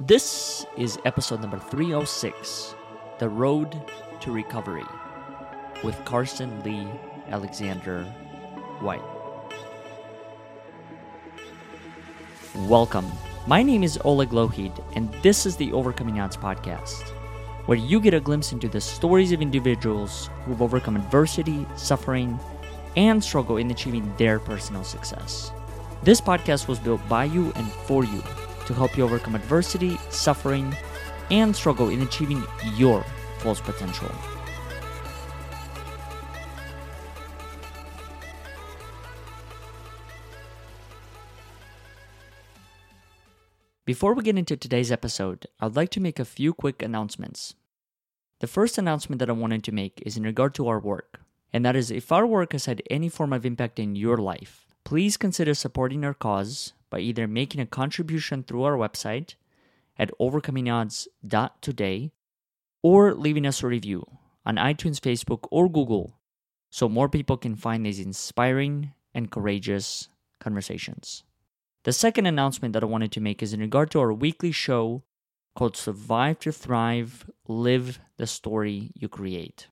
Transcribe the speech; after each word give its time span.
This 0.00 0.66
is 0.76 0.98
episode 1.06 1.40
number 1.40 1.58
306 1.58 2.74
The 3.18 3.30
Road 3.30 3.80
to 4.20 4.30
Recovery 4.30 4.84
with 5.82 6.04
Carson 6.04 6.62
Lee 6.62 6.86
Alexander 7.30 8.04
White. 8.80 9.00
Welcome. 12.68 13.10
My 13.46 13.62
name 13.62 13.82
is 13.82 13.98
Oleg 14.04 14.28
Lohid, 14.32 14.84
and 14.94 15.10
this 15.22 15.46
is 15.46 15.56
the 15.56 15.72
Overcoming 15.72 16.20
Odds 16.20 16.36
podcast, 16.36 17.08
where 17.64 17.78
you 17.78 17.98
get 17.98 18.12
a 18.12 18.20
glimpse 18.20 18.52
into 18.52 18.68
the 18.68 18.82
stories 18.82 19.32
of 19.32 19.40
individuals 19.40 20.28
who've 20.44 20.60
overcome 20.60 20.96
adversity, 20.96 21.66
suffering, 21.74 22.38
and 22.96 23.24
struggle 23.24 23.56
in 23.56 23.70
achieving 23.70 24.14
their 24.18 24.38
personal 24.40 24.84
success. 24.84 25.52
This 26.02 26.20
podcast 26.20 26.68
was 26.68 26.78
built 26.78 27.00
by 27.08 27.24
you 27.24 27.50
and 27.56 27.66
for 27.66 28.04
you 28.04 28.22
to 28.66 28.74
help 28.74 28.96
you 28.96 29.04
overcome 29.04 29.34
adversity, 29.34 29.98
suffering, 30.10 30.74
and 31.30 31.54
struggle 31.54 31.88
in 31.88 32.02
achieving 32.02 32.42
your 32.74 33.04
fullest 33.38 33.64
potential. 33.64 34.10
Before 43.84 44.14
we 44.14 44.24
get 44.24 44.36
into 44.36 44.56
today's 44.56 44.90
episode, 44.90 45.46
I'd 45.60 45.76
like 45.76 45.90
to 45.90 46.00
make 46.00 46.18
a 46.18 46.24
few 46.24 46.52
quick 46.52 46.82
announcements. 46.82 47.54
The 48.40 48.48
first 48.48 48.78
announcement 48.78 49.20
that 49.20 49.30
I 49.30 49.32
wanted 49.32 49.62
to 49.62 49.72
make 49.72 50.02
is 50.04 50.16
in 50.16 50.24
regard 50.24 50.54
to 50.54 50.66
our 50.66 50.80
work, 50.80 51.20
and 51.52 51.64
that 51.64 51.76
is 51.76 51.92
if 51.92 52.10
our 52.10 52.26
work 52.26 52.50
has 52.50 52.66
had 52.66 52.82
any 52.90 53.08
form 53.08 53.32
of 53.32 53.46
impact 53.46 53.78
in 53.78 53.94
your 53.94 54.16
life, 54.16 54.66
please 54.82 55.16
consider 55.16 55.54
supporting 55.54 56.04
our 56.04 56.14
cause 56.14 56.72
by 56.90 57.00
either 57.00 57.26
making 57.26 57.60
a 57.60 57.66
contribution 57.66 58.42
through 58.42 58.62
our 58.62 58.76
website 58.76 59.34
at 59.98 60.10
overcomingodds.today 60.20 62.12
or 62.82 63.14
leaving 63.14 63.46
us 63.46 63.62
a 63.62 63.66
review 63.66 64.04
on 64.44 64.56
iTunes, 64.56 65.00
Facebook, 65.00 65.48
or 65.50 65.68
Google 65.68 66.18
so 66.70 66.88
more 66.88 67.08
people 67.08 67.36
can 67.36 67.56
find 67.56 67.84
these 67.84 68.00
inspiring 68.00 68.92
and 69.14 69.30
courageous 69.30 70.08
conversations. 70.40 71.24
The 71.84 71.92
second 71.92 72.26
announcement 72.26 72.72
that 72.74 72.82
I 72.82 72.86
wanted 72.86 73.12
to 73.12 73.20
make 73.20 73.42
is 73.42 73.52
in 73.52 73.60
regard 73.60 73.90
to 73.92 74.00
our 74.00 74.12
weekly 74.12 74.52
show 74.52 75.02
called 75.56 75.76
Survive 75.76 76.38
to 76.40 76.52
Thrive 76.52 77.30
Live 77.48 77.98
the 78.18 78.26
Story 78.26 78.90
You 78.94 79.08
Create. 79.08 79.68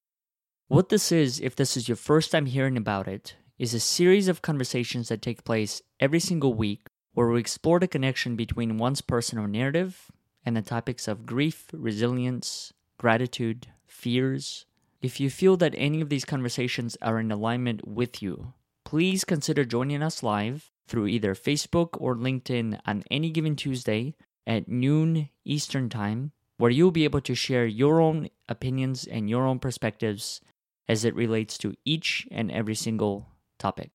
What 0.68 0.88
this 0.88 1.12
is, 1.12 1.40
if 1.40 1.54
this 1.54 1.76
is 1.76 1.88
your 1.88 1.96
first 1.96 2.30
time 2.30 2.46
hearing 2.46 2.76
about 2.76 3.06
it, 3.06 3.36
is 3.58 3.74
a 3.74 3.80
series 3.80 4.28
of 4.28 4.42
conversations 4.42 5.08
that 5.08 5.22
take 5.22 5.44
place 5.44 5.82
every 6.00 6.20
single 6.20 6.54
week 6.54 6.86
where 7.14 7.28
we 7.28 7.40
explore 7.40 7.80
the 7.80 7.88
connection 7.88 8.36
between 8.36 8.76
one's 8.76 9.00
personal 9.00 9.46
narrative 9.46 10.10
and 10.44 10.56
the 10.56 10.62
topics 10.62 11.08
of 11.08 11.24
grief, 11.24 11.68
resilience, 11.72 12.72
gratitude, 12.98 13.68
fears. 13.86 14.66
If 15.00 15.20
you 15.20 15.30
feel 15.30 15.56
that 15.58 15.74
any 15.76 16.00
of 16.00 16.08
these 16.08 16.24
conversations 16.24 16.96
are 17.00 17.18
in 17.18 17.30
alignment 17.30 17.86
with 17.86 18.20
you, 18.20 18.52
please 18.84 19.24
consider 19.24 19.64
joining 19.64 20.02
us 20.02 20.22
live 20.22 20.70
through 20.86 21.06
either 21.06 21.34
Facebook 21.34 21.90
or 21.94 22.14
LinkedIn 22.16 22.80
on 22.84 23.04
any 23.10 23.30
given 23.30 23.56
Tuesday 23.56 24.14
at 24.46 24.68
noon 24.68 25.30
Eastern 25.44 25.88
Time, 25.88 26.32
where 26.58 26.70
you'll 26.70 26.90
be 26.90 27.04
able 27.04 27.20
to 27.22 27.34
share 27.34 27.66
your 27.66 28.00
own 28.00 28.28
opinions 28.48 29.06
and 29.06 29.30
your 29.30 29.46
own 29.46 29.58
perspectives 29.58 30.40
as 30.88 31.04
it 31.04 31.14
relates 31.14 31.56
to 31.58 31.74
each 31.84 32.28
and 32.30 32.50
every 32.50 32.74
single 32.74 33.28
topic. 33.58 33.90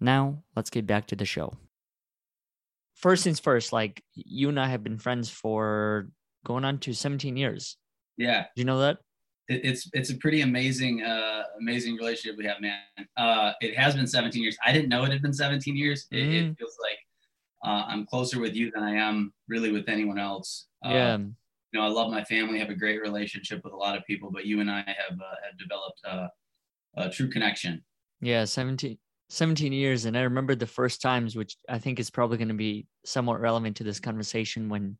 Now, 0.00 0.42
let's 0.54 0.70
get 0.70 0.86
back 0.86 1.06
to 1.08 1.16
the 1.16 1.24
show 1.24 1.54
first 2.96 3.24
things 3.24 3.38
first, 3.38 3.72
like 3.72 4.02
you 4.14 4.48
and 4.48 4.58
I 4.58 4.68
have 4.68 4.82
been 4.82 4.98
friends 4.98 5.30
for 5.30 6.08
going 6.44 6.64
on 6.64 6.78
to 6.80 6.92
17 6.92 7.36
years. 7.36 7.76
Yeah. 8.16 8.46
Do 8.54 8.60
you 8.60 8.64
know 8.64 8.80
that? 8.80 8.98
It, 9.48 9.64
it's 9.64 9.88
it's 9.92 10.10
a 10.10 10.16
pretty 10.16 10.40
amazing 10.40 11.02
uh 11.02 11.44
amazing 11.60 11.94
relationship 11.96 12.36
we 12.36 12.46
have, 12.46 12.60
man. 12.60 12.80
Uh 13.16 13.52
it 13.60 13.76
has 13.76 13.94
been 13.94 14.06
17 14.06 14.42
years. 14.42 14.56
I 14.64 14.72
didn't 14.72 14.88
know 14.88 15.04
it 15.04 15.12
had 15.12 15.22
been 15.22 15.32
17 15.32 15.76
years. 15.76 16.06
It, 16.10 16.16
mm. 16.16 16.50
it 16.50 16.58
feels 16.58 16.76
like 16.82 16.98
uh, 17.64 17.84
I'm 17.88 18.06
closer 18.06 18.40
with 18.40 18.54
you 18.54 18.70
than 18.70 18.82
I 18.82 18.94
am 18.94 19.32
really 19.48 19.72
with 19.72 19.88
anyone 19.88 20.18
else. 20.18 20.66
Uh, 20.84 20.90
yeah. 20.90 21.16
You 21.16 21.80
know, 21.80 21.82
I 21.82 21.88
love 21.88 22.12
my 22.12 22.22
family, 22.22 22.60
have 22.60 22.70
a 22.70 22.74
great 22.74 23.00
relationship 23.00 23.62
with 23.64 23.72
a 23.72 23.76
lot 23.76 23.96
of 23.96 24.04
people, 24.04 24.30
but 24.30 24.46
you 24.46 24.60
and 24.60 24.70
I 24.70 24.82
have 24.82 25.18
uh, 25.18 25.34
have 25.44 25.58
developed 25.58 26.00
uh, 26.08 26.28
a 26.96 27.10
true 27.10 27.28
connection. 27.28 27.82
Yeah, 28.20 28.44
17 28.44 28.98
17 29.28 29.72
years 29.72 30.04
and 30.04 30.16
i 30.16 30.22
remember 30.22 30.54
the 30.54 30.66
first 30.66 31.02
times 31.02 31.34
which 31.34 31.56
i 31.68 31.78
think 31.78 31.98
is 31.98 32.10
probably 32.10 32.38
going 32.38 32.48
to 32.48 32.54
be 32.54 32.86
somewhat 33.04 33.40
relevant 33.40 33.76
to 33.76 33.84
this 33.84 34.00
conversation 34.00 34.68
when 34.68 34.96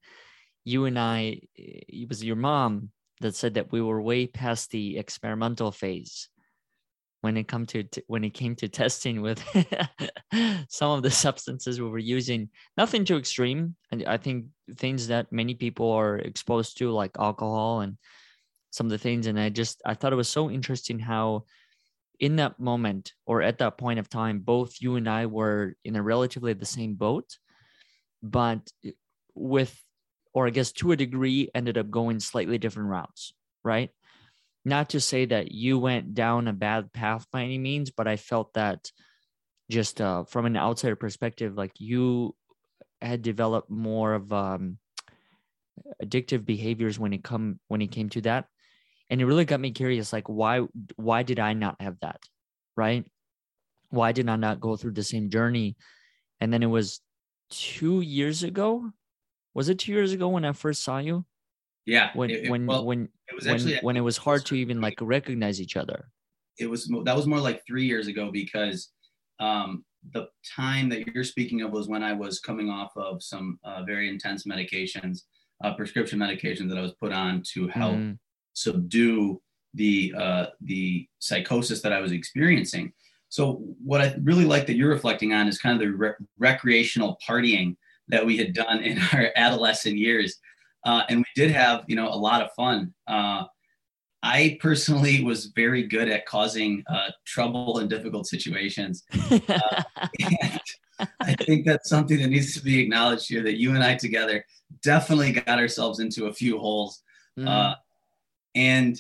you 0.65 0.85
and 0.87 0.99
i 0.99 1.41
it 1.55 2.09
was 2.09 2.25
your 2.25 2.37
mom 2.37 2.91
that 3.21 3.35
said 3.35 3.55
that 3.55 3.73
we 3.73 3.81
were 3.81 4.03
way 4.03 4.27
past 4.27 4.71
the 4.71 4.99
experimental 4.99 5.71
phase 5.71 6.29
when 7.27 7.37
it 7.37 7.49
come 7.49 7.67
to 7.67 7.85
when 8.07 8.25
it 8.25 8.35
came 8.35 8.55
to 8.57 8.69
testing 8.83 9.21
with 9.21 9.43
some 10.69 10.91
of 10.91 11.03
the 11.03 11.11
substances 11.11 11.81
we 11.81 11.89
were 11.89 11.99
using. 11.99 12.49
Nothing 12.77 13.05
too 13.05 13.17
extreme 13.17 13.75
and 13.91 14.05
i 14.07 14.17
think 14.17 14.47
things 14.77 15.09
that 15.09 15.33
many 15.33 15.55
people 15.55 15.91
are 15.91 16.19
exposed 16.19 16.79
to 16.79 16.91
like 16.91 17.13
alcohol 17.19 17.81
and 17.81 17.97
some 18.71 18.87
of 18.87 18.91
the 18.91 18.99
things 18.99 19.27
and 19.27 19.41
i 19.41 19.49
just 19.49 19.81
i 19.87 19.95
thought 19.95 20.13
it 20.13 20.17
was 20.17 20.29
so 20.29 20.51
interesting 20.51 20.99
how 20.99 21.45
in 22.21 22.37
that 22.37 22.59
moment 22.59 23.13
or 23.27 23.43
at 23.43 23.59
that 23.59 23.79
point 23.79 23.99
of 23.99 24.09
time, 24.09 24.41
both 24.41 24.77
you 24.81 24.97
and 24.97 25.09
I 25.09 25.27
were 25.27 25.75
in 25.85 25.97
a 25.97 26.03
relatively 26.03 26.53
the 26.53 26.67
same 26.67 26.95
boat, 26.95 27.39
but 28.23 28.71
with, 29.35 29.77
or 30.33 30.47
I 30.47 30.51
guess 30.51 30.73
to 30.73 30.93
a 30.93 30.97
degree, 30.97 31.51
ended 31.55 31.79
up 31.79 31.91
going 31.91 32.21
slightly 32.21 32.59
different 32.59 32.89
routes, 32.89 33.33
right? 33.65 33.91
Not 34.65 34.91
to 34.91 35.01
say 35.01 35.27
that 35.27 35.53
you 35.53 35.79
went 35.79 36.15
down 36.15 36.49
a 36.49 36.53
bad 36.53 36.93
path 36.93 37.27
by 37.31 37.43
any 37.43 37.59
means, 37.59 37.91
but 37.91 38.09
I 38.09 38.17
felt 38.17 38.55
that 38.55 38.91
just 39.71 40.01
uh, 40.01 40.25
from 40.25 40.47
an 40.47 40.57
outsider 40.57 40.97
perspective, 40.97 41.57
like 41.57 41.73
you 41.79 42.35
had 43.01 43.23
developed 43.23 43.71
more 43.71 44.15
of 44.15 44.33
um, 44.33 44.79
addictive 46.03 46.45
behaviors 46.45 46.99
when 46.99 47.13
it 47.13 47.23
come 47.23 47.61
when 47.69 47.83
it 47.83 47.93
came 47.93 48.09
to 48.11 48.21
that 48.23 48.47
and 49.11 49.21
it 49.21 49.27
really 49.27 49.45
got 49.45 49.61
me 49.61 49.71
curious 49.71 50.13
like 50.13 50.29
why 50.29 50.63
why 50.97 51.23
did 51.23 51.39
i 51.39 51.53
not 51.53 51.81
have 51.81 51.97
that 52.01 52.21
right? 52.77 53.05
Why 53.91 54.13
did 54.13 54.29
i 54.29 54.37
not 54.37 54.61
go 54.61 54.77
through 54.77 54.93
the 54.93 55.03
same 55.03 55.31
journey? 55.31 55.77
And 56.41 56.53
then 56.53 56.63
it 56.63 56.67
was 56.67 57.01
two 57.51 58.01
years 58.01 58.43
ago 58.43 58.91
was 59.55 59.69
it 59.71 59.79
two 59.79 59.93
years 59.93 60.13
ago 60.13 60.29
when 60.29 60.45
i 60.45 60.53
first 60.53 60.83
saw 60.83 60.99
you? 60.99 61.25
Yeah 61.87 62.11
when 62.15 62.31
it, 62.31 62.51
when 62.51 62.67
well, 62.67 62.85
when 62.85 63.09
it 63.29 63.35
was 63.35 63.47
actually, 63.47 63.75
when, 63.75 63.85
when 63.85 63.97
it 63.97 64.01
was 64.01 64.17
hard 64.17 64.45
to 64.47 64.55
even 64.55 64.81
like 64.81 64.99
recognize 65.01 65.61
each 65.61 65.77
other. 65.77 66.09
It 66.59 66.69
was 66.69 66.91
that 67.05 67.17
was 67.17 67.27
more 67.27 67.41
like 67.41 67.63
three 67.67 67.85
years 67.87 68.07
ago 68.07 68.31
because 68.33 68.93
um 69.41 69.85
the 70.13 70.29
time 70.57 70.89
that 70.89 71.07
you're 71.09 71.25
speaking 71.25 71.63
of 71.63 71.73
was 71.73 71.89
when 71.89 72.03
i 72.03 72.13
was 72.13 72.39
coming 72.39 72.71
off 72.71 72.93
of 72.97 73.23
some 73.23 73.59
uh, 73.65 73.83
very 73.83 74.09
intense 74.09 74.45
medications 74.45 75.23
uh, 75.65 75.75
prescription 75.75 76.19
medications 76.19 76.69
that 76.69 76.79
i 76.79 76.81
was 76.81 76.95
put 77.01 77.13
on 77.13 77.43
to 77.55 77.67
help 77.69 77.97
mm 77.97 78.17
subdue 78.57 79.41
the 79.75 80.15
uh, 80.19 80.47
the 80.63 81.07
psychosis 81.19 81.83
that 81.83 81.93
I 81.93 82.01
was 82.01 82.11
experiencing. 82.11 82.93
So 83.29 83.63
what 83.85 84.01
I 84.01 84.15
really 84.23 84.45
like 84.45 84.67
that 84.67 84.77
you're 84.77 84.91
reflecting 84.91 85.33
on 85.33 85.47
is 85.47 85.59
kind 85.59 85.75
of 85.75 85.81
the 85.81 85.95
re- 85.95 86.13
recreational 86.39 87.19
partying 87.27 87.77
that 88.09 88.25
we 88.25 88.37
had 88.37 88.55
done 88.55 88.83
in 88.83 88.99
our 89.13 89.31
adolescent 89.37 89.97
years, 89.97 90.37
uh, 90.85 91.03
and 91.09 91.19
we 91.19 91.27
did 91.35 91.51
have 91.51 91.85
you 91.87 91.97
know 91.97 92.09
a 92.09 92.17
lot 92.17 92.43
of 92.43 92.51
fun. 92.55 92.93
Uh, 93.07 93.45
I 94.23 94.59
personally 94.61 95.23
was 95.23 95.47
very 95.55 95.85
good 95.87 96.09
at 96.09 96.27
causing 96.27 96.83
uh, 96.89 97.11
trouble 97.27 97.79
in 97.79 97.89
difficult 97.89 98.27
situations. 98.27 99.05
I 101.21 101.35
think 101.45 101.67
that's 101.67 101.91
something 101.91 102.19
that 102.19 102.29
needs 102.29 102.55
to 102.55 102.65
be 102.65 102.81
acknowledged 102.81 103.29
here. 103.29 103.43
That 103.43 103.59
you 103.59 103.75
and 103.75 103.85
I 103.85 103.97
together 103.97 104.45
definitely 104.83 105.33
got 105.33 105.59
ourselves 105.59 106.01
into 106.01 106.27
a 106.27 106.33
few 106.33 106.59
holes. 106.59 107.03
Mm. 107.39 107.77
And 108.57 108.99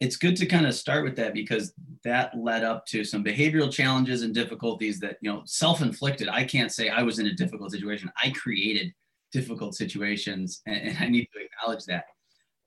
it's 0.00 0.16
good 0.16 0.36
to 0.36 0.46
kind 0.46 0.66
of 0.66 0.74
start 0.74 1.02
with 1.02 1.16
that 1.16 1.34
because 1.34 1.72
that 2.04 2.36
led 2.38 2.62
up 2.62 2.86
to 2.86 3.04
some 3.04 3.24
behavioral 3.24 3.72
challenges 3.72 4.22
and 4.22 4.34
difficulties 4.34 5.00
that, 5.00 5.16
you 5.20 5.30
know, 5.30 5.42
self 5.46 5.82
inflicted. 5.82 6.28
I 6.28 6.44
can't 6.44 6.70
say 6.70 6.88
I 6.88 7.02
was 7.02 7.18
in 7.18 7.26
a 7.26 7.34
difficult 7.34 7.72
situation. 7.72 8.10
I 8.22 8.30
created 8.30 8.92
difficult 9.32 9.74
situations 9.74 10.62
and, 10.66 10.76
and 10.76 10.98
I 10.98 11.08
need 11.08 11.28
to 11.34 11.40
acknowledge 11.44 11.84
that. 11.86 12.04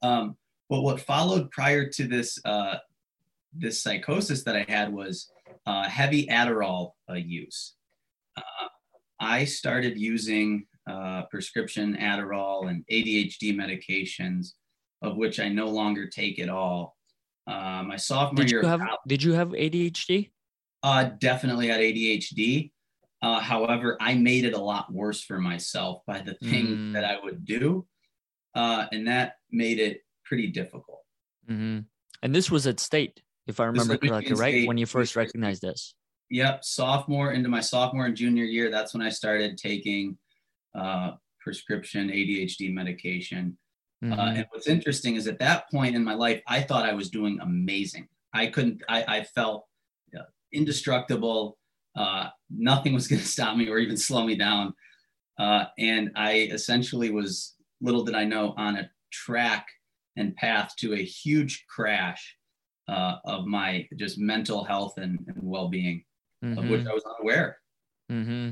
Um, 0.02 0.36
but 0.70 0.82
what 0.82 1.00
followed 1.00 1.50
prior 1.52 1.88
to 1.90 2.08
this, 2.08 2.40
uh, 2.46 2.76
this 3.56 3.82
psychosis 3.82 4.44
that 4.44 4.56
I 4.56 4.66
had 4.68 4.92
was 4.92 5.30
uh, 5.66 5.88
heavy 5.88 6.28
Adderall 6.28 6.92
uh, 7.10 7.14
use. 7.14 7.74
Uh, 8.36 8.68
I 9.20 9.46
started 9.46 9.98
using 9.98 10.66
uh, 10.90 11.24
prescription 11.32 11.98
Adderall 11.98 12.70
and 12.70 12.84
ADHD 12.92 13.56
medications 13.56 14.54
of 15.04 15.18
which 15.18 15.40
I 15.40 15.50
no 15.50 15.68
longer 15.68 16.08
take 16.08 16.40
at 16.40 16.50
all. 16.50 16.98
Uh, 17.46 17.84
my 17.84 17.98
sophomore 17.98 18.44
did 18.46 18.52
year. 18.52 18.62
You 18.62 18.68
have, 18.70 18.82
did 19.08 19.22
you 19.22 19.34
have 19.34 19.50
ADHD? 19.50 20.32
Uh, 20.82 21.04
definitely 21.20 21.68
had 21.68 21.82
ADHD. 21.82 22.72
Uh, 23.22 23.40
however, 23.40 23.98
I 24.02 24.16
made 24.16 24.46
it 24.46 24.54
a 24.54 24.58
lot 24.60 24.92
worse 24.92 25.22
for 25.22 25.40
myself 25.40 26.02
by 26.08 26.20
the 26.22 26.34
things 26.36 26.78
Mm. 26.80 26.94
that 26.94 27.06
I 27.06 27.20
would 27.22 27.46
do, 27.46 27.86
uh, 28.56 28.88
and 28.92 29.08
that 29.08 29.36
made 29.52 29.80
it 29.80 30.02
pretty 30.26 30.48
difficult. 30.48 31.02
hmm 31.48 31.80
And 32.22 32.34
this 32.34 32.50
was 32.50 32.66
at 32.68 32.80
state, 32.80 33.22
if 33.48 33.60
I 33.60 33.66
remember 33.66 33.98
correctly, 33.98 34.34
right? 34.36 34.52
State, 34.52 34.68
when 34.68 34.78
you 34.78 34.86
first 34.86 35.16
recognized 35.16 35.62
this. 35.62 35.96
Yep, 36.30 36.64
sophomore 36.64 37.34
into 37.34 37.50
my 37.50 37.60
sophomore 37.60 38.06
and 38.06 38.16
junior 38.16 38.46
year, 38.46 38.72
that's 38.72 38.94
when 38.94 39.02
I 39.06 39.10
started 39.10 39.58
taking 39.58 40.18
uh, 40.74 41.12
prescription 41.42 42.10
ADHD 42.10 42.74
medication. 42.74 43.58
Uh, 44.04 44.16
Mhm. 44.16 44.36
and 44.38 44.48
what's 44.52 44.68
interesting 44.68 45.16
is 45.16 45.28
at 45.28 45.40
that 45.40 45.70
point 45.72 45.96
in 45.96 46.04
my 46.04 46.14
life, 46.14 46.42
I 46.48 46.62
thought 46.62 46.86
I 46.86 46.94
was 46.94 47.10
doing 47.10 47.40
amazing. 47.40 48.08
I 48.34 48.48
couldn't, 48.48 48.82
I, 48.90 49.20
I 49.20 49.24
felt 49.24 49.66
uh, 50.18 50.24
indestructible. 50.52 51.58
Uh, 51.96 52.30
nothing 52.50 52.94
was 52.94 53.08
going 53.10 53.22
to 53.22 53.28
stop 53.28 53.56
me 53.56 53.70
or 53.70 53.78
even 53.78 53.96
slow 53.96 54.26
me 54.26 54.36
down. 54.36 54.74
Uh, 55.40 55.66
and 55.78 56.12
I 56.16 56.50
essentially 56.52 57.12
was, 57.12 57.56
little 57.82 58.04
did 58.04 58.16
I 58.16 58.26
know, 58.26 58.54
on 58.58 58.76
a 58.76 58.90
track 59.12 59.68
and 60.18 60.36
path 60.36 60.76
to 60.80 60.94
a 60.96 61.04
huge 61.04 61.66
crash 61.68 62.36
uh, 62.90 63.16
of 63.26 63.46
my 63.46 63.88
just 63.96 64.18
mental 64.20 64.64
health 64.66 64.98
and, 64.98 65.18
and 65.28 65.38
well 65.42 65.70
being, 65.70 66.04
of 66.42 66.68
which 66.70 66.82
Mhm. 66.82 66.90
I 66.90 66.94
was 66.94 67.04
unaware. 67.06 67.62
Mm-hmm. 68.12 68.52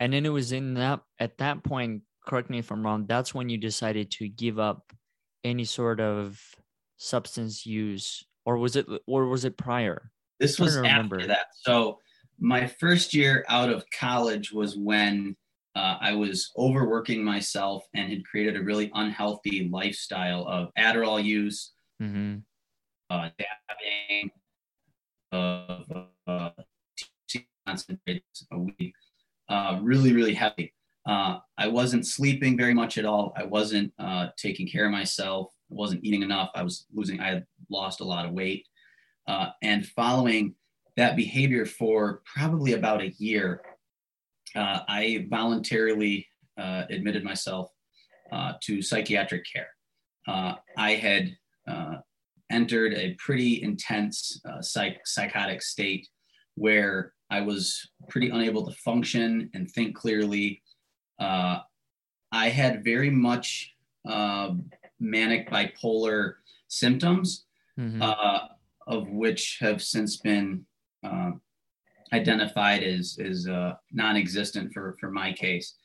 And 0.00 0.12
then 0.12 0.26
it 0.26 0.30
was 0.30 0.50
in 0.52 0.74
that 0.74 1.00
at 1.20 1.38
that 1.38 1.62
point, 1.62 2.02
correct 2.28 2.50
me 2.50 2.58
if 2.58 2.70
I'm 2.70 2.84
wrong, 2.84 3.06
that's 3.06 3.34
when 3.34 3.48
you 3.48 3.56
decided 3.58 4.10
to 4.12 4.28
give 4.28 4.58
up 4.58 4.92
any 5.44 5.64
sort 5.64 6.00
of 6.00 6.40
substance 6.98 7.64
use, 7.64 8.24
or 8.44 8.58
was 8.58 8.76
it 8.76 8.86
or 9.06 9.26
was 9.26 9.44
it 9.44 9.56
prior? 9.56 10.10
This 10.38 10.58
was 10.58 10.76
remember. 10.76 11.16
after 11.16 11.26
that. 11.28 11.46
So 11.62 11.98
my 12.38 12.66
first 12.66 13.14
year 13.14 13.44
out 13.48 13.70
of 13.70 13.84
college 13.90 14.52
was 14.52 14.76
when 14.76 15.36
uh, 15.74 15.96
I 16.00 16.12
was 16.14 16.50
overworking 16.56 17.24
myself 17.24 17.84
and 17.94 18.10
had 18.10 18.24
created 18.24 18.56
a 18.56 18.62
really 18.62 18.90
unhealthy 18.94 19.68
lifestyle 19.72 20.46
of 20.46 20.68
Adderall 20.78 21.22
use, 21.22 21.72
Mm-hmm. 22.00 22.36
uh, 23.10 23.28
dabbing, 23.38 24.30
of 25.32 25.84
uh, 26.28 26.50
THC 26.96 27.46
concentrates 27.66 28.46
a 28.52 28.58
week, 28.58 28.94
uh, 29.48 29.78
really, 29.82 30.12
really 30.12 30.34
heavy. 30.34 30.72
Uh, 31.08 31.38
I 31.56 31.68
wasn't 31.68 32.06
sleeping 32.06 32.56
very 32.56 32.74
much 32.74 32.98
at 32.98 33.06
all. 33.06 33.32
I 33.34 33.44
wasn't 33.44 33.92
uh, 33.98 34.28
taking 34.36 34.68
care 34.68 34.84
of 34.84 34.92
myself. 34.92 35.50
I 35.70 35.74
wasn't 35.74 36.04
eating 36.04 36.22
enough. 36.22 36.50
I 36.54 36.62
was 36.62 36.86
losing. 36.92 37.18
I 37.18 37.28
had 37.28 37.46
lost 37.70 38.00
a 38.00 38.04
lot 38.04 38.26
of 38.26 38.32
weight. 38.32 38.66
Uh, 39.26 39.48
and 39.62 39.86
following 39.86 40.54
that 40.96 41.16
behavior 41.16 41.64
for 41.64 42.20
probably 42.34 42.74
about 42.74 43.00
a 43.00 43.14
year, 43.18 43.62
uh, 44.54 44.80
I 44.86 45.26
voluntarily 45.30 46.26
uh, 46.58 46.84
admitted 46.90 47.24
myself 47.24 47.70
uh, 48.30 48.54
to 48.64 48.82
psychiatric 48.82 49.44
care. 49.50 49.68
I 50.76 50.92
had 50.92 51.34
entered 52.50 52.92
a 52.94 53.14
pretty 53.14 53.62
intense 53.62 54.40
psych- 54.60 55.06
psychotic 55.06 55.62
state 55.62 56.06
where 56.54 57.14
I 57.30 57.40
was 57.40 57.90
pretty 58.08 58.28
unable 58.28 58.66
to 58.66 58.76
function 58.76 59.50
and 59.54 59.70
think 59.70 59.96
clearly. 59.96 60.62
Uh, 61.18 61.60
I 62.32 62.48
had 62.48 62.84
very 62.84 63.10
much 63.10 63.74
uh, 64.08 64.52
manic 65.00 65.50
bipolar 65.50 66.34
symptoms, 66.68 67.44
Mm-hmm. 67.78 68.02
uh, 68.02 68.40
of 68.88 69.08
which 69.08 69.58
have 69.60 69.80
since 69.80 70.16
been 70.16 70.66
uh, 71.04 71.30
identified 72.12 72.82
as, 72.82 73.16
as 73.24 73.46
uh, 73.46 73.74
non-existent 73.92 74.72
for, 74.72 74.96
for 74.98 75.12
my 75.12 75.32
case. 75.32 75.76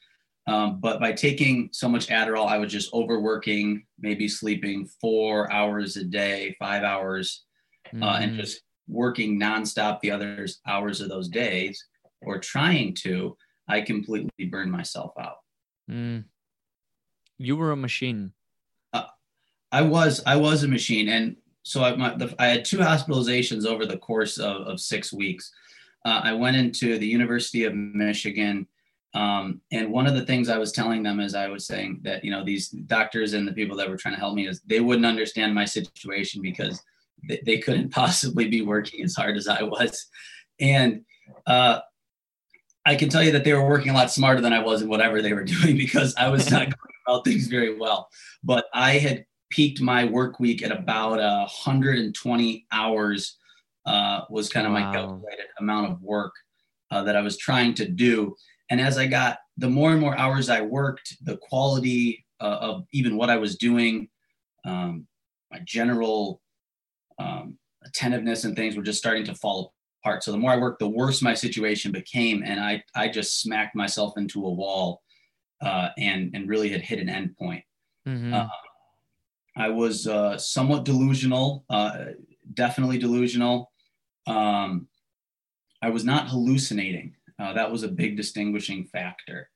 Um, 0.47 0.80
but 0.80 1.00
by 1.00 1.12
taking 1.12 1.69
so 1.71 1.88
much 1.88 2.07
Adderall, 2.07 2.47
I 2.47 2.57
was 2.57 2.71
just 2.71 2.91
overworking, 2.95 3.85
maybe 4.00 4.27
sleeping 4.27 4.88
four 5.00 5.51
hours 5.53 5.95
a 5.97 6.03
day, 6.03 6.56
five 6.59 6.81
hours, 6.81 7.45
uh, 8.01 8.18
and 8.21 8.31
Mhm. 8.31 8.38
just 8.38 8.63
working 8.88 9.39
nonstop 9.39 10.00
the 10.00 10.09
other 10.09 10.47
hours 10.65 11.00
of 11.00 11.09
those 11.09 11.30
days, 11.30 11.85
or 12.24 12.39
trying 12.39 12.95
to, 12.95 13.38
I 13.68 13.81
completely 13.81 14.45
burned 14.45 14.71
myself 14.71 15.13
out. 15.19 15.38
Mm. 15.89 16.25
You 17.38 17.56
were 17.57 17.71
a 17.71 17.77
machine. 17.77 18.33
I 19.74 19.81
was 19.81 20.21
I 20.27 20.36
was 20.36 20.63
a 20.63 20.68
machine, 20.68 21.10
and 21.10 21.36
so 21.63 21.83
I, 21.83 21.95
my, 21.95 22.15
the, 22.15 22.33
I 22.38 22.45
had 22.45 22.63
two 22.63 22.77
hospitalizations 22.77 23.65
over 23.65 23.88
the 23.88 23.98
course 23.98 24.38
of, 24.38 24.68
of 24.68 24.80
six 24.80 25.12
weeks. 25.12 25.51
Uh, 26.06 26.21
I 26.24 26.33
went 26.33 26.56
into 26.56 27.00
the 27.00 27.07
University 27.07 27.63
of 27.63 27.74
Michigan, 27.74 28.68
um, 29.15 29.62
and 29.71 29.92
one 29.92 30.06
of 30.06 30.13
the 30.13 30.27
things 30.27 30.48
I 30.48 30.59
was 30.59 30.71
telling 30.71 31.01
them 31.01 31.19
is 31.19 31.33
I 31.33 31.48
was 31.48 31.66
saying 31.66 32.01
that 32.04 32.24
you 32.24 32.30
know 32.30 32.45
these 32.45 32.69
doctors 32.69 33.33
and 33.33 33.48
the 33.48 33.51
people 33.51 33.75
that 33.77 33.89
were 33.89 33.98
trying 33.98 34.13
to 34.13 34.19
help 34.19 34.36
me 34.36 34.48
is 34.48 34.62
they 34.62 34.80
wouldn't 34.80 35.07
understand 35.07 35.56
my 35.56 35.66
situation 35.66 36.44
because 36.44 36.80
they, 37.27 37.42
they 37.44 37.57
couldn't 37.57 37.89
possibly 38.01 38.48
be 38.48 38.62
working 38.62 39.04
as 39.04 39.16
hard 39.16 39.38
as 39.38 39.48
I 39.48 39.63
was, 39.63 40.06
and 40.59 41.04
uh, 41.48 41.80
I 42.85 42.95
can 42.95 43.09
tell 43.09 43.24
you 43.24 43.31
that 43.31 43.44
they 43.44 43.53
were 43.53 43.68
working 43.68 43.91
a 43.91 43.94
lot 43.94 44.12
smarter 44.12 44.41
than 44.41 44.53
I 44.53 44.59
was 44.59 44.81
in 44.81 44.89
whatever 44.89 45.21
they 45.21 45.33
were 45.33 45.44
doing 45.62 45.77
because 45.77 46.13
I 46.15 46.30
was 46.30 46.50
not 46.51 46.62
going 46.63 46.94
about 47.06 47.25
things 47.25 47.47
very 47.47 47.77
well. 47.77 48.09
But 48.44 48.65
I 48.74 48.94
had 48.94 49.25
peaked 49.50 49.81
my 49.81 50.06
work 50.06 50.39
week 50.39 50.63
at 50.63 50.71
about 50.71 51.19
uh, 51.19 51.39
120 51.41 52.65
hours 52.71 53.38
uh, 53.85 54.21
was 54.30 54.50
kind 54.50 54.65
of 54.65 54.71
my 54.71 54.91
calculated 54.91 55.45
amount 55.59 55.91
of 55.91 56.01
work 56.01 56.33
uh, 56.91 57.03
that 57.03 57.15
I 57.15 57.21
was 57.21 57.38
trying 57.38 57.74
to 57.75 57.88
do. 57.88 58.35
And 58.69 58.80
as 58.80 58.97
I 58.97 59.07
got 59.07 59.39
the 59.57 59.69
more 59.69 59.91
and 59.91 60.00
more 60.00 60.18
hours 60.18 60.50
I 60.50 60.62
worked, 60.62 61.18
the 61.21 61.38
quality 61.38 62.25
uh, 62.39 62.57
of 62.62 62.85
even 62.91 63.18
what 63.18 63.30
I 63.30 63.38
was 63.38 63.57
doing, 63.57 64.09
um, 64.65 65.06
my 65.51 65.59
general 65.65 66.41
um, 67.19 67.57
attentiveness 67.85 68.45
and 68.45 68.56
things 68.56 68.75
were 68.75 68.83
just 68.83 68.97
starting 69.00 69.25
to 69.25 69.35
fall 69.35 69.74
apart. 70.03 70.23
So 70.23 70.31
the 70.31 70.38
more 70.38 70.51
I 70.51 70.57
worked, 70.57 70.79
the 70.79 70.88
worse 70.88 71.21
my 71.21 71.33
situation 71.33 71.91
became, 71.91 72.44
and 72.44 72.59
I 72.59 72.83
I 72.95 73.07
just 73.07 73.41
smacked 73.41 73.75
myself 73.75 74.17
into 74.17 74.45
a 74.45 74.50
wall, 74.50 75.01
uh, 75.61 75.89
and 75.97 76.31
and 76.33 76.50
really 76.50 76.69
had 76.69 76.81
hit 76.81 77.00
an 77.00 77.09
end 77.09 77.35
point. 77.38 77.63
Mhm. 78.07 78.33
Uh, 78.33 78.50
I 79.55 79.69
was 79.69 80.07
uh, 80.07 80.38
somewhat 80.38 80.83
delusional, 80.83 81.63
uh, 81.69 82.05
definitely 82.53 82.97
delusional. 82.97 83.71
Um, 84.27 84.88
I 85.81 85.89
was 85.89 86.03
not 86.03 86.29
hallucinating. 86.29 87.15
Uh, 87.39 87.53
that 87.53 87.71
was 87.71 87.83
a 87.83 87.88
big 87.88 88.17
distinguishing 88.17 88.85
factor. 88.85 89.49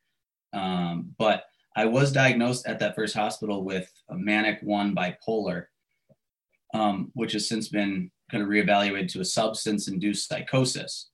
Um, 0.53 1.15
but 1.17 1.45
I 1.75 1.85
was 1.85 2.11
diagnosed 2.11 2.67
at 2.67 2.79
that 2.79 2.95
first 2.95 3.15
hospital 3.15 3.63
with 3.63 3.91
a 4.09 4.15
manic 4.15 4.60
one 4.62 4.95
bipolar, 4.95 5.65
um, 6.74 7.12
which 7.13 7.33
has 7.33 7.48
since 7.48 7.69
been 7.69 8.12
kind 8.29 8.43
of 8.43 8.50
reevaluated 8.50 9.10
to 9.13 9.22
a 9.22 9.25
substance 9.25 9.88
induced 9.88 10.27
psychosis. 10.27 11.10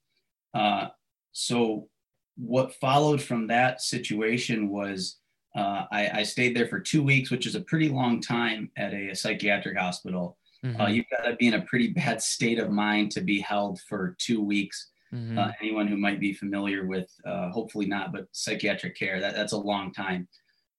Uh, 0.54 0.88
so, 1.32 1.88
what 2.36 2.74
followed 2.76 3.22
from 3.22 3.48
that 3.48 3.82
situation 3.82 4.70
was 4.70 5.18
uh, 5.56 5.86
I, 5.92 6.10
I 6.20 6.24
stayed 6.24 6.56
there 6.56 6.68
for 6.68 6.80
two 6.80 7.04
weeks, 7.04 7.30
which 7.30 7.46
is 7.46 7.54
a 7.56 7.62
pretty 7.62 7.90
long 7.90 8.20
time 8.22 8.72
at 8.76 8.92
a, 8.94 9.14
psychiatric 9.16 9.78
hospital. 9.78 10.38
Uh, 10.64 10.68
Mhm. 10.68 10.96
you've 10.96 11.06
got 11.16 11.26
to 11.30 11.36
be 11.36 11.48
in 11.48 11.56
a 11.56 11.62
pretty 11.62 11.90
bad 12.02 12.22
state 12.22 12.58
of 12.58 12.72
mind 12.72 13.12
to 13.12 13.22
be 13.22 13.40
held 13.40 13.80
for 13.82 14.16
two 14.18 14.42
weeks. 14.42 14.90
Mhm. 15.14 15.38
Uh, 15.38 15.52
anyone 15.62 15.88
who 15.88 15.98
might 15.98 16.20
be 16.20 16.34
familiar 16.34 16.88
with, 16.88 17.12
uh, 17.26 17.50
hopefully 17.52 17.86
not, 17.86 18.12
but 18.12 18.26
psychiatric 18.32 18.96
care, 18.98 19.20
that, 19.20 19.36
that's 19.36 19.54
a 19.54 19.58
long 19.58 19.92
time. 19.94 20.28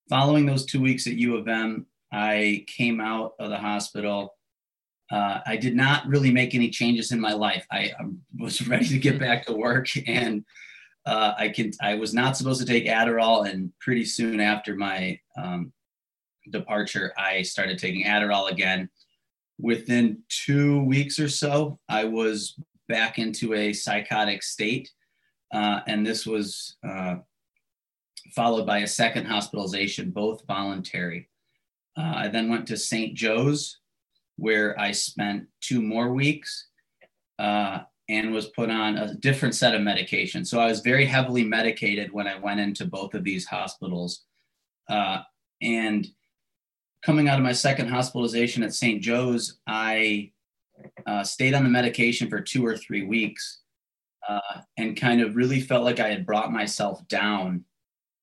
Following 0.08 0.44
those 0.46 0.66
two 0.66 0.80
weeks 0.80 1.06
at 1.06 1.14
U 1.14 1.36
of 1.36 1.46
M, 1.46 1.86
I 2.10 2.64
came 2.66 3.00
out 3.00 3.34
of 3.38 3.50
the 3.50 3.58
hospital. 3.58 4.34
Uh, 5.10 5.40
I 5.46 5.56
did 5.56 5.76
not 5.76 6.06
really 6.06 6.30
make 6.30 6.54
any 6.54 6.70
changes 6.70 7.12
in 7.12 7.20
my 7.20 7.32
life. 7.32 7.66
I, 7.70 7.92
was 8.38 8.66
ready 8.68 8.88
to 8.88 8.98
get 8.98 9.18
back 9.18 9.46
to 9.46 9.52
work, 9.52 9.88
and 10.06 10.44
uh, 11.06 11.34
I 11.36 11.48
can. 11.50 11.72
I 11.82 11.94
was 11.94 12.14
not 12.14 12.36
supposed 12.36 12.60
to 12.60 12.66
take 12.66 12.86
Adderall, 12.86 13.48
and 13.48 13.72
pretty 13.80 14.04
soon 14.04 14.40
after 14.40 14.74
my 14.74 15.18
um, 15.36 15.72
departure, 16.50 17.12
I 17.18 17.42
started 17.42 17.78
taking 17.78 18.06
Adderall 18.06 18.50
again. 18.50 18.88
Within 19.60 20.22
two 20.28 20.82
weeks 20.82 21.18
or 21.20 21.28
so, 21.28 21.78
I 21.88 22.04
was 22.04 22.58
back 22.88 23.18
into 23.18 23.54
a 23.54 23.72
psychotic 23.72 24.42
state. 24.42 24.90
Uh, 25.52 25.80
and 25.86 26.04
this 26.04 26.26
was 26.26 26.76
uh, 26.86 27.16
followed 28.34 28.66
by 28.66 28.78
a 28.78 28.86
second 28.86 29.26
hospitalization, 29.26 30.10
both 30.10 30.46
voluntary. 30.46 31.28
Uh, 31.96 32.12
I 32.16 32.28
then 32.28 32.48
went 32.48 32.66
to 32.68 32.76
St. 32.76 33.14
Joe's, 33.14 33.78
where 34.36 34.78
I 34.78 34.92
spent 34.92 35.46
two 35.60 35.80
more 35.80 36.12
weeks 36.12 36.68
uh, 37.38 37.80
and 38.08 38.32
was 38.32 38.46
put 38.46 38.70
on 38.70 38.96
a 38.98 39.14
different 39.14 39.54
set 39.54 39.74
of 39.74 39.80
medication. 39.82 40.44
So 40.44 40.60
I 40.60 40.66
was 40.66 40.80
very 40.80 41.06
heavily 41.06 41.44
medicated 41.44 42.12
when 42.12 42.26
I 42.26 42.38
went 42.38 42.60
into 42.60 42.84
both 42.84 43.14
of 43.14 43.24
these 43.24 43.46
hospitals. 43.46 44.24
Uh, 44.88 45.20
and 45.62 46.06
coming 47.04 47.28
out 47.28 47.38
of 47.38 47.44
my 47.44 47.52
second 47.52 47.88
hospitalization 47.88 48.62
at 48.62 48.74
St. 48.74 49.02
Joe's, 49.02 49.58
I 49.66 50.32
uh, 51.06 51.22
stayed 51.24 51.54
on 51.54 51.64
the 51.64 51.70
medication 51.70 52.28
for 52.28 52.40
two 52.40 52.64
or 52.66 52.76
three 52.76 53.04
weeks. 53.04 53.60
uh, 54.28 54.60
and 54.76 54.96
kind 54.96 55.20
of 55.20 55.36
really 55.36 55.60
felt 55.60 55.84
like 55.84 56.00
I 56.00 56.08
had 56.08 56.26
brought 56.26 56.52
myself 56.52 57.06
down 57.08 57.64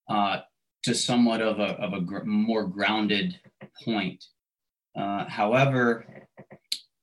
uh, 0.09 0.39
to 0.83 0.95
somewhat 0.95 1.41
of 1.41 1.59
a, 1.59 1.77
of 1.79 1.93
a 1.93 2.01
gr- 2.01 2.23
more 2.23 2.65
grounded 2.65 3.39
point. 3.83 4.23
Uh, 4.95 5.25
however, 5.27 6.05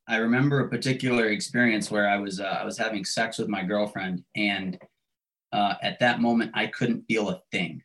I 0.08 0.16
remember 0.16 0.60
a 0.60 0.68
particular 0.68 1.26
experience 1.26 1.90
where 1.90 2.08
I 2.08 2.16
was 2.16 2.40
uh, 2.40 2.58
I 2.60 2.64
was 2.64 2.78
having 2.78 3.04
sex 3.04 3.38
with 3.38 3.48
my 3.48 3.62
girlfriend, 3.62 4.24
and 4.36 4.78
uh, 5.52 5.74
at 5.82 5.98
that 6.00 6.20
moment 6.20 6.52
I 6.54 6.66
couldn't 6.66 7.04
feel 7.08 7.28
a 7.28 7.40
thing. 7.52 7.82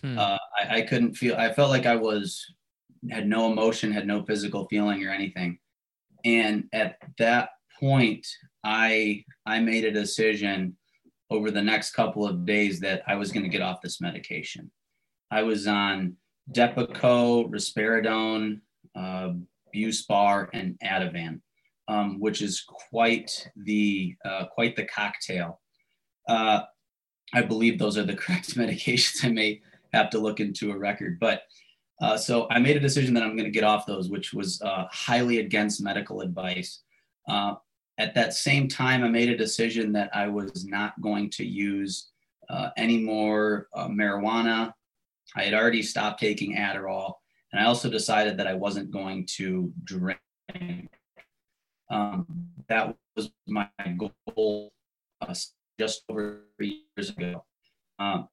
Hmm. 0.00 0.18
Uh, 0.18 0.38
I, 0.60 0.76
I 0.78 0.80
couldn't 0.82 1.14
feel. 1.14 1.36
I 1.36 1.52
felt 1.52 1.70
like 1.70 1.86
I 1.86 1.96
was 1.96 2.44
had 3.10 3.28
no 3.28 3.50
emotion, 3.50 3.92
had 3.92 4.06
no 4.06 4.24
physical 4.24 4.66
feeling 4.68 5.04
or 5.04 5.10
anything. 5.10 5.58
And 6.24 6.64
at 6.72 6.96
that 7.18 7.50
point, 7.78 8.26
I 8.64 9.24
I 9.44 9.60
made 9.60 9.84
a 9.84 9.90
decision 9.90 10.76
over 11.30 11.50
the 11.50 11.62
next 11.62 11.92
couple 11.92 12.26
of 12.26 12.46
days 12.46 12.80
that 12.80 13.02
I 13.06 13.16
was 13.16 13.32
going 13.32 13.42
to 13.42 13.48
get 13.48 13.62
off 13.62 13.82
this 13.82 14.00
medication. 14.00 14.70
I 15.30 15.42
was 15.42 15.66
on 15.66 16.16
Depakote, 16.50 17.50
Risperidone, 17.50 18.60
uh, 18.94 19.30
Buspar, 19.74 20.48
and 20.52 20.78
Ativan, 20.84 21.40
um, 21.88 22.20
which 22.20 22.42
is 22.42 22.64
quite 22.66 23.48
the 23.56 24.14
uh, 24.24 24.46
quite 24.46 24.76
the 24.76 24.84
cocktail. 24.84 25.60
Uh, 26.28 26.62
I 27.34 27.42
believe 27.42 27.78
those 27.78 27.96
are 27.96 28.04
the 28.04 28.16
correct 28.22 28.54
medications. 28.56 29.24
I 29.24 29.30
may 29.30 29.60
have 29.92 30.10
to 30.10 30.18
look 30.18 30.40
into 30.40 30.72
a 30.72 30.78
record, 30.78 31.18
but 31.18 31.42
uh, 32.00 32.16
so 32.16 32.48
I 32.50 32.58
made 32.58 32.76
a 32.76 32.80
decision 32.80 33.14
that 33.14 33.22
I'm 33.22 33.36
going 33.36 33.44
to 33.44 33.50
get 33.50 33.64
off 33.64 33.86
those, 33.86 34.08
which 34.08 34.32
was 34.32 34.60
uh, 34.62 34.86
highly 34.90 35.38
against 35.38 35.82
medical 35.82 36.20
advice. 36.20 36.82
Uh, 37.28 37.54
at 37.98 38.14
that 38.14 38.34
same 38.34 38.66
time, 38.66 39.04
I 39.04 39.08
made 39.08 39.28
a 39.28 39.36
decision 39.36 39.92
that 39.92 40.10
I 40.14 40.26
was 40.26 40.64
not 40.64 41.00
going 41.00 41.30
to 41.30 41.44
use 41.44 42.10
uh, 42.48 42.70
any 42.76 42.98
more 42.98 43.68
uh, 43.74 43.86
marijuana. 43.86 44.72
I 45.36 45.42
had 45.44 45.54
already 45.54 45.82
stopped 45.82 46.18
taking 46.18 46.56
Adderall, 46.56 47.14
and 47.52 47.60
I 47.60 47.66
also 47.66 47.90
decided 47.90 48.36
that 48.38 48.46
I 48.46 48.54
wasn't 48.54 48.90
going 48.90 49.26
to 49.36 49.72
drink. 49.84 50.18
Um, 51.90 52.26
that 52.68 52.96
was 53.16 53.30
my 53.46 53.68
goal 54.34 54.72
uh, 55.20 55.34
just 55.78 56.02
over 56.08 56.44
three 56.56 56.84
years 56.96 57.10
ago. 57.10 57.44
Um, 57.98 58.28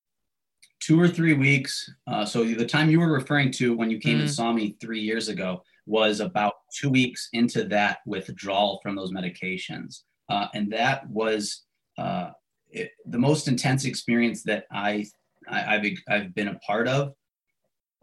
two 0.80 1.00
or 1.00 1.08
three 1.08 1.34
weeks. 1.34 1.92
Uh, 2.08 2.26
so 2.26 2.44
the 2.44 2.66
time 2.66 2.90
you 2.90 3.00
were 3.00 3.12
referring 3.12 3.52
to 3.52 3.76
when 3.76 3.92
you 3.92 4.00
came 4.00 4.18
mm. 4.18 4.22
and 4.22 4.32
saw 4.32 4.54
me 4.54 4.78
three 4.80 5.02
years 5.02 5.28
ago 5.28 5.62
was 5.86 6.20
about 6.20 6.54
two 6.74 6.90
weeks 6.90 7.30
into 7.34 7.64
that 7.66 8.00
withdrawal 8.06 8.80
from 8.82 8.96
those 8.96 9.12
medications, 9.12 10.04
uh, 10.30 10.48
and 10.54 10.72
that 10.72 11.08
was 11.10 11.64
uh, 11.98 12.30
it, 12.70 12.92
the 13.06 13.18
most 13.18 13.48
intense 13.48 13.86
experience 13.86 14.44
that 14.44 14.66
I, 14.72 15.06
I 15.50 15.60
have 15.60 15.86
I've 16.08 16.36
been 16.36 16.50
a 16.50 16.60
part 16.60 16.88
of. 16.88 17.14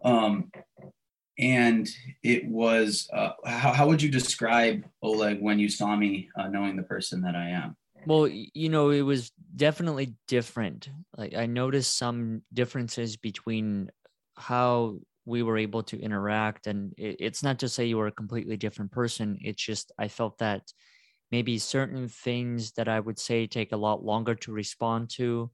Um, 0.03 0.51
and 1.39 1.87
it 2.23 2.47
was 2.47 3.09
uh, 3.13 3.31
how, 3.45 3.73
how 3.73 3.87
would 3.87 4.01
you 4.01 4.09
describe 4.09 4.83
Oleg 5.01 5.41
when 5.41 5.59
you 5.59 5.69
saw 5.69 5.95
me, 5.95 6.29
uh, 6.37 6.47
knowing 6.47 6.75
the 6.75 6.83
person 6.83 7.21
that 7.21 7.35
I 7.35 7.49
am? 7.49 7.75
Well, 8.05 8.27
you 8.27 8.69
know, 8.69 8.89
it 8.89 9.01
was 9.01 9.31
definitely 9.55 10.15
different. 10.27 10.89
Like 11.15 11.35
I 11.35 11.45
noticed 11.45 11.97
some 11.97 12.41
differences 12.53 13.17
between 13.17 13.89
how 14.37 14.99
we 15.25 15.43
were 15.43 15.57
able 15.57 15.83
to 15.83 15.99
interact 15.99 16.67
and 16.67 16.93
it, 16.97 17.17
it's 17.19 17.43
not 17.43 17.59
to 17.59 17.69
say 17.69 17.85
you 17.85 17.97
were 17.97 18.07
a 18.07 18.11
completely 18.11 18.55
different 18.55 18.91
person. 18.91 19.37
It's 19.41 19.61
just 19.61 19.91
I 19.99 20.07
felt 20.07 20.37
that 20.37 20.61
maybe 21.31 21.57
certain 21.57 22.07
things 22.07 22.71
that 22.73 22.87
I 22.87 22.99
would 22.99 23.19
say 23.19 23.45
take 23.45 23.73
a 23.73 23.77
lot 23.77 24.03
longer 24.03 24.35
to 24.35 24.53
respond 24.53 25.09
to. 25.17 25.51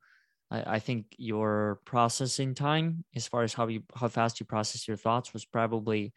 I, 0.53 0.75
I 0.75 0.79
think 0.79 1.07
your 1.17 1.81
processing 1.83 2.53
time, 2.53 3.03
as 3.15 3.27
far 3.27 3.43
as 3.43 3.53
how 3.53 3.67
you 3.67 3.83
how 3.95 4.07
fast 4.07 4.39
you 4.39 4.45
process 4.45 4.87
your 4.87 4.97
thoughts, 4.97 5.33
was 5.33 5.43
probably 5.43 6.13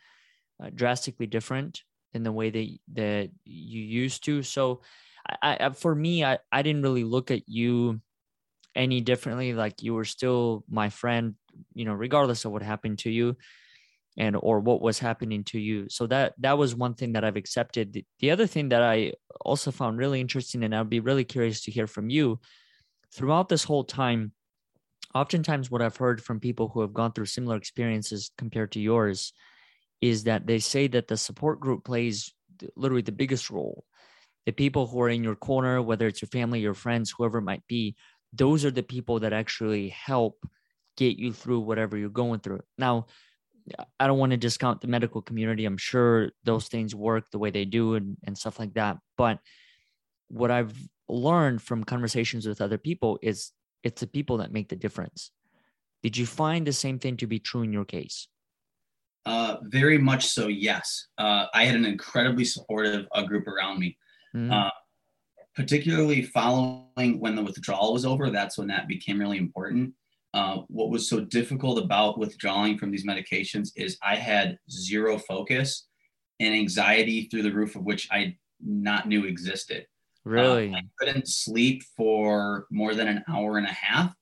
uh, 0.63 0.71
drastically 0.73 1.27
different 1.27 1.83
in 2.13 2.23
the 2.23 2.33
way 2.33 2.51
that 2.51 2.79
that 2.95 3.31
you 3.45 3.81
used 3.81 4.25
to. 4.25 4.43
So 4.43 4.83
I, 5.43 5.57
I 5.59 5.71
for 5.71 5.95
me, 5.95 6.25
I, 6.25 6.39
I 6.53 6.63
didn't 6.63 6.83
really 6.83 7.05
look 7.05 7.31
at 7.31 7.49
you 7.49 8.01
any 8.75 9.01
differently. 9.01 9.55
Like 9.55 9.83
you 9.83 9.95
were 9.95 10.05
still 10.05 10.65
my 10.69 10.91
friend, 10.91 11.35
you 11.75 11.87
know, 11.87 11.95
regardless 11.95 12.45
of 12.45 12.53
what 12.53 12.63
happened 12.63 12.99
to 13.01 13.11
you 13.11 13.37
and 14.19 14.37
or 14.39 14.61
what 14.61 14.81
was 14.81 14.99
happening 14.99 15.45
to 15.45 15.59
you. 15.59 15.89
So 15.89 16.07
that 16.09 16.35
that 16.39 16.59
was 16.59 16.75
one 16.75 16.95
thing 16.95 17.15
that 17.15 17.25
I've 17.25 17.37
accepted. 17.37 17.93
The, 17.93 18.05
the 18.21 18.31
other 18.31 18.47
thing 18.47 18.69
that 18.69 18.83
I 18.83 19.15
also 19.41 19.71
found 19.71 19.99
really 19.99 20.21
interesting, 20.21 20.63
and 20.63 20.75
I'd 20.75 20.91
be 20.91 21.01
really 21.01 21.25
curious 21.25 21.63
to 21.63 21.71
hear 21.71 21.87
from 21.87 22.11
you 22.11 22.39
throughout 23.13 23.49
this 23.49 23.65
whole 23.65 23.85
time. 23.85 24.33
Oftentimes, 25.15 25.71
what 25.71 25.83
I've 25.83 25.97
heard 25.97 26.23
from 26.23 26.41
people 26.41 26.69
who 26.69 26.81
have 26.83 26.93
gone 26.93 27.13
through 27.13 27.27
similar 27.27 27.57
experiences 27.57 28.31
compared 28.37 28.73
to 28.73 28.81
yours 28.81 29.33
is 30.01 30.25
that 30.25 30.47
they 30.47 30.59
say 30.59 30.87
that 30.89 31.09
the 31.09 31.17
support 31.17 31.59
group 31.59 31.85
plays 31.85 32.35
literally 32.77 33.03
the 33.03 33.13
biggest 33.13 33.51
role 33.51 33.85
the 34.47 34.53
people 34.53 34.87
who 34.87 35.01
are 35.01 35.11
in 35.11 35.25
your 35.25 35.35
corner, 35.35 35.83
whether 35.83 36.07
it's 36.07 36.23
your 36.23 36.29
family, 36.29 36.61
your 36.61 36.73
friends, 36.73 37.11
whoever 37.11 37.39
it 37.39 37.43
might 37.43 37.67
be, 37.67 37.97
those 38.33 38.65
are 38.65 38.71
the 38.71 38.83
people 38.83 39.21
that 39.21 39.33
actually 39.33 39.89
help 39.89 40.47
get 40.97 41.19
you 41.19 41.33
through 41.33 41.61
whatever 41.61 41.97
you're 41.97 42.09
going 42.09 42.41
through. 42.41 42.61
Now, 42.79 43.07
I 43.99 44.07
don't 44.07 44.19
want 44.19 44.31
to 44.31 44.37
discount 44.37 44.81
the 44.81 44.87
medical 44.87 45.21
community. 45.21 45.65
I'm 45.65 45.77
sure 45.77 46.31
those 46.45 46.69
things 46.69 46.95
work 46.95 47.31
the 47.31 47.41
way 47.41 47.51
they 47.51 47.65
do 47.65 47.97
and, 47.97 48.17
and 48.25 48.39
stuff 48.39 48.61
like 48.61 48.75
that. 48.75 48.99
But 49.17 49.41
what 50.29 50.53
I've 50.53 50.73
learned 51.09 51.63
from 51.63 51.85
conversations 51.85 52.47
with 52.47 52.61
other 52.61 52.79
people 52.79 53.19
is 53.23 53.53
it's 53.83 54.01
the 54.01 54.07
people 54.07 54.39
that 54.39 54.53
make 54.53 54.69
the 54.69 54.77
difference. 54.77 55.31
Did 56.03 56.17
you 56.17 56.27
find 56.27 56.67
the 56.67 56.73
same 56.73 56.99
thing 56.99 57.17
to 57.19 57.27
be 57.27 57.39
true 57.39 57.63
in 57.63 57.73
your 57.73 57.85
case? 57.85 58.29
Uh, 59.25 59.57
very 59.63 59.99
much 59.99 60.27
so, 60.27 60.47
yes. 60.47 61.09
Uh, 61.19 61.47
I 61.53 61.65
had 61.65 61.75
an 61.75 61.85
incredibly 61.85 62.45
supportive 62.45 63.07
uh, 63.13 63.23
group 63.23 63.47
around 63.47 63.81
me 63.81 63.97
mm 64.35 64.71
particularly 65.57 66.21
following 66.21 67.19
when 67.19 67.35
the 67.35 67.43
withdrawal 67.43 67.95
was 67.95 68.05
over, 68.05 68.31
that's 68.31 68.59
when 68.59 68.69
that 68.69 68.87
became 68.87 69.19
really 69.19 69.39
important. 69.39 69.93
Uh, 70.35 70.59
what 70.69 70.91
was 70.91 71.09
so 71.09 71.21
difficult 71.21 71.83
about 71.83 72.19
withdrawing 72.19 72.77
from 72.77 72.91
these 72.91 73.07
medications 73.07 73.71
is 73.75 73.97
I 74.03 74.17
had 74.17 74.59
zero 74.71 75.17
focus 75.17 75.89
and 76.41 76.55
anxiety 76.55 77.25
through 77.25 77.43
the 77.43 77.55
roof 77.55 77.75
of 77.75 77.85
which 77.85 78.07
I 78.13 78.37
not 78.63 79.09
knew 79.09 79.25
existed. 79.25 79.87
Really? 80.27 80.75
Uh, 80.75 80.79
I 80.79 80.83
couldn't 80.99 81.29
sleep 81.29 81.85
for 81.97 82.67
more 82.71 82.95
than 82.95 83.07
an 83.07 83.25
hour 83.29 83.59
and 83.59 83.67
a 83.67 83.73
half. 83.73 84.13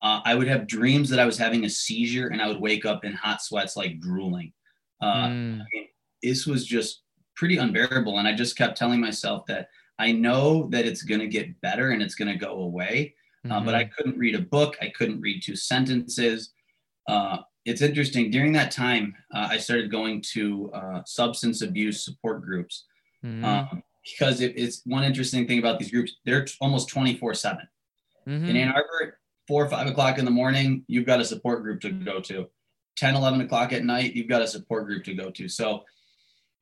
Uh, 0.00 0.20
I 0.24 0.34
would 0.34 0.48
have 0.48 0.66
dreams 0.66 1.10
that 1.10 1.18
I 1.18 1.26
was 1.26 1.36
having 1.36 1.64
a 1.64 1.70
seizure 1.70 2.28
and 2.28 2.40
I 2.40 2.48
would 2.48 2.60
wake 2.60 2.86
up 2.86 3.04
in 3.04 3.12
hot 3.12 3.42
sweats, 3.42 3.76
like 3.76 4.00
drooling. 4.00 4.54
Uh, 5.02 5.26
mm. 5.26 5.60
I 5.60 5.64
mean, 5.74 5.88
this 6.22 6.46
was 6.46 6.64
just 6.64 7.02
pretty 7.36 7.58
unbearable. 7.58 8.18
And 8.18 8.26
I 8.26 8.34
just 8.34 8.56
kept 8.56 8.78
telling 8.78 9.00
myself 9.00 9.44
that 9.48 9.68
I 9.98 10.12
know 10.12 10.66
that 10.70 10.86
it's 10.86 11.02
going 11.02 11.20
to 11.20 11.26
get 11.26 11.60
better 11.60 11.90
and 11.90 12.02
it's 12.02 12.14
going 12.14 12.32
to 12.32 12.38
go 12.38 12.62
away. 12.62 13.14
Mm-hmm. 13.46 13.66
But 13.66 13.74
I 13.74 13.84
mm-hmm. 13.84 13.92
couldn't 13.96 14.18
read 14.18 14.34
a 14.34 14.42
book. 14.42 14.78
I 14.80 14.88
couldn't 14.96 15.20
read 15.20 15.42
two 15.44 15.56
sentences. 15.56 16.54
Uh, 17.06 17.38
it's 17.66 17.82
interesting. 17.82 18.30
During 18.30 18.52
that 18.52 18.70
time, 18.70 19.14
uh, 19.34 19.48
I 19.50 19.58
started 19.58 19.90
going 19.90 20.22
to 20.32 20.70
uh, 20.72 21.02
substance 21.04 21.60
abuse 21.60 22.02
support 22.02 22.40
groups 22.40 22.86
mm-hmm. 23.22 23.44
Um, 23.44 23.82
because 24.10 24.40
it, 24.40 24.54
it's 24.56 24.82
one 24.84 25.04
interesting 25.04 25.46
thing 25.46 25.58
about 25.58 25.78
these 25.78 25.90
groups. 25.90 26.16
They're 26.24 26.44
t- 26.44 26.54
almost 26.60 26.88
24 26.88 27.34
7. 27.34 27.68
Mm-hmm. 28.28 28.48
In 28.48 28.56
Ann 28.56 28.68
Arbor, 28.68 29.18
four 29.46 29.64
or 29.64 29.68
five 29.68 29.86
o'clock 29.86 30.18
in 30.18 30.24
the 30.24 30.30
morning, 30.30 30.84
you've 30.86 31.06
got 31.06 31.20
a 31.20 31.24
support 31.24 31.62
group 31.62 31.80
to 31.82 31.90
go 31.90 32.20
to. 32.20 32.46
10, 32.96 33.14
11 33.14 33.40
o'clock 33.42 33.72
at 33.72 33.84
night, 33.84 34.14
you've 34.14 34.28
got 34.28 34.42
a 34.42 34.46
support 34.46 34.86
group 34.86 35.04
to 35.04 35.14
go 35.14 35.30
to. 35.30 35.48
So 35.48 35.84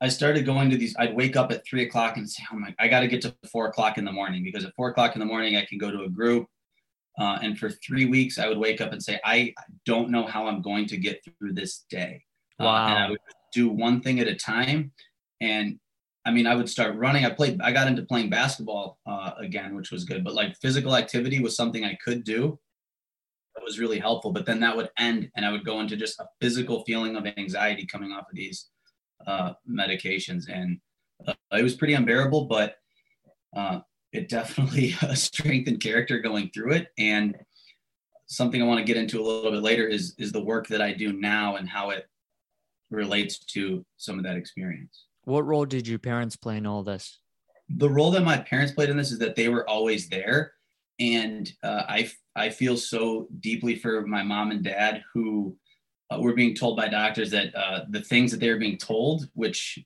I 0.01 0.09
started 0.09 0.45
going 0.45 0.71
to 0.71 0.77
these. 0.77 0.95
I'd 0.99 1.17
wake 1.17 1.37
up 1.37 1.51
at 1.51 1.67
three 1.67 1.83
o'clock 1.83 2.19
and 2.19 2.29
say, 2.29 2.43
"Oh 2.53 2.57
my, 2.57 2.75
I 2.79 2.89
got 2.89 3.01
to 3.01 3.09
get 3.09 3.23
to 3.23 3.35
four 3.51 3.67
o'clock 3.69 3.97
in 3.97 4.05
the 4.05 4.13
morning 4.13 4.45
because 4.45 4.65
at 4.65 4.75
four 4.77 4.91
o'clock 4.91 5.17
in 5.17 5.21
the 5.21 5.27
morning 5.27 5.57
I 5.57 5.65
can 5.65 5.79
go 5.79 5.91
to 5.91 6.03
a 6.03 6.09
group." 6.09 6.47
Uh, 7.19 7.39
and 7.43 7.59
for 7.59 7.71
three 7.71 8.05
weeks, 8.05 8.39
I 8.39 8.47
would 8.47 8.59
wake 8.59 8.83
up 8.83 8.93
and 8.93 9.03
say, 9.03 9.19
"I 9.25 9.55
don't 9.87 10.11
know 10.11 10.27
how 10.27 10.49
I'm 10.49 10.61
going 10.61 10.87
to 10.89 10.99
get 10.99 11.25
through 11.25 11.55
this 11.55 11.87
day." 11.89 12.23
Wow. 12.59 12.67
Uh, 12.67 12.89
and 12.89 12.99
I 12.99 13.11
would 13.11 13.19
do 13.55 13.71
one 13.71 14.03
thing 14.03 14.21
at 14.21 14.29
a 14.29 14.35
time. 14.35 14.93
And 15.41 15.79
I 16.27 16.33
mean, 16.33 16.47
I 16.47 16.57
would 16.57 16.69
start 16.69 16.97
running. 16.97 17.25
I 17.25 17.31
played. 17.31 17.61
I 17.63 17.71
got 17.71 17.87
into 17.87 18.03
playing 18.03 18.31
basketball 18.31 18.99
uh, 19.07 19.31
again, 19.39 19.77
which 19.77 19.93
was 19.93 20.05
good. 20.05 20.25
But 20.25 20.35
like 20.35 20.57
physical 20.57 20.97
activity 20.97 21.41
was 21.41 21.57
something 21.57 21.85
I 21.85 21.97
could 22.05 22.25
do. 22.25 22.59
That 23.55 23.65
was 23.65 23.79
really 23.79 24.01
helpful. 24.01 24.33
But 24.33 24.45
then 24.45 24.59
that 24.61 24.77
would 24.77 24.91
end, 24.99 25.31
and 25.37 25.47
I 25.47 25.53
would 25.53 25.65
go 25.65 25.81
into 25.81 25.97
just 25.97 26.19
a 26.19 26.27
physical 26.41 26.85
feeling 26.85 27.15
of 27.15 27.27
anxiety 27.39 27.87
coming 27.87 28.11
off 28.11 28.29
of 28.29 28.35
these 28.35 28.67
uh, 29.25 29.53
medications, 29.71 30.51
and 30.53 30.79
uh, 31.27 31.35
it 31.53 31.63
was 31.63 31.77
pretty 31.77 31.95
unbearable. 31.95 32.47
But 32.47 32.75
uh, 33.57 33.81
it 34.13 34.29
definitely 34.29 34.91
strengthened 35.15 35.81
character 35.81 36.19
going 36.19 36.51
through 36.53 36.73
it. 36.73 36.89
And 36.99 37.37
something 38.27 38.61
I 38.61 38.67
want 38.67 38.79
to 38.79 38.85
get 38.85 38.97
into 38.97 39.21
a 39.21 39.25
little 39.25 39.53
bit 39.53 39.63
later 39.63 39.87
is 39.87 40.15
is 40.19 40.33
the 40.33 40.43
work 40.43 40.67
that 40.69 40.83
I 40.83 40.93
do 40.93 41.13
now 41.13 41.55
and 41.55 41.69
how 41.69 41.91
it 41.91 42.09
relates 42.91 43.39
to 43.39 43.85
some 43.97 44.19
of 44.19 44.25
that 44.25 44.37
experience. 44.37 45.05
What 45.27 45.45
role 45.45 45.67
did 45.67 45.87
your 45.87 45.99
parents 45.99 46.37
play 46.37 46.57
in 46.57 46.67
all 46.67 46.83
this? 46.83 47.19
The 47.69 47.91
role 47.91 48.11
that 48.13 48.25
my 48.25 48.39
parents 48.39 48.73
played 48.73 48.89
in 48.91 48.97
this 48.97 49.13
is 49.13 49.19
that 49.19 49.37
they 49.37 49.49
were 49.49 49.69
always 49.69 50.09
there. 50.09 50.53
and 50.99 51.53
uh, 51.63 51.83
I 51.89 52.11
I 52.35 52.49
feel 52.51 52.77
so 52.77 53.29
deeply 53.41 53.77
for 53.77 54.07
my 54.07 54.23
mom 54.23 54.51
and 54.51 54.63
dad 54.63 55.03
who 55.13 55.57
uh, 56.11 56.19
were 56.21 56.35
being 56.35 56.55
told 56.55 56.77
by 56.77 56.89
doctors 56.89 57.31
that 57.31 57.55
uh, 57.55 57.85
the 57.91 58.01
things 58.03 58.31
that 58.31 58.41
they 58.41 58.51
were 58.51 58.59
being 58.59 58.79
told, 58.79 59.29
which 59.35 59.79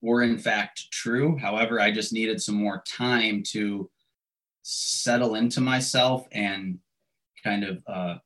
were 0.00 0.22
in 0.22 0.38
fact 0.38 0.90
true. 0.90 1.36
However, 1.36 1.80
I 1.80 1.90
just 1.90 2.12
needed 2.12 2.40
some 2.40 2.54
more 2.54 2.82
time 2.86 3.42
to 3.48 3.90
settle 4.62 5.34
into 5.34 5.60
myself 5.60 6.26
and 6.32 6.78
kind 7.44 7.64
of 7.64 7.82
uh, 7.86 8.16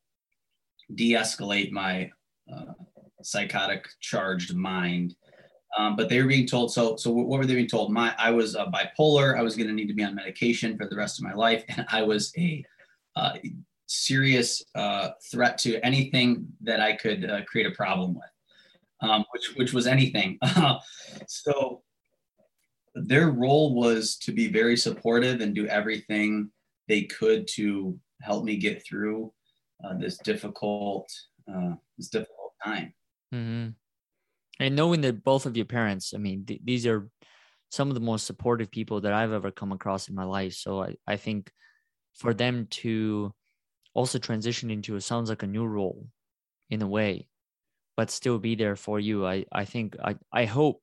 de-escalate 0.95 1.71
my 1.73 2.11
uh, 2.53 2.73
psychotic 3.23 3.89
charged 4.01 4.55
mind. 4.55 5.17
Um, 5.77 5.97
but 5.97 6.09
they 6.09 6.21
were 6.21 6.29
being 6.29 6.47
told. 6.47 6.73
So, 6.73 6.97
so 6.97 7.11
what 7.11 7.39
were 7.39 7.47
they 7.47 7.55
being 7.55 7.67
told? 7.67 7.93
My, 7.93 8.15
I 8.19 8.31
was 8.31 8.57
uh, 8.57 8.67
bipolar. 8.67 9.39
I 9.39 9.43
was 9.43 9.57
going 9.57 9.69
to 9.69 9.73
need 9.73 9.87
to 9.89 9.95
be 9.95 10.05
on 10.05 10.15
medication 10.15 10.77
for 10.77 10.87
the 10.87 10.97
rest 10.97 11.19
of 11.19 11.25
my 11.25 11.33
life, 11.33 11.65
and 11.69 11.87
I 11.91 12.03
was 12.03 12.33
a 12.37 12.65
uh, 13.17 13.35
serious 13.87 14.63
uh, 14.75 15.11
threat 15.31 15.59
to 15.59 15.79
anything 15.85 16.47
that 16.61 16.81
I 16.81 16.95
could 16.95 17.29
uh, 17.29 17.45
create 17.45 17.67
a 17.67 17.75
problem 17.75 18.15
with, 18.15 18.31
um, 19.09 19.25
which 19.33 19.55
which 19.57 19.73
was 19.73 19.87
anything. 19.87 20.39
so, 21.27 21.83
their 22.95 23.31
role 23.31 23.75
was 23.75 24.17
to 24.17 24.33
be 24.33 24.49
very 24.49 24.77
supportive 24.77 25.41
and 25.41 25.55
do 25.55 25.67
everything 25.67 26.51
they 26.89 27.03
could 27.03 27.49
to 27.49 27.99
help 28.21 28.45
me 28.45 28.57
get 28.57 28.85
through 28.85 29.33
uh, 29.85 29.95
this 29.95 30.19
difficult 30.19 31.11
uh, 31.53 31.73
this 31.97 32.09
difficult 32.09 32.53
time. 32.65 32.93
Mm-hmm. 33.35 33.71
And 34.61 34.77
knowing 34.77 35.01
that 35.03 35.25
both 35.25 35.47
of 35.47 35.57
your 35.57 35.67
parents, 35.67 36.13
I 36.15 36.19
mean, 36.19 36.45
th- 36.45 36.61
these 36.65 36.87
are 36.87 37.09
some 37.71 37.89
of 37.89 37.95
the 37.95 38.01
most 38.01 38.27
supportive 38.27 38.71
people 38.71 39.01
that 39.01 39.13
I've 39.13 39.33
ever 39.33 39.51
come 39.51 39.73
across 39.73 40.09
in 40.09 40.15
my 40.15 40.25
life. 40.25 40.53
So 40.55 40.83
I, 40.83 40.95
I 41.07 41.17
think 41.17 41.51
for 42.15 42.35
them 42.35 42.67
to 42.71 43.33
also 43.95 44.19
transition 44.19 44.71
into 44.71 44.97
it 44.97 45.01
sounds 45.01 45.29
like 45.31 45.43
a 45.43 45.47
new 45.47 45.65
role 45.65 46.07
in 46.71 46.83
a 46.83 46.87
way, 46.87 47.29
but 47.97 48.11
still 48.11 48.39
be 48.39 48.55
there 48.55 48.77
for 48.77 49.01
you. 49.01 49.27
I, 49.27 49.47
I 49.51 49.65
think 49.65 49.97
I, 50.03 50.17
I 50.33 50.45
hope 50.45 50.83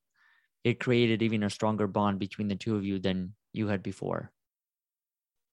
it 0.63 0.79
created 0.79 1.21
even 1.21 1.43
a 1.43 1.49
stronger 1.49 1.87
bond 1.87 2.19
between 2.19 2.47
the 2.47 2.55
two 2.55 2.75
of 2.75 2.83
you 2.83 2.99
than 2.99 3.33
you 3.53 3.67
had 3.67 3.83
before. 3.83 4.31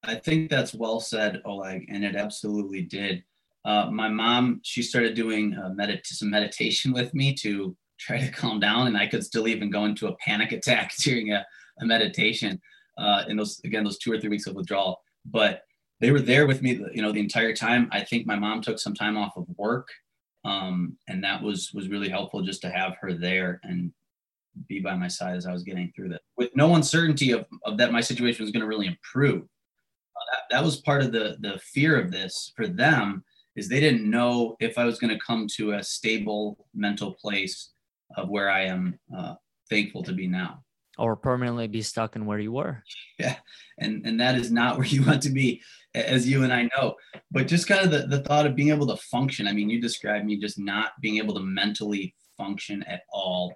I 0.02 0.16
think 0.16 0.50
that's 0.50 0.74
well 0.74 1.00
said, 1.00 1.42
Oleg, 1.44 1.86
and 1.88 2.04
it 2.04 2.16
absolutely 2.16 2.82
did. 2.82 3.24
Uh, 3.64 3.90
my 3.90 4.08
mom, 4.08 4.60
she 4.62 4.82
started 4.82 5.14
doing 5.14 5.54
uh, 5.54 5.70
medit- 5.70 6.06
some 6.06 6.30
meditation 6.30 6.92
with 6.92 7.12
me 7.12 7.34
to 7.34 7.76
try 7.98 8.18
to 8.18 8.30
calm 8.30 8.60
down, 8.60 8.86
and 8.86 8.96
I 8.96 9.06
could 9.06 9.24
still 9.24 9.48
even 9.48 9.70
go 9.70 9.84
into 9.84 10.08
a 10.08 10.16
panic 10.16 10.52
attack 10.52 10.92
during 11.00 11.32
a, 11.32 11.44
a 11.80 11.86
meditation 11.86 12.60
uh, 12.98 13.24
in 13.28 13.36
those 13.36 13.60
again 13.64 13.84
those 13.84 13.98
two 13.98 14.12
or 14.12 14.18
three 14.18 14.30
weeks 14.30 14.46
of 14.46 14.54
withdrawal. 14.54 15.00
But 15.24 15.62
they 16.00 16.10
were 16.10 16.20
there 16.20 16.46
with 16.46 16.62
me, 16.62 16.80
you 16.92 17.02
know, 17.02 17.12
the 17.12 17.20
entire 17.20 17.54
time. 17.54 17.88
I 17.90 18.04
think 18.04 18.26
my 18.26 18.36
mom 18.36 18.60
took 18.60 18.78
some 18.78 18.94
time 18.94 19.16
off 19.16 19.36
of 19.36 19.46
work, 19.56 19.88
um, 20.44 20.96
and 21.08 21.22
that 21.24 21.42
was 21.42 21.72
was 21.72 21.88
really 21.88 22.08
helpful 22.08 22.42
just 22.42 22.62
to 22.62 22.70
have 22.70 22.96
her 23.00 23.12
there 23.12 23.60
and 23.62 23.92
be 24.68 24.80
by 24.80 24.94
my 24.94 25.08
side 25.08 25.36
as 25.36 25.46
I 25.46 25.52
was 25.52 25.62
getting 25.62 25.92
through 25.94 26.10
that, 26.10 26.22
with 26.36 26.50
no 26.56 26.74
uncertainty 26.76 27.32
of, 27.32 27.44
of 27.64 27.76
that 27.76 27.92
my 27.92 28.00
situation 28.00 28.42
was 28.42 28.52
going 28.52 28.62
to 28.62 28.68
really 28.68 28.86
improve. 28.86 29.42
Uh, 29.42 30.24
that, 30.32 30.42
that 30.50 30.64
was 30.64 30.80
part 30.80 31.02
of 31.02 31.12
the 31.12 31.36
the 31.40 31.58
fear 31.58 32.00
of 32.00 32.10
this 32.10 32.52
for 32.56 32.66
them 32.66 33.24
is 33.56 33.68
they 33.68 33.80
didn't 33.80 34.08
know 34.08 34.54
if 34.60 34.76
I 34.76 34.84
was 34.84 34.98
going 34.98 35.12
to 35.12 35.24
come 35.24 35.46
to 35.56 35.72
a 35.72 35.82
stable 35.82 36.66
mental 36.74 37.14
place 37.14 37.70
of 38.16 38.28
where 38.28 38.50
I 38.50 38.64
am 38.64 38.98
uh, 39.16 39.34
thankful 39.70 40.02
to 40.04 40.12
be 40.12 40.26
now. 40.26 40.62
Or 40.98 41.14
permanently 41.14 41.68
be 41.68 41.82
stuck 41.82 42.16
in 42.16 42.24
where 42.24 42.38
you 42.38 42.52
were. 42.52 42.82
Yeah. 43.18 43.36
And, 43.78 44.06
and 44.06 44.20
that 44.20 44.34
is 44.36 44.50
not 44.50 44.76
where 44.78 44.86
you 44.86 45.02
want 45.02 45.22
to 45.22 45.30
be, 45.30 45.62
as 45.94 46.28
you 46.28 46.42
and 46.44 46.52
I 46.52 46.68
know. 46.76 46.96
But 47.30 47.48
just 47.48 47.66
kind 47.66 47.84
of 47.84 47.90
the, 47.90 48.06
the 48.06 48.22
thought 48.22 48.46
of 48.46 48.54
being 48.54 48.68
able 48.68 48.86
to 48.88 48.96
function. 48.96 49.48
I 49.48 49.52
mean, 49.52 49.70
you 49.70 49.80
described 49.80 50.26
me 50.26 50.36
just 50.38 50.58
not 50.58 50.92
being 51.00 51.16
able 51.16 51.34
to 51.34 51.40
mentally 51.40 52.14
function 52.36 52.82
at 52.82 53.02
all, 53.10 53.54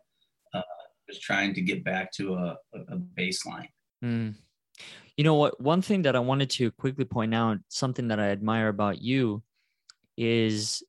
uh, 0.54 0.62
just 1.09 1.23
trying 1.23 1.52
to 1.54 1.61
get 1.61 1.85
back 1.85 2.11
to 2.12 2.34
a, 2.34 2.56
a 2.75 2.97
baseline. 2.97 3.69
Mm. 4.02 4.34
You 5.17 5.25
know 5.25 5.34
what? 5.34 5.60
One 5.60 5.82
thing 5.82 6.02
that 6.02 6.17
I 6.17 6.21
wanted 6.21 6.49
to 6.50 6.71
quickly 6.71 7.04
point 7.04 7.34
out, 7.34 7.58
something 7.69 8.08
that 8.08 8.19
I 8.19 8.30
admire 8.30 8.69
about 8.69 9.02
you 9.02 9.43
is 10.17 10.82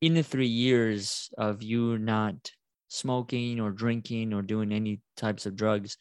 in 0.00 0.14
the 0.14 0.22
three 0.22 0.48
years 0.48 1.30
of 1.36 1.62
you 1.62 1.98
not 1.98 2.52
smoking 2.88 3.60
or 3.60 3.70
drinking 3.70 4.32
or 4.32 4.42
doing 4.42 4.72
any 4.72 5.00
types 5.16 5.46
of 5.46 5.56
drugs, 5.56 5.96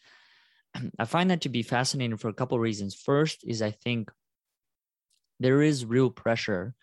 I 1.00 1.06
find 1.06 1.32
that 1.32 1.42
to 1.42 1.50
be 1.50 1.64
fascinating 1.64 2.18
for 2.18 2.30
a 2.30 2.34
couple 2.34 2.56
of 2.56 2.62
reasons. 2.62 2.96
First 2.96 3.44
is 3.46 3.62
I 3.62 3.72
think 3.72 4.12
there 5.40 5.62
is 5.62 5.86
real 5.86 6.10
pressure 6.10 6.74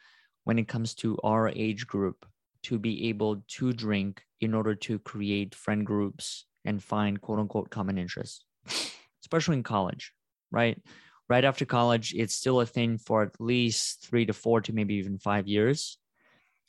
when 0.44 0.58
it 0.58 0.68
comes 0.68 0.94
to 0.94 1.18
our 1.24 1.48
age 1.48 1.86
group 1.86 2.26
to 2.64 2.78
be 2.78 3.08
able 3.08 3.42
to 3.48 3.72
drink 3.72 4.22
in 4.40 4.54
order 4.54 4.74
to 4.74 4.98
create 4.98 5.54
friend 5.54 5.84
groups 5.86 6.46
and 6.64 6.82
find 6.82 7.20
quote 7.20 7.38
unquote 7.38 7.70
common 7.70 7.98
interests, 7.98 8.44
especially 9.22 9.56
in 9.56 9.62
college, 9.62 10.12
right? 10.50 10.80
Right 11.28 11.44
after 11.44 11.64
college, 11.64 12.12
it's 12.14 12.34
still 12.34 12.60
a 12.60 12.66
thing 12.66 12.98
for 12.98 13.22
at 13.22 13.40
least 13.40 14.06
three 14.06 14.26
to 14.26 14.34
four 14.34 14.60
to 14.62 14.74
maybe 14.74 14.96
even 14.96 15.18
five 15.18 15.48
years 15.48 15.98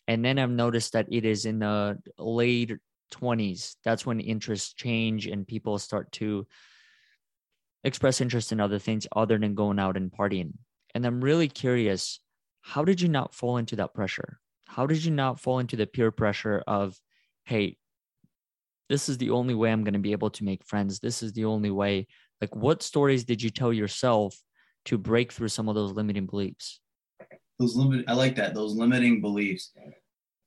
and 0.08 0.24
then 0.24 0.40
I've 0.40 0.52
noticed 0.52 0.94
that 0.94 1.08
it 1.12 1.26
is 1.26 1.46
in 1.46 1.60
the 1.60 1.98
late 2.18 2.74
20s. 3.14 3.76
That's 3.84 4.06
when 4.06 4.20
interests 4.20 4.74
change 4.74 5.28
and 5.28 5.48
people 5.48 5.78
start 5.80 6.12
to 6.14 6.48
express 7.84 8.22
interest 8.22 8.52
in 8.52 8.60
other 8.60 8.80
things 8.80 9.08
other 9.16 9.38
than 9.38 9.56
going 9.56 9.80
out 9.80 9.98
and 9.98 10.12
partying. 10.12 10.54
And 10.94 11.06
I'm 11.06 11.22
really 11.22 11.48
curious 11.48 12.20
how 12.62 12.84
did 12.84 13.00
you 13.00 13.10
not 13.10 13.36
fall 13.36 13.58
into 13.58 13.76
that 13.76 13.94
pressure? 13.94 14.40
How 14.68 14.88
did 14.88 15.06
you 15.06 15.12
not 15.12 15.40
fall 15.40 15.60
into 15.60 15.76
the 15.76 15.86
peer 15.86 16.12
pressure 16.12 16.64
of, 16.66 17.00
hey, 17.46 17.78
this 18.90 19.08
is 19.10 19.18
the 19.18 19.32
only 19.32 19.54
way 19.54 19.72
I'm 19.72 19.84
going 19.84 19.94
to 19.94 20.00
be 20.00 20.12
able 20.12 20.32
to 20.32 20.44
make 20.44 20.64
friends. 20.64 21.00
This 21.00 21.24
is 21.24 21.34
the 21.34 21.46
only 21.46 21.72
way. 21.72 22.08
Like, 22.42 22.56
what 22.56 22.84
stories 22.84 23.24
did 23.24 23.42
you 23.42 23.50
tell 23.50 23.74
yourself 23.74 24.36
to 24.86 24.98
break 24.98 25.32
through 25.32 25.48
some 25.50 25.70
of 25.70 25.76
those 25.76 25.94
limiting 25.94 26.26
beliefs? 26.26 26.80
Those 27.60 27.76
limit 27.76 28.06
i 28.08 28.14
like 28.14 28.36
that 28.36 28.54
those 28.54 28.76
limiting 28.76 29.22
beliefs. 29.22 29.72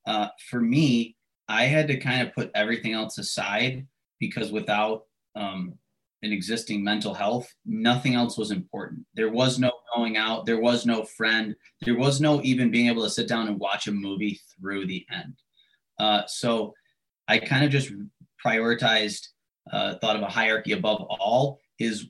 Uh, 0.06 0.28
for 0.48 0.60
me 0.60 1.16
i 1.48 1.64
had 1.64 1.88
to 1.88 1.96
kind 1.96 2.26
of 2.26 2.34
put 2.34 2.50
everything 2.54 2.92
else 2.92 3.18
aside 3.18 3.86
because 4.18 4.52
without 4.52 5.04
um, 5.36 5.74
an 6.22 6.32
existing 6.32 6.82
mental 6.82 7.14
health 7.14 7.52
nothing 7.64 8.14
else 8.14 8.36
was 8.36 8.50
important. 8.50 9.06
There 9.14 9.30
was 9.30 9.58
no 9.58 9.70
going 9.94 10.16
out 10.16 10.46
there 10.46 10.60
was 10.60 10.84
no 10.84 11.04
friend 11.04 11.54
there 11.82 11.96
was 11.96 12.20
no 12.20 12.42
even 12.42 12.70
being 12.70 12.88
able 12.88 13.02
to 13.04 13.10
sit 13.10 13.28
down 13.28 13.48
and 13.48 13.58
watch 13.58 13.86
a 13.86 13.92
movie 13.92 14.40
through 14.58 14.86
the 14.86 15.06
end. 15.12 15.34
Uh, 15.98 16.22
so 16.26 16.74
i 17.28 17.38
kind 17.38 17.64
of 17.64 17.70
just 17.70 17.92
prioritized 18.44 19.28
uh, 19.72 19.94
thought 19.96 20.16
of 20.16 20.22
a 20.22 20.26
hierarchy 20.28 20.72
above 20.72 21.02
all 21.20 21.58
is 21.78 22.06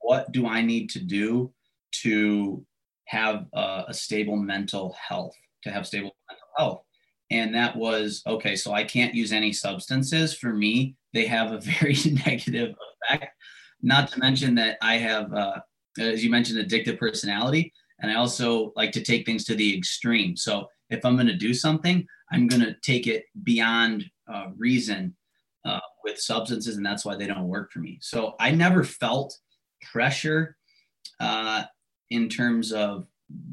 what 0.00 0.30
do 0.32 0.46
i 0.46 0.60
need 0.60 0.88
to 0.90 0.98
do 0.98 1.52
to 1.90 2.64
have 3.12 3.44
a, 3.52 3.84
a 3.88 3.94
stable 3.94 4.36
mental 4.36 4.96
health, 5.08 5.36
to 5.62 5.70
have 5.70 5.86
stable 5.86 6.16
mental 6.30 6.46
health. 6.56 6.82
And 7.30 7.54
that 7.54 7.76
was 7.76 8.22
okay. 8.26 8.56
So 8.56 8.72
I 8.72 8.84
can't 8.84 9.14
use 9.14 9.32
any 9.32 9.52
substances. 9.52 10.34
For 10.34 10.54
me, 10.54 10.96
they 11.12 11.26
have 11.26 11.52
a 11.52 11.60
very 11.80 11.96
negative 12.26 12.74
effect. 13.10 13.36
Not 13.82 14.10
to 14.12 14.18
mention 14.18 14.54
that 14.54 14.78
I 14.80 14.96
have, 14.96 15.32
uh, 15.34 15.60
as 15.98 16.24
you 16.24 16.30
mentioned, 16.30 16.58
addictive 16.58 16.98
personality. 16.98 17.72
And 18.00 18.10
I 18.10 18.14
also 18.14 18.72
like 18.76 18.92
to 18.92 19.02
take 19.02 19.26
things 19.26 19.44
to 19.44 19.54
the 19.54 19.76
extreme. 19.76 20.34
So 20.34 20.68
if 20.88 21.04
I'm 21.04 21.16
going 21.16 21.26
to 21.26 21.36
do 21.36 21.52
something, 21.52 22.06
I'm 22.32 22.46
going 22.46 22.62
to 22.62 22.76
take 22.82 23.06
it 23.06 23.24
beyond 23.42 24.06
uh, 24.32 24.46
reason 24.56 25.14
uh, 25.66 25.80
with 26.02 26.18
substances, 26.18 26.76
and 26.76 26.86
that's 26.86 27.04
why 27.04 27.14
they 27.16 27.26
don't 27.26 27.48
work 27.48 27.70
for 27.70 27.80
me. 27.80 27.98
So 28.00 28.34
I 28.40 28.52
never 28.52 28.84
felt 28.84 29.36
pressure 29.92 30.56
uh, 31.20 31.64
in 32.12 32.28
terms 32.28 32.72
of 32.72 33.06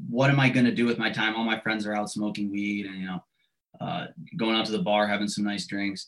what 0.10 0.30
am 0.30 0.40
I 0.40 0.50
going 0.50 0.66
to 0.66 0.76
do 0.76 0.86
with 0.86 0.98
my 0.98 1.10
time? 1.10 1.36
All 1.36 1.44
my 1.44 1.60
friends 1.60 1.86
are 1.86 1.96
out 1.96 2.10
smoking 2.10 2.52
weed 2.52 2.86
and, 2.86 3.00
you 3.00 3.06
know, 3.08 3.24
uh, 3.80 4.08
going 4.38 4.56
out 4.56 4.66
to 4.66 4.72
the 4.72 4.82
bar, 4.82 5.08
having 5.08 5.28
some 5.28 5.46
nice 5.46 5.66
drinks. 5.66 6.08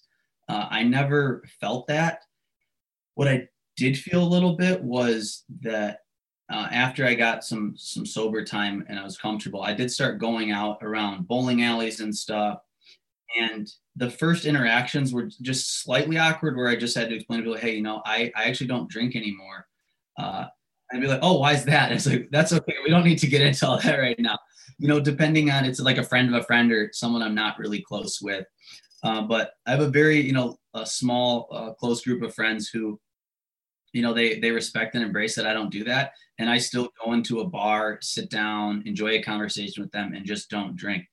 Uh, 0.50 0.68
I 0.70 0.84
never 0.84 1.44
felt 1.60 1.88
that. 1.88 2.24
What 3.16 3.28
I 3.28 3.48
did 3.78 3.98
feel 3.98 4.24
a 4.24 4.28
little 4.28 4.56
bit 4.56 4.82
was 4.84 5.44
that 5.62 6.00
uh, 6.52 6.68
after 6.72 7.06
I 7.06 7.14
got 7.14 7.46
some 7.46 7.76
some 7.78 8.06
sober 8.06 8.44
time 8.44 8.86
and 8.90 9.00
I 9.00 9.04
was 9.04 9.18
comfortable, 9.18 9.64
I 9.64 9.74
did 9.74 9.90
start 9.90 10.20
going 10.20 10.52
out 10.52 10.80
around 10.82 11.28
bowling 11.28 11.64
alleys 11.64 12.02
and 12.02 12.16
stuff. 12.16 12.60
And 13.40 13.72
the 13.96 14.10
first 14.10 14.46
interactions 14.46 15.14
were 15.14 15.30
just 15.42 15.82
slightly 15.82 16.18
awkward, 16.18 16.58
where 16.58 16.68
I 16.68 16.76
just 16.76 16.98
had 16.98 17.10
to 17.10 17.16
explain 17.16 17.40
to 17.40 17.46
people, 17.46 17.58
"Hey, 17.58 17.76
you 17.76 17.82
know, 17.82 18.02
I 18.06 18.32
I 18.36 18.46
actually 18.46 18.68
don't 18.68 18.90
drink 18.90 19.16
anymore." 19.16 19.68
Uh, 20.20 20.48
I'd 20.94 21.02
be 21.02 21.08
like, 21.08 21.20
oh, 21.22 21.40
why 21.40 21.54
is 21.54 21.66
that? 21.66 21.92
it's 21.94 22.08
like, 22.08 22.30
that's 22.32 22.54
okay. 22.54 22.76
We 22.84 22.90
don't 22.90 23.04
need 23.04 23.20
to 23.20 23.28
get 23.28 23.42
into 23.42 23.68
all 23.68 23.80
that 23.80 24.00
right 24.00 24.20
now. 24.20 24.38
You 24.78 24.88
know, 24.88 25.00
depending 25.00 25.52
on 25.52 25.66
it's 25.66 25.80
like 25.80 25.98
a 25.98 26.04
friend 26.04 26.34
of 26.34 26.42
a 26.42 26.46
friend 26.46 26.72
or 26.72 26.90
someone 26.94 27.22
I'm 27.22 27.36
not 27.36 27.60
really 27.60 27.82
close 27.82 28.22
with. 28.22 28.46
Uh, 29.04 29.22
but 29.24 29.54
I 29.66 29.72
have 29.72 29.80
a 29.80 29.90
very, 29.90 30.22
you 30.22 30.34
know, 30.34 30.58
a 30.74 30.86
small, 30.86 31.48
uh, 31.52 31.74
close 31.74 32.04
group 32.04 32.22
of 32.22 32.34
friends 32.34 32.70
who 32.70 33.00
you 33.94 34.02
know 34.02 34.14
they 34.14 34.40
they 34.40 34.52
respect 34.52 34.96
and 34.96 35.04
embrace 35.04 35.36
that 35.36 35.48
I 35.48 35.54
don't 35.54 35.72
do 35.72 35.84
that, 35.86 36.12
and 36.40 36.50
I 36.50 36.58
still 36.58 36.90
go 37.04 37.14
into 37.14 37.42
a 37.42 37.48
bar, 37.48 37.98
sit 38.02 38.30
down, 38.30 38.84
enjoy 38.86 39.12
a 39.18 39.22
conversation 39.22 39.84
with 39.84 39.92
them, 39.92 40.14
and 40.14 40.26
just 40.26 40.50
don't 40.50 40.76
drink. 40.76 41.06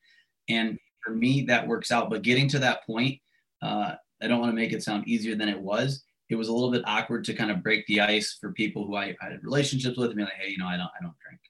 And 0.48 0.78
for 1.04 1.12
me, 1.12 1.42
that 1.42 1.66
works 1.66 1.90
out. 1.90 2.10
But 2.10 2.22
getting 2.22 2.48
to 2.48 2.58
that 2.60 2.86
point, 2.86 3.20
uh, 3.62 3.94
I 4.22 4.28
don't 4.28 4.40
want 4.40 4.50
to 4.50 4.56
make 4.56 4.72
it 4.72 4.82
sound 4.82 5.08
easier 5.08 5.34
than 5.34 5.48
it 5.48 5.60
was. 5.60 6.04
It 6.28 6.36
was 6.36 6.48
a 6.48 6.52
little 6.52 6.70
bit 6.70 6.82
awkward 6.86 7.24
to 7.24 7.34
kind 7.34 7.50
of 7.50 7.62
break 7.62 7.86
the 7.86 8.00
ice 8.00 8.36
for 8.40 8.52
people 8.52 8.86
who 8.86 8.96
I, 8.96 9.16
I 9.22 9.30
had 9.30 9.42
relationships 9.42 9.96
with 9.96 10.10
and 10.10 10.16
be 10.16 10.24
like, 10.24 10.34
hey, 10.34 10.50
you 10.50 10.58
know, 10.58 10.66
I 10.66 10.76
don't 10.76 10.90
I 10.98 11.02
don't 11.02 11.14
drink. 11.26 11.40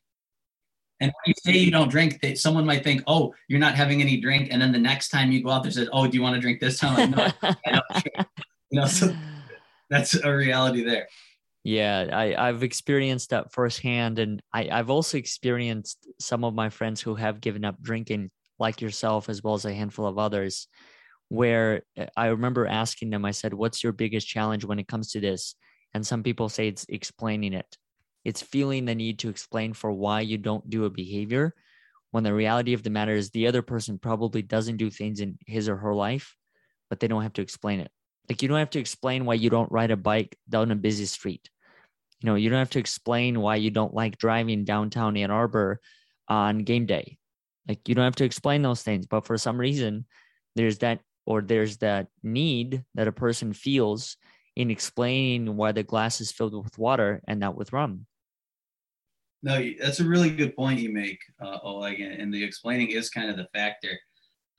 And 1.00 1.12
when 1.12 1.22
you 1.26 1.34
say 1.36 1.58
you 1.58 1.70
don't 1.70 1.90
drink, 1.90 2.20
they, 2.20 2.34
someone 2.34 2.66
might 2.66 2.82
think, 2.82 3.02
oh, 3.06 3.32
you're 3.46 3.60
not 3.60 3.74
having 3.74 4.00
any 4.00 4.20
drink. 4.20 4.48
And 4.50 4.60
then 4.60 4.72
the 4.72 4.78
next 4.78 5.10
time 5.10 5.30
you 5.30 5.42
go 5.42 5.50
out 5.50 5.62
there, 5.62 5.70
says, 5.70 5.88
oh, 5.92 6.06
do 6.06 6.16
you 6.16 6.22
want 6.22 6.34
to 6.34 6.40
drink 6.40 6.60
this 6.60 6.78
time? 6.78 7.12
Like, 7.12 7.34
no, 7.42 7.54
I 7.66 7.70
don't 7.70 7.84
drink. 7.90 8.28
You 8.70 8.80
know, 8.80 8.86
so 8.86 9.14
that's 9.90 10.14
a 10.14 10.34
reality 10.34 10.82
there. 10.82 11.06
Yeah, 11.62 12.08
I, 12.12 12.48
I've 12.48 12.62
experienced 12.62 13.30
that 13.30 13.52
firsthand. 13.52 14.18
And 14.18 14.42
I, 14.52 14.68
I've 14.70 14.90
also 14.90 15.18
experienced 15.18 16.08
some 16.20 16.44
of 16.44 16.54
my 16.54 16.68
friends 16.68 17.00
who 17.00 17.14
have 17.14 17.40
given 17.40 17.64
up 17.64 17.80
drinking, 17.80 18.30
like 18.58 18.80
yourself, 18.80 19.28
as 19.28 19.42
well 19.42 19.54
as 19.54 19.64
a 19.64 19.74
handful 19.74 20.06
of 20.06 20.18
others, 20.18 20.66
where 21.28 21.82
eh, 21.96 22.06
I 22.16 22.26
remember 22.26 22.66
asking 22.66 23.10
them, 23.10 23.24
I 23.24 23.32
said, 23.32 23.54
What's 23.54 23.82
your 23.82 23.92
biggest 23.92 24.26
challenge 24.26 24.64
when 24.64 24.78
it 24.78 24.88
comes 24.88 25.12
to 25.12 25.20
this? 25.20 25.54
And 25.94 26.06
some 26.06 26.22
people 26.22 26.48
say 26.48 26.68
it's 26.68 26.86
explaining 26.88 27.54
it. 27.54 27.76
It's 28.24 28.42
feeling 28.42 28.84
the 28.84 28.94
need 28.94 29.20
to 29.20 29.28
explain 29.28 29.72
for 29.72 29.90
why 29.92 30.20
you 30.20 30.38
don't 30.38 30.68
do 30.68 30.84
a 30.84 30.90
behavior 30.90 31.54
when 32.10 32.24
the 32.24 32.34
reality 32.34 32.72
of 32.72 32.82
the 32.82 32.90
matter 32.90 33.12
is 33.12 33.30
the 33.30 33.46
other 33.46 33.62
person 33.62 33.98
probably 33.98 34.42
doesn't 34.42 34.76
do 34.76 34.90
things 34.90 35.20
in 35.20 35.38
his 35.46 35.68
or 35.68 35.76
her 35.76 35.94
life, 35.94 36.34
but 36.88 37.00
they 37.00 37.08
don't 37.08 37.22
have 37.22 37.34
to 37.34 37.42
explain 37.42 37.80
it. 37.80 37.90
Like 38.28 38.42
you 38.42 38.48
don't 38.48 38.58
have 38.58 38.70
to 38.70 38.78
explain 38.78 39.24
why 39.24 39.34
you 39.34 39.50
don't 39.50 39.72
ride 39.72 39.90
a 39.90 39.96
bike 39.96 40.36
down 40.48 40.70
a 40.70 40.76
busy 40.76 41.06
street. 41.06 41.48
You 42.20 42.26
know, 42.26 42.34
you 42.34 42.50
don't 42.50 42.58
have 42.58 42.70
to 42.70 42.78
explain 42.78 43.40
why 43.40 43.56
you 43.56 43.70
don't 43.70 43.94
like 43.94 44.18
driving 44.18 44.64
downtown 44.64 45.16
Ann 45.16 45.30
Arbor 45.30 45.80
on 46.28 46.58
game 46.58 46.86
day. 46.86 47.18
Like 47.66 47.88
you 47.88 47.94
don't 47.94 48.04
have 48.04 48.16
to 48.16 48.24
explain 48.24 48.62
those 48.62 48.82
things, 48.82 49.06
but 49.06 49.26
for 49.26 49.38
some 49.38 49.58
reason, 49.58 50.06
there's 50.56 50.78
that 50.78 51.00
or 51.28 51.42
there's 51.42 51.76
that 51.76 52.06
need 52.22 52.82
that 52.94 53.06
a 53.06 53.12
person 53.12 53.52
feels 53.52 54.16
in 54.56 54.70
explaining 54.70 55.56
why 55.56 55.72
the 55.72 55.82
glass 55.82 56.22
is 56.22 56.32
filled 56.32 56.54
with 56.64 56.78
water 56.78 57.20
and 57.28 57.38
not 57.38 57.54
with 57.54 57.70
rum. 57.70 58.06
No, 59.42 59.62
that's 59.78 60.00
a 60.00 60.08
really 60.08 60.30
good 60.30 60.56
point 60.56 60.80
you 60.80 60.90
make, 60.90 61.20
uh, 61.44 61.58
Oleg, 61.62 62.00
and 62.00 62.32
the 62.32 62.42
explaining 62.42 62.88
is 62.92 63.10
kind 63.10 63.28
of 63.28 63.36
the 63.36 63.46
factor. 63.52 63.90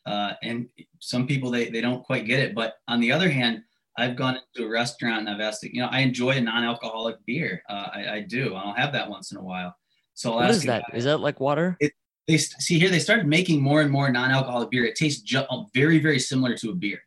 Uh, 0.05 0.33
and 0.43 0.67
some 0.99 1.25
people 1.25 1.49
they 1.49 1.69
they 1.69 1.81
don't 1.81 2.03
quite 2.03 2.25
get 2.25 2.39
it, 2.39 2.53
but 2.53 2.75
on 2.87 2.99
the 2.99 3.11
other 3.11 3.29
hand, 3.29 3.63
I've 3.97 4.15
gone 4.15 4.37
into 4.37 4.67
a 4.67 4.71
restaurant 4.71 5.27
and 5.27 5.29
I've 5.29 5.41
asked, 5.41 5.63
you 5.63 5.81
know, 5.81 5.89
I 5.91 5.99
enjoy 6.01 6.31
a 6.37 6.41
non-alcoholic 6.41 7.17
beer. 7.25 7.63
Uh, 7.67 7.87
I, 7.93 8.09
I, 8.13 8.19
do. 8.21 8.55
I'll 8.55 8.73
have 8.73 8.93
that 8.93 9.09
once 9.09 9.31
in 9.33 9.37
a 9.37 9.43
while. 9.43 9.75
So 10.13 10.33
I'll 10.33 10.41
what 10.41 10.51
is 10.51 10.63
that? 10.63 10.85
Is 10.93 11.03
that 11.03 11.19
like 11.19 11.41
water? 11.41 11.75
It, 11.81 11.91
they 12.29 12.37
see 12.37 12.77
here 12.77 12.89
they 12.89 12.99
started 12.99 13.25
making 13.25 13.59
more 13.59 13.81
and 13.81 13.89
more 13.89 14.09
non-alcoholic 14.11 14.69
beer. 14.69 14.85
It 14.85 14.95
tastes 14.95 15.21
ju- 15.23 15.43
very 15.73 15.97
very 15.99 16.19
similar 16.19 16.55
to 16.57 16.69
a 16.69 16.75
beer. 16.75 16.99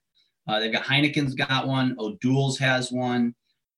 Uh, 0.49 0.59
they've 0.59 0.73
got 0.73 0.85
Heineken's 0.85 1.35
got 1.35 1.69
one. 1.69 1.95
O'Doul's 1.99 2.59
has 2.59 2.91
one. 2.91 3.33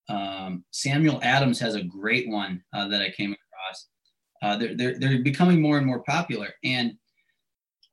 Um, 0.08 0.64
Samuel 0.70 1.20
Adams 1.22 1.60
has 1.60 1.74
a 1.74 1.82
great 1.82 2.28
one 2.28 2.62
uh, 2.72 2.88
that 2.88 3.02
I 3.02 3.10
came 3.10 3.32
across. 3.34 3.88
Uh, 4.42 4.56
they're, 4.56 4.74
they're, 4.74 4.98
they're 4.98 5.22
becoming 5.22 5.60
more 5.60 5.76
and 5.76 5.86
more 5.86 6.02
popular. 6.02 6.48
And 6.64 6.94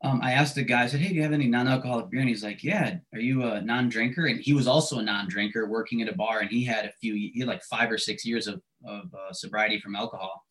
um, 0.03 0.19
I 0.23 0.31
asked 0.33 0.55
the 0.55 0.63
guy, 0.63 0.83
I 0.83 0.87
said, 0.87 1.01
Hey, 1.01 1.09
do 1.09 1.15
you 1.15 1.23
have 1.23 1.33
any 1.33 1.47
non 1.47 1.67
alcoholic 1.67 2.09
beer? 2.09 2.21
And 2.21 2.29
he's 2.29 2.43
like, 2.43 2.63
Yeah, 2.63 2.95
are 3.13 3.19
you 3.19 3.43
a 3.43 3.61
non 3.61 3.89
drinker? 3.89 4.27
And 4.27 4.39
he 4.39 4.53
was 4.53 4.67
also 4.67 4.99
a 4.99 5.03
non 5.03 5.27
drinker 5.27 5.67
working 5.67 6.01
at 6.01 6.09
a 6.09 6.15
bar. 6.15 6.39
And 6.39 6.49
he 6.49 6.63
had 6.63 6.85
a 6.85 6.91
few, 7.01 7.13
he 7.13 7.39
had 7.39 7.47
like 7.47 7.63
five 7.63 7.91
or 7.91 7.97
six 7.97 8.25
years 8.25 8.47
of, 8.47 8.61
of 8.85 9.13
uh, 9.13 9.33
sobriety 9.33 9.79
from 9.81 9.95
alcohol. 9.95 10.43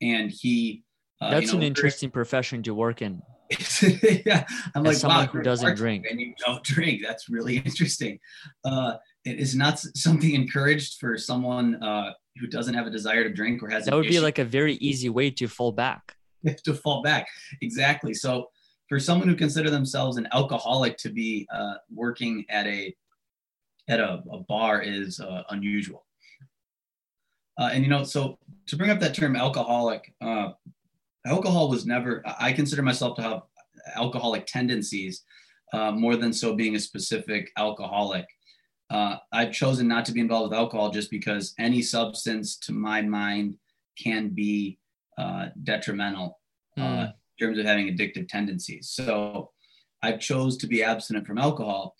And 0.00 0.30
he, 0.30 0.84
uh, 1.20 1.30
that's 1.30 1.46
you 1.46 1.52
know, 1.52 1.58
an 1.58 1.62
interesting 1.64 2.10
profession 2.10 2.62
to 2.64 2.74
work 2.74 3.02
in. 3.02 3.22
yeah, 4.26 4.46
I'm 4.74 4.86
As 4.86 4.86
like 4.86 4.96
someone 4.96 5.26
wow, 5.26 5.32
who 5.32 5.42
doesn't 5.42 5.76
drink 5.76 6.06
and 6.10 6.20
you 6.20 6.34
don't 6.44 6.62
drink. 6.64 7.02
That's 7.02 7.28
really 7.28 7.58
interesting. 7.58 8.18
Uh, 8.64 8.94
it 9.24 9.38
is 9.38 9.54
not 9.54 9.78
something 9.78 10.34
encouraged 10.34 10.98
for 10.98 11.16
someone 11.16 11.82
uh, 11.82 12.12
who 12.40 12.46
doesn't 12.46 12.74
have 12.74 12.86
a 12.86 12.90
desire 12.90 13.22
to 13.24 13.32
drink 13.32 13.62
or 13.62 13.68
has. 13.68 13.84
That 13.84 13.94
would 13.94 14.06
issue. 14.06 14.14
be 14.14 14.20
like 14.20 14.38
a 14.38 14.44
very 14.44 14.74
easy 14.74 15.08
way 15.08 15.30
to 15.32 15.46
fall 15.46 15.72
back. 15.72 16.16
to 16.64 16.74
fall 16.74 17.02
back, 17.02 17.28
exactly. 17.62 18.14
So 18.14 18.48
for 18.88 18.98
someone 18.98 19.28
who 19.28 19.36
consider 19.36 19.70
themselves 19.70 20.16
an 20.16 20.28
alcoholic 20.32 20.96
to 20.98 21.10
be 21.10 21.46
uh, 21.54 21.74
working 21.92 22.44
at 22.48 22.66
a 22.66 22.94
at 23.88 24.00
a, 24.00 24.22
a 24.32 24.38
bar 24.40 24.80
is 24.80 25.20
uh, 25.20 25.42
unusual. 25.50 26.06
Uh, 27.58 27.70
and 27.72 27.84
you 27.84 27.90
know, 27.90 28.02
so 28.02 28.38
to 28.66 28.76
bring 28.76 28.90
up 28.90 28.98
that 29.00 29.14
term 29.14 29.36
alcoholic, 29.36 30.12
uh, 30.20 30.50
alcohol 31.26 31.68
was 31.68 31.86
never, 31.86 32.22
I 32.38 32.52
consider 32.52 32.82
myself 32.82 33.16
to 33.16 33.22
have 33.22 33.42
alcoholic 33.96 34.46
tendencies 34.46 35.22
uh, 35.72 35.92
more 35.92 36.16
than 36.16 36.32
so 36.32 36.54
being 36.54 36.76
a 36.76 36.80
specific 36.80 37.50
alcoholic. 37.56 38.26
Uh, 38.90 39.16
I've 39.32 39.52
chosen 39.52 39.88
not 39.88 40.04
to 40.06 40.12
be 40.12 40.20
involved 40.20 40.50
with 40.50 40.58
alcohol 40.58 40.90
just 40.90 41.10
because 41.10 41.54
any 41.58 41.82
substance 41.82 42.56
to 42.58 42.72
my 42.72 43.02
mind 43.02 43.56
can 43.98 44.28
be 44.28 44.78
uh, 45.18 45.46
detrimental 45.62 46.40
mm. 46.78 47.06
in 47.06 47.12
terms 47.46 47.58
of 47.58 47.66
having 47.66 47.86
addictive 47.86 48.28
tendencies. 48.28 48.90
So 48.90 49.50
I've 50.02 50.20
chose 50.20 50.56
to 50.58 50.66
be 50.66 50.82
abstinent 50.82 51.26
from 51.26 51.38
alcohol 51.38 51.96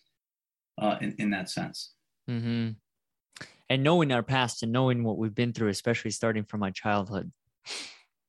uh, 0.79 0.97
in, 1.01 1.15
in 1.19 1.31
that 1.31 1.51
sense. 1.51 1.95
Mm-hmm. 2.29 2.71
And 3.71 3.83
knowing 3.83 4.13
our 4.13 4.23
past 4.23 4.63
and 4.63 4.73
knowing 4.73 5.05
what 5.05 5.17
we've 5.17 5.35
been 5.35 5.53
through, 5.53 5.69
especially 5.69 6.11
starting 6.11 6.45
from 6.45 6.61
my 6.61 6.71
childhood, 6.71 7.33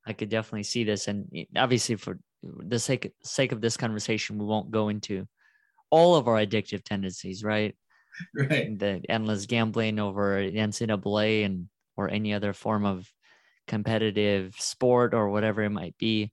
I 0.06 0.14
could 0.14 0.30
definitely 0.30 0.64
see 0.64 0.84
this. 0.84 1.08
And 1.08 1.28
obviously, 1.56 1.96
for 1.96 2.20
the 2.44 2.80
sake 2.80 3.12
sake 3.24 3.52
of 3.52 3.62
this 3.62 3.78
conversation, 3.78 4.38
we 4.38 4.46
won't 4.46 4.72
go 4.72 4.90
into 4.90 5.28
all 5.90 6.16
of 6.16 6.28
our 6.28 6.38
addictive 6.38 6.84
tendencies, 6.84 7.44
right? 7.44 7.76
Right. 8.34 8.80
The 8.80 9.02
endless 9.10 9.46
gambling 9.46 10.00
over 10.00 10.42
NCAA 10.42 11.44
and 11.44 11.68
or 11.98 12.10
any 12.10 12.34
other 12.34 12.54
form 12.54 12.86
of 12.86 13.06
competitive 13.68 14.56
sport 14.58 15.14
or 15.14 15.30
whatever 15.32 15.64
it 15.64 15.70
might 15.70 15.98
be. 15.98 16.32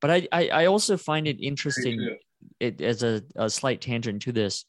But 0.00 0.10
I 0.12 0.28
I, 0.30 0.48
I 0.48 0.66
also 0.66 0.96
find 0.96 1.26
it 1.26 1.42
interesting. 1.42 2.18
It 2.60 2.80
as 2.80 3.02
a, 3.02 3.22
a 3.34 3.50
slight 3.50 3.80
tangent 3.80 4.22
to 4.22 4.32
this. 4.32 4.64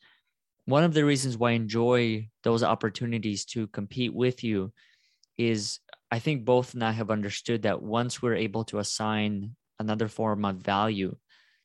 One 0.65 0.83
of 0.83 0.95
the 0.95 1.05
reasons 1.05 1.37
why 1.37 1.51
I 1.51 1.53
enjoy 1.53 2.29
those 2.41 2.63
opportunities 2.63 3.45
to 3.53 3.67
compete 3.67 4.15
with 4.15 4.43
you 4.43 4.73
is 5.37 5.79
I 6.11 6.19
think 6.19 6.45
both 6.45 6.73
and 6.73 6.83
I 6.83 6.91
have 6.91 7.09
understood 7.09 7.63
that 7.63 7.81
once 7.81 8.21
we're 8.21 8.35
able 8.35 8.63
to 8.65 8.79
assign 8.79 9.55
another 9.79 10.07
form 10.07 10.45
of 10.45 10.57
value 10.57 11.15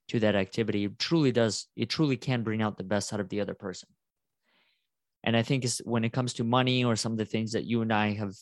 to 0.09 0.21
that 0.21 0.35
activity, 0.35 0.85
it 0.85 0.99
truly 0.99 1.33
does, 1.33 1.67
it 1.77 1.89
truly 1.89 2.17
can 2.17 2.43
bring 2.43 2.63
out 2.63 2.77
the 2.77 2.85
best 2.85 3.13
out 3.13 3.21
of 3.21 3.29
the 3.29 3.41
other 3.41 3.55
person. 3.55 3.89
And 5.23 5.37
I 5.37 5.43
think 5.43 5.67
when 5.85 6.05
it 6.05 6.13
comes 6.13 6.35
to 6.35 6.45
money 6.45 6.85
or 6.85 6.97
some 6.97 7.13
of 7.13 7.19
the 7.19 7.27
things 7.27 7.53
that 7.53 7.65
you 7.65 7.83
and 7.83 7.93
I 7.93 8.13
have 8.13 8.35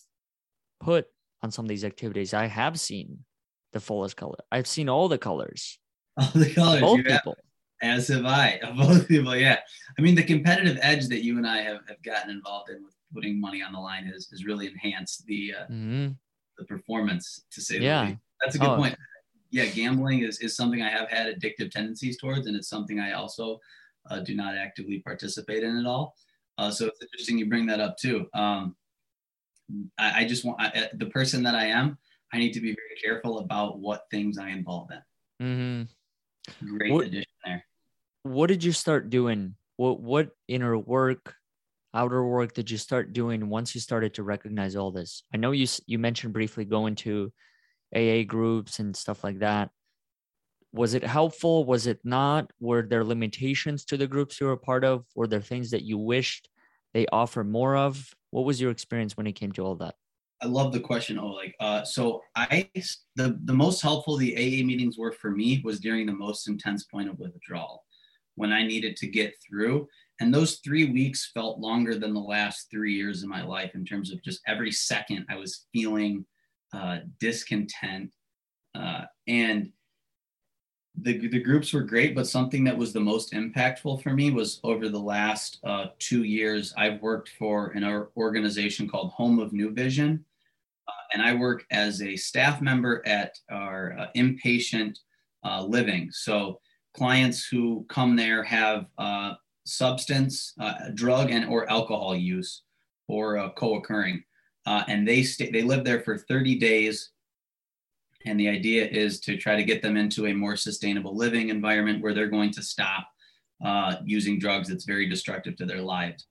put 0.80 1.06
on 1.42 1.50
some 1.50 1.64
of 1.64 1.68
these 1.68 1.84
activities, 1.84 2.32
I 2.32 2.46
have 2.46 2.78
seen 2.78 3.24
the 3.72 3.80
fullest 3.80 4.16
color. 4.16 4.38
I've 4.50 4.66
seen 4.66 4.88
all 4.88 5.08
the 5.08 5.18
colors. 5.18 5.78
All 6.18 6.30
the 6.34 6.52
colors. 6.52 6.80
Both 6.80 7.04
people. 7.04 7.36
Have, 7.80 7.98
as 7.98 8.08
have 8.08 8.24
I. 8.24 8.58
Both 8.76 9.06
people, 9.06 9.36
yeah. 9.36 9.58
I 9.96 10.02
mean, 10.02 10.16
the 10.16 10.24
competitive 10.24 10.78
edge 10.82 11.06
that 11.08 11.22
you 11.22 11.36
and 11.36 11.46
I 11.46 11.58
have, 11.58 11.78
have 11.86 12.02
gotten 12.02 12.30
involved 12.30 12.70
in 12.70 12.82
with 12.82 12.94
putting 13.12 13.40
money 13.40 13.62
on 13.62 13.72
the 13.72 13.78
line 13.78 14.04
has, 14.06 14.28
has 14.30 14.44
really 14.44 14.66
enhanced 14.66 15.26
the 15.26 15.54
uh, 15.58 15.64
mm-hmm. 15.64 16.08
the 16.58 16.64
performance 16.64 17.44
to 17.50 17.60
say 17.60 17.78
yeah. 17.78 18.02
the 18.02 18.10
least. 18.10 18.20
That's 18.40 18.56
a 18.56 18.58
good 18.58 18.68
oh. 18.68 18.76
point. 18.76 18.96
Yeah, 19.50 19.66
gambling 19.66 20.20
is, 20.20 20.40
is 20.40 20.54
something 20.54 20.82
I 20.82 20.90
have 20.90 21.08
had 21.08 21.34
addictive 21.34 21.70
tendencies 21.70 22.18
towards, 22.18 22.46
and 22.46 22.54
it's 22.54 22.68
something 22.68 23.00
I 23.00 23.12
also 23.12 23.58
uh, 24.10 24.20
do 24.20 24.34
not 24.34 24.54
actively 24.56 25.00
participate 25.00 25.64
in 25.64 25.78
at 25.78 25.86
all. 25.86 26.14
Uh, 26.58 26.70
so 26.70 26.86
it's 26.86 27.00
interesting 27.00 27.38
you 27.38 27.48
bring 27.48 27.66
that 27.66 27.80
up 27.80 27.96
too. 27.96 28.26
Um, 28.34 28.76
I, 29.98 30.22
I, 30.22 30.24
just 30.26 30.44
want 30.44 30.60
I, 30.60 30.90
the 30.94 31.06
person 31.06 31.42
that 31.44 31.54
I 31.54 31.66
am. 31.66 31.98
I 32.32 32.38
need 32.38 32.52
to 32.52 32.60
be 32.60 32.68
very 32.68 33.00
careful 33.02 33.38
about 33.38 33.78
what 33.78 34.04
things 34.10 34.38
I 34.38 34.50
involve 34.50 34.90
in. 34.90 35.46
Mm-hmm. 35.46 36.76
Great 36.76 36.92
what, 36.92 37.06
addition 37.06 37.32
there. 37.44 37.64
What 38.22 38.48
did 38.48 38.62
you 38.62 38.72
start 38.72 39.08
doing? 39.08 39.54
What 39.76 40.00
what 40.00 40.30
inner 40.48 40.76
work 40.76 41.36
outer 41.94 42.24
work 42.24 42.52
did 42.52 42.70
you 42.70 42.78
start 42.78 43.12
doing 43.12 43.48
once 43.48 43.74
you 43.74 43.80
started 43.80 44.14
to 44.14 44.22
recognize 44.22 44.76
all 44.76 44.90
this? 44.90 45.22
I 45.32 45.36
know 45.36 45.52
you 45.52 45.66
you 45.86 45.98
mentioned 45.98 46.32
briefly 46.32 46.64
going 46.64 46.94
to 46.96 47.32
AA 47.94 48.22
groups 48.26 48.78
and 48.78 48.94
stuff 48.94 49.24
like 49.24 49.38
that. 49.40 49.70
Was 50.72 50.94
it 50.94 51.02
helpful? 51.02 51.64
Was 51.64 51.86
it 51.86 52.00
not? 52.04 52.50
Were 52.60 52.82
there 52.82 53.04
limitations 53.04 53.84
to 53.86 53.96
the 53.96 54.06
groups 54.06 54.40
you 54.40 54.46
were 54.46 54.52
a 54.52 54.58
part 54.58 54.84
of? 54.84 55.06
Were 55.14 55.26
there 55.26 55.40
things 55.40 55.70
that 55.70 55.82
you 55.82 55.98
wished 55.98 56.48
they 56.92 57.06
offer 57.06 57.42
more 57.42 57.76
of? 57.76 58.14
What 58.30 58.44
was 58.44 58.60
your 58.60 58.70
experience 58.70 59.16
when 59.16 59.26
it 59.26 59.32
came 59.32 59.52
to 59.52 59.64
all 59.64 59.76
that? 59.76 59.94
I 60.40 60.46
love 60.46 60.72
the 60.72 60.80
question, 60.80 61.18
Oleg. 61.18 61.52
Uh, 61.58 61.82
so 61.84 62.22
I 62.36 62.70
the 63.16 63.38
the 63.44 63.54
most 63.54 63.80
helpful 63.82 64.16
the 64.16 64.36
AA 64.36 64.64
meetings 64.64 64.96
were 64.98 65.12
for 65.12 65.30
me 65.30 65.60
was 65.64 65.80
during 65.80 66.06
the 66.06 66.12
most 66.12 66.48
intense 66.48 66.84
point 66.84 67.08
of 67.08 67.18
withdrawal, 67.18 67.84
when 68.36 68.52
I 68.52 68.62
needed 68.62 68.96
to 68.96 69.08
get 69.08 69.34
through 69.46 69.88
and 70.20 70.34
those 70.34 70.56
three 70.56 70.90
weeks 70.90 71.30
felt 71.32 71.60
longer 71.60 71.96
than 71.96 72.12
the 72.12 72.20
last 72.20 72.68
three 72.70 72.94
years 72.94 73.22
of 73.22 73.28
my 73.28 73.44
life 73.44 73.74
in 73.74 73.84
terms 73.84 74.12
of 74.12 74.22
just 74.22 74.40
every 74.46 74.72
second 74.72 75.24
I 75.30 75.36
was 75.36 75.66
feeling 75.72 76.26
uh, 76.72 76.98
discontent. 77.20 78.10
Uh, 78.74 79.02
and 79.28 79.70
the, 81.00 81.28
the 81.28 81.40
groups 81.40 81.72
were 81.72 81.82
great, 81.82 82.16
but 82.16 82.26
something 82.26 82.64
that 82.64 82.76
was 82.76 82.92
the 82.92 83.00
most 83.00 83.32
impactful 83.32 84.02
for 84.02 84.12
me 84.12 84.30
was 84.32 84.58
over 84.64 84.88
the 84.88 84.98
last 84.98 85.60
uh, 85.64 85.86
two 86.00 86.24
years, 86.24 86.74
I've 86.76 87.00
worked 87.00 87.30
for 87.38 87.68
an 87.68 87.84
organization 88.16 88.88
called 88.88 89.12
Home 89.12 89.38
of 89.38 89.52
New 89.52 89.72
Vision. 89.72 90.24
Uh, 90.88 90.92
and 91.12 91.22
I 91.22 91.34
work 91.34 91.64
as 91.70 92.02
a 92.02 92.16
staff 92.16 92.60
member 92.60 93.06
at 93.06 93.38
our 93.50 93.96
uh, 93.98 94.06
inpatient 94.16 94.98
uh, 95.44 95.62
living. 95.62 96.10
So 96.10 96.60
clients 96.94 97.46
who 97.46 97.86
come 97.88 98.16
there 98.16 98.42
have 98.42 98.86
substance, 99.68 100.54
uh, 100.60 100.74
drug, 100.94 101.30
and 101.30 101.46
or 101.46 101.70
alcohol 101.70 102.16
use 102.16 102.62
or 103.08 103.50
co-occurring. 103.56 104.22
and 104.66 105.08
they 105.08 105.22
stay, 105.22 105.50
they 105.50 105.62
live 105.62 105.84
there 105.84 106.00
for 106.00 106.18
30 106.18 106.58
days 106.58 107.10
and 108.24 108.38
the 108.38 108.48
idea 108.48 108.86
is 108.86 109.20
to 109.20 109.36
try 109.36 109.56
to 109.56 109.64
get 109.64 109.82
them 109.82 109.96
into 109.96 110.26
a 110.26 110.34
more 110.34 110.56
sustainable 110.56 111.16
living 111.16 111.48
environment 111.48 112.02
where 112.02 112.14
they're 112.14 112.28
going 112.28 112.52
to 112.52 112.62
stop 112.62 113.08
uh, 113.64 113.96
using 114.04 114.38
drugs 114.38 114.68
that's 114.68 114.84
very 114.84 115.08
destructive 115.08 115.56
to 115.56 115.66
their 115.66 115.80
lives. 115.80 116.26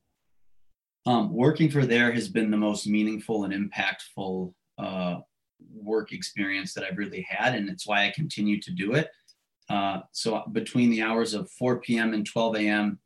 Um, 1.06 1.34
working 1.34 1.70
for 1.70 1.86
there 1.86 2.12
has 2.12 2.28
been 2.28 2.52
the 2.52 2.58
most 2.58 2.88
meaningful 2.88 3.46
and 3.46 3.54
impactful 3.54 4.54
uh, 4.78 5.18
work 5.74 6.12
experience 6.12 6.74
that 6.74 6.84
I've 6.84 6.98
really 6.98 7.26
had, 7.28 7.56
and 7.56 7.70
it's 7.70 7.88
why 7.88 8.06
I 8.06 8.12
continue 8.14 8.60
to 8.62 8.72
do 8.72 8.94
it. 8.94 9.10
Uh, 9.70 10.02
so 10.12 10.44
between 10.52 10.90
the 10.90 11.02
hours 11.02 11.34
of 11.34 11.50
4 11.52 11.80
p.m. 11.80 12.14
and 12.14 12.26
12 12.26 12.56
a.m., 12.58 13.00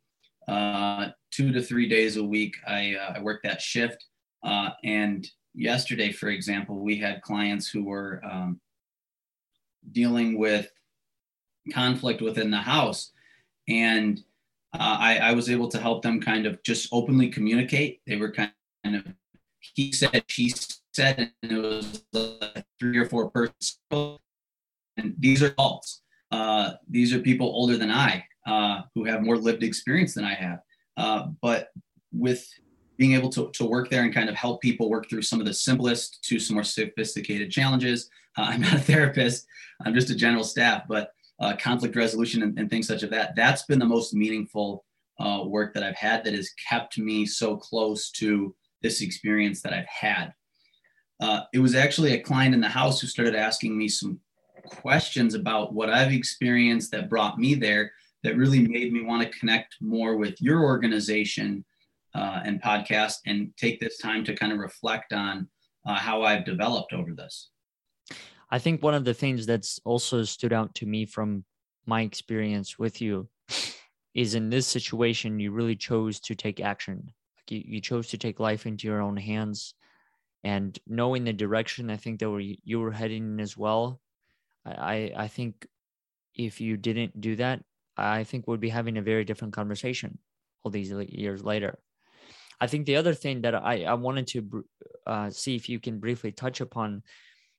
uh, 0.48 1.08
two 1.30 1.52
to 1.52 1.62
three 1.62 1.88
days 1.88 2.16
a 2.16 2.24
week, 2.24 2.56
I, 2.66 2.94
uh, 2.94 3.14
I 3.16 3.20
work 3.20 3.42
that 3.42 3.60
shift. 3.60 4.04
Uh, 4.42 4.70
and 4.84 5.26
yesterday, 5.54 6.12
for 6.12 6.28
example, 6.28 6.80
we 6.80 6.96
had 6.98 7.22
clients 7.22 7.68
who 7.68 7.84
were 7.84 8.20
um, 8.24 8.60
dealing 9.92 10.38
with 10.38 10.70
conflict 11.72 12.20
within 12.20 12.50
the 12.50 12.58
house. 12.58 13.12
And 13.68 14.18
uh, 14.74 14.96
I, 14.98 15.18
I, 15.18 15.32
was 15.32 15.48
able 15.48 15.68
to 15.68 15.78
help 15.78 16.02
them 16.02 16.20
kind 16.20 16.46
of 16.46 16.62
just 16.62 16.88
openly 16.92 17.28
communicate. 17.28 18.00
They 18.06 18.16
were 18.16 18.32
kind 18.32 18.50
of, 18.84 19.06
he 19.60 19.92
said, 19.92 20.24
she 20.26 20.52
said, 20.92 21.30
and 21.42 21.52
it 21.52 21.58
was 21.58 22.04
like 22.12 22.64
three 22.80 22.98
or 22.98 23.06
four 23.08 23.30
persons. 23.30 23.78
And 23.90 25.14
these 25.18 25.42
are 25.42 25.48
adults. 25.48 26.02
Uh, 26.32 26.72
these 26.88 27.12
are 27.12 27.20
people 27.20 27.46
older 27.46 27.76
than 27.76 27.90
I 27.90 28.24
uh, 28.46 28.82
who 28.94 29.04
have 29.04 29.22
more 29.22 29.36
lived 29.36 29.62
experience 29.62 30.14
than 30.14 30.24
I 30.24 30.34
have. 30.34 30.60
Uh, 30.96 31.26
but 31.40 31.68
with 32.12 32.46
being 32.96 33.14
able 33.14 33.30
to, 33.30 33.50
to 33.52 33.64
work 33.64 33.90
there 33.90 34.04
and 34.04 34.14
kind 34.14 34.28
of 34.28 34.34
help 34.34 34.60
people 34.60 34.90
work 34.90 35.08
through 35.08 35.22
some 35.22 35.40
of 35.40 35.46
the 35.46 35.54
simplest 35.54 36.22
to 36.24 36.38
some 36.38 36.54
more 36.54 36.64
sophisticated 36.64 37.50
challenges. 37.50 38.10
Uh, 38.36 38.42
I'm 38.48 38.60
not 38.60 38.74
a 38.74 38.78
therapist, 38.78 39.46
I'm 39.84 39.94
just 39.94 40.10
a 40.10 40.14
general 40.14 40.44
staff, 40.44 40.84
but 40.88 41.12
uh, 41.40 41.56
conflict 41.56 41.96
resolution 41.96 42.42
and, 42.42 42.56
and, 42.58 42.70
things 42.70 42.86
such 42.86 43.02
as 43.02 43.10
that, 43.10 43.34
that's 43.34 43.64
been 43.64 43.80
the 43.80 43.84
most 43.84 44.14
meaningful 44.14 44.84
uh, 45.18 45.42
work 45.44 45.74
that 45.74 45.82
I've 45.82 45.96
had 45.96 46.22
that 46.24 46.34
has 46.34 46.50
kept 46.68 46.98
me 46.98 47.26
so 47.26 47.56
close 47.56 48.10
to 48.12 48.54
this 48.82 49.00
experience 49.00 49.60
that 49.62 49.72
I've 49.72 49.86
had. 49.86 50.32
Uh, 51.20 51.40
it 51.52 51.58
was 51.58 51.74
actually 51.74 52.12
a 52.12 52.20
client 52.20 52.54
in 52.54 52.60
the 52.60 52.68
house 52.68 53.00
who 53.00 53.06
started 53.06 53.34
asking 53.34 53.76
me 53.76 53.88
some 53.88 54.20
questions 54.66 55.34
about 55.34 55.72
what 55.72 55.90
I've 55.90 56.12
experienced 56.12 56.92
that 56.92 57.08
brought 57.08 57.38
me 57.38 57.54
there 57.54 57.92
that 58.22 58.36
really 58.36 58.66
made 58.66 58.92
me 58.92 59.02
want 59.02 59.22
to 59.22 59.38
connect 59.38 59.76
more 59.80 60.16
with 60.16 60.40
your 60.40 60.62
organization 60.62 61.64
uh, 62.14 62.40
and 62.44 62.62
podcast 62.62 63.16
and 63.26 63.52
take 63.56 63.80
this 63.80 63.98
time 63.98 64.24
to 64.24 64.34
kind 64.34 64.52
of 64.52 64.58
reflect 64.58 65.12
on 65.12 65.48
uh, 65.86 65.94
how 65.94 66.22
I've 66.22 66.44
developed 66.44 66.92
over 66.92 67.14
this. 67.14 67.50
I 68.50 68.58
think 68.58 68.82
one 68.82 68.94
of 68.94 69.04
the 69.04 69.14
things 69.14 69.46
that's 69.46 69.80
also 69.84 70.24
stood 70.24 70.52
out 70.52 70.74
to 70.76 70.86
me 70.86 71.06
from 71.06 71.44
my 71.86 72.02
experience 72.02 72.78
with 72.78 73.00
you 73.00 73.28
is 74.14 74.34
in 74.34 74.50
this 74.50 74.66
situation, 74.66 75.40
you 75.40 75.52
really 75.52 75.76
chose 75.76 76.20
to 76.20 76.34
take 76.34 76.60
action. 76.60 77.12
You, 77.48 77.62
you 77.64 77.80
chose 77.80 78.08
to 78.08 78.18
take 78.18 78.40
life 78.40 78.66
into 78.66 78.86
your 78.86 79.00
own 79.00 79.16
hands 79.16 79.74
and 80.44 80.78
knowing 80.86 81.24
the 81.24 81.32
direction 81.32 81.90
I 81.90 81.96
think 81.96 82.20
that 82.20 82.30
were, 82.30 82.40
you 82.40 82.80
were 82.80 82.92
heading 82.92 83.24
in 83.34 83.40
as 83.40 83.56
well. 83.56 84.00
I, 84.66 85.12
I 85.16 85.28
think 85.28 85.66
if 86.34 86.60
you 86.60 86.76
didn't 86.76 87.20
do 87.20 87.36
that, 87.36 87.62
I 87.96 88.24
think 88.24 88.46
we'd 88.46 88.60
be 88.60 88.68
having 88.68 88.96
a 88.98 89.02
very 89.02 89.24
different 89.24 89.54
conversation 89.54 90.18
all 90.62 90.70
these 90.70 90.90
years 90.90 91.44
later. 91.44 91.78
I 92.60 92.66
think 92.66 92.86
the 92.86 92.96
other 92.96 93.14
thing 93.14 93.42
that 93.42 93.54
I, 93.54 93.84
I 93.84 93.94
wanted 93.94 94.28
to 94.28 94.64
uh, 95.06 95.30
see 95.30 95.56
if 95.56 95.68
you 95.68 95.80
can 95.80 95.98
briefly 95.98 96.32
touch 96.32 96.60
upon 96.60 97.02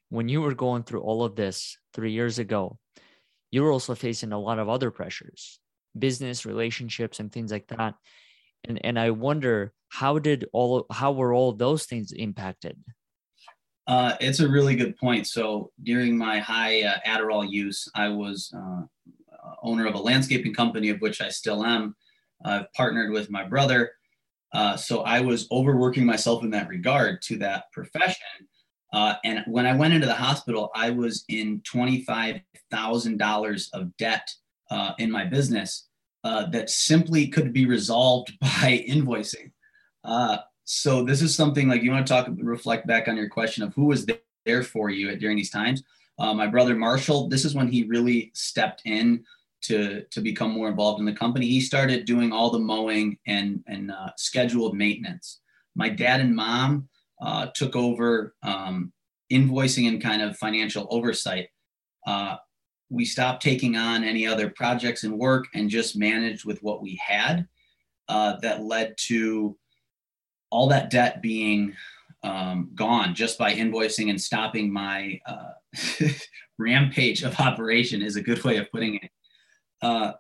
when 0.10 0.30
you 0.30 0.42
were 0.42 0.54
going 0.54 0.84
through 0.84 1.02
all 1.02 1.24
of 1.24 1.36
this 1.36 1.78
three 1.94 2.12
years 2.12 2.40
ago, 2.40 2.78
you 3.52 3.64
were 3.64 3.72
also 3.72 3.96
facing 3.96 4.32
a 4.32 4.40
lot 4.40 4.60
of 4.60 4.70
other 4.70 4.92
pressures, 4.92 5.60
business, 5.98 6.46
relationships, 6.46 7.20
and 7.20 7.32
things 7.32 7.52
like 7.52 7.68
that. 7.68 7.96
And 8.64 8.80
and 8.86 9.00
I 9.00 9.10
wonder 9.10 9.74
how 9.90 10.20
did 10.20 10.46
all 10.54 10.86
how 10.92 11.12
were 11.12 11.34
all 11.34 11.52
those 11.52 11.86
things 11.86 12.12
impacted? 12.12 12.78
Uh, 13.88 14.16
it's 14.22 14.40
a 14.40 14.48
really 14.48 14.76
good 14.76 14.96
point. 14.98 15.28
So 15.28 15.72
during 15.82 16.18
my 16.18 16.40
high 16.40 16.84
uh, 16.84 16.98
Adderall 17.06 17.50
use, 17.50 17.90
I 17.94 18.10
was 18.10 18.54
uh, 18.56 18.84
owner 19.62 19.86
of 19.86 19.96
a 19.96 20.00
landscaping 20.00 20.54
company 20.54 20.90
of 20.90 21.02
which 21.02 21.22
I 21.22 21.30
still 21.30 21.66
am. 21.66 21.96
I've 22.46 22.72
partnered 22.74 23.12
with 23.12 23.30
my 23.30 23.44
brother 23.44 23.92
uh, 24.54 24.78
so 24.78 25.02
I 25.02 25.20
was 25.20 25.48
overworking 25.52 26.06
myself 26.06 26.44
in 26.44 26.52
that 26.52 26.68
regard 26.68 27.24
to 27.24 27.38
that 27.38 27.72
profession. 27.72 28.48
Uh, 28.94 29.16
and 29.26 29.44
when 29.48 29.66
I 29.66 29.76
went 29.76 29.96
into 29.96 30.06
the 30.06 30.14
hospital, 30.14 30.70
I 30.76 30.92
was 30.92 31.26
in 31.28 31.62
$25,000 31.62 33.68
of 33.74 33.98
debt 33.98 34.32
uh, 34.70 34.92
in 35.00 35.10
my 35.10 35.26
business 35.26 35.88
uh, 36.24 36.46
that 36.52 36.70
simply 36.70 37.28
could 37.28 37.52
be 37.52 37.66
resolved 37.66 38.38
by 38.40 38.86
invoicing. 38.88 39.52
Uh, 40.04 40.38
so 40.66 41.04
this 41.04 41.24
is 41.24 41.36
something 41.36 41.68
like 41.68 41.82
you 41.82 41.90
want 41.92 42.06
to 42.06 42.14
talk, 42.14 42.28
reflect 42.38 42.86
back 42.86 43.08
on 43.08 43.18
your 43.18 43.30
question 43.30 43.64
of 43.64 43.74
who 43.74 43.86
was 43.86 44.06
there 44.46 44.64
for 44.64 44.92
you 44.92 45.16
during 45.16 45.38
these 45.38 45.50
times. 45.50 45.82
My 46.20 46.48
brother 46.48 46.76
Marshall, 46.76 47.28
this 47.28 47.46
is 47.46 47.56
when 47.56 47.68
he 47.68 47.84
really 47.84 48.32
stepped 48.34 48.82
in 48.86 49.24
to 49.64 50.04
to 50.12 50.22
become 50.22 50.52
more 50.52 50.70
involved 50.70 51.00
in 51.00 51.06
the 51.06 51.14
company, 51.14 51.48
he 51.48 51.62
started 51.62 52.06
doing 52.06 52.32
all 52.32 52.52
the 52.52 52.60
mowing 52.60 53.18
and 53.26 53.64
and 53.68 53.92
uh, 53.92 54.10
scheduled 54.18 54.76
maintenance. 54.76 55.40
My 55.76 55.90
dad 55.90 56.20
and 56.20 56.36
mom 56.36 56.90
uh, 57.22 57.48
took 57.56 57.76
over 57.76 58.36
um, 58.44 58.92
invoicing 59.32 59.88
and 59.88 60.02
kind 60.02 60.22
of 60.22 60.38
financial 60.38 60.88
oversight. 60.92 61.48
Uh, 62.06 62.36
we 62.90 63.06
stopped 63.06 63.42
taking 63.42 63.76
on 63.76 64.04
any 64.04 64.28
other 64.28 64.50
projects 64.50 65.04
and 65.04 65.18
work 65.18 65.46
and 65.56 65.70
just 65.70 65.96
managed 65.96 66.46
with 66.46 66.62
what 66.62 66.82
we 66.82 67.00
had. 67.06 67.48
Uh, 68.10 68.36
that 68.42 68.62
led 68.62 68.94
to 68.98 69.58
all 70.52 70.68
that 70.68 70.90
debt 70.90 71.22
being 71.22 71.74
um, 72.22 72.70
gone 72.76 73.16
just 73.16 73.38
by 73.38 73.54
invoicing 73.54 74.10
and 74.10 74.22
stopping 74.22 74.72
my 74.72 75.20
uh, 75.26 75.52
rampage 76.58 77.24
of 77.24 77.40
operation 77.40 78.02
is 78.02 78.16
a 78.16 78.22
good 78.22 78.44
way 78.44 78.58
of 78.58 78.72
putting 78.72 78.96
it 78.96 79.10
uh, 79.82 80.14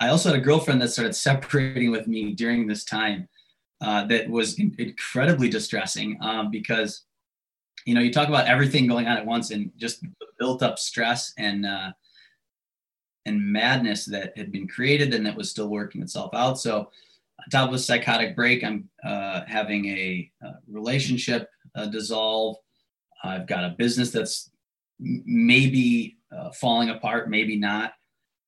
I 0.00 0.08
also 0.08 0.30
had 0.30 0.38
a 0.38 0.42
girlfriend 0.42 0.80
that 0.82 0.90
started 0.90 1.14
separating 1.14 1.90
with 1.90 2.06
me 2.06 2.32
during 2.32 2.66
this 2.66 2.84
time 2.84 3.28
uh, 3.80 4.04
that 4.06 4.28
was 4.28 4.58
in- 4.58 4.74
incredibly 4.78 5.48
distressing 5.48 6.18
um, 6.20 6.50
because, 6.50 7.04
you 7.84 7.94
know, 7.94 8.00
you 8.00 8.12
talk 8.12 8.28
about 8.28 8.46
everything 8.46 8.86
going 8.86 9.06
on 9.06 9.16
at 9.16 9.26
once 9.26 9.50
and 9.50 9.72
just 9.76 10.04
built 10.38 10.62
up 10.62 10.78
stress 10.78 11.32
and, 11.38 11.66
uh, 11.66 11.90
and 13.26 13.40
madness 13.40 14.04
that 14.04 14.36
had 14.36 14.52
been 14.52 14.68
created 14.68 15.14
and 15.14 15.26
that 15.26 15.36
was 15.36 15.50
still 15.50 15.68
working 15.68 16.02
itself 16.02 16.30
out. 16.34 16.58
So, 16.58 16.90
on 17.40 17.50
top 17.50 17.68
of 17.68 17.74
a 17.74 17.78
psychotic 17.78 18.34
break, 18.34 18.64
I'm 18.64 18.88
uh, 19.04 19.42
having 19.46 19.86
a, 19.86 20.30
a 20.42 20.54
relationship 20.68 21.48
uh, 21.76 21.86
dissolve. 21.86 22.56
I've 23.22 23.46
got 23.46 23.64
a 23.64 23.76
business 23.78 24.10
that's 24.10 24.50
maybe 24.98 26.18
uh, 26.36 26.50
falling 26.52 26.90
apart, 26.90 27.30
maybe 27.30 27.56
not 27.56 27.92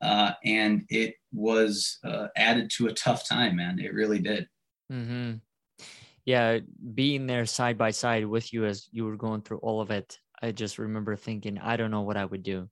uh, 0.01 0.33
and 0.45 0.85
it 0.89 1.15
was 1.33 1.99
uh, 2.05 2.29
added 2.37 2.71
to 2.71 2.87
a 2.87 2.93
tough 2.93 3.29
time, 3.29 3.57
man. 3.57 3.79
It 3.79 3.95
really 3.95 4.19
did. 4.19 4.49
Mm-hmm. 4.91 5.35
Yeah, 6.25 6.59
being 6.95 7.27
there 7.27 7.47
side 7.47 7.77
by 7.77 7.91
side 7.91 8.27
with 8.27 8.53
you 8.53 8.65
as 8.65 8.89
you 8.93 9.05
were 9.05 9.17
going 9.17 9.43
through 9.43 9.59
all 9.59 9.81
of 9.81 9.91
it, 9.91 10.19
I 10.43 10.53
just 10.53 10.79
remember 10.79 11.17
thinking, 11.17 11.59
I 11.59 11.77
don't 11.77 11.91
know 11.91 12.03
what 12.03 12.17
I 12.17 12.25
would 12.25 12.43
do. 12.43 12.69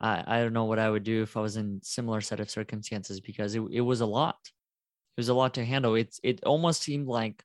I, 0.00 0.24
I 0.26 0.40
don't 0.40 0.52
know 0.52 0.64
what 0.64 0.78
I 0.78 0.88
would 0.88 1.02
do 1.02 1.22
if 1.22 1.36
I 1.36 1.40
was 1.40 1.56
in 1.56 1.80
similar 1.82 2.20
set 2.20 2.40
of 2.40 2.50
circumstances 2.50 3.20
because 3.20 3.54
it, 3.54 3.62
it 3.70 3.80
was 3.80 4.00
a 4.00 4.06
lot. 4.06 4.38
It 4.44 5.20
was 5.20 5.28
a 5.28 5.34
lot 5.34 5.54
to 5.54 5.64
handle. 5.64 5.96
It's 5.96 6.20
it 6.22 6.42
almost 6.44 6.82
seemed 6.82 7.08
like 7.08 7.42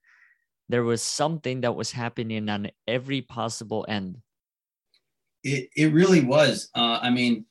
there 0.69 0.83
was 0.83 1.01
something 1.01 1.61
that 1.61 1.75
was 1.75 1.91
happening 1.91 2.47
on 2.47 2.69
every 2.87 3.21
possible 3.21 3.85
end. 3.89 4.17
It 5.45 5.69
it 5.77 5.93
really 5.93 6.21
was. 6.21 6.69
Uh, 6.75 6.99
I 7.01 7.09
mean, 7.09 7.45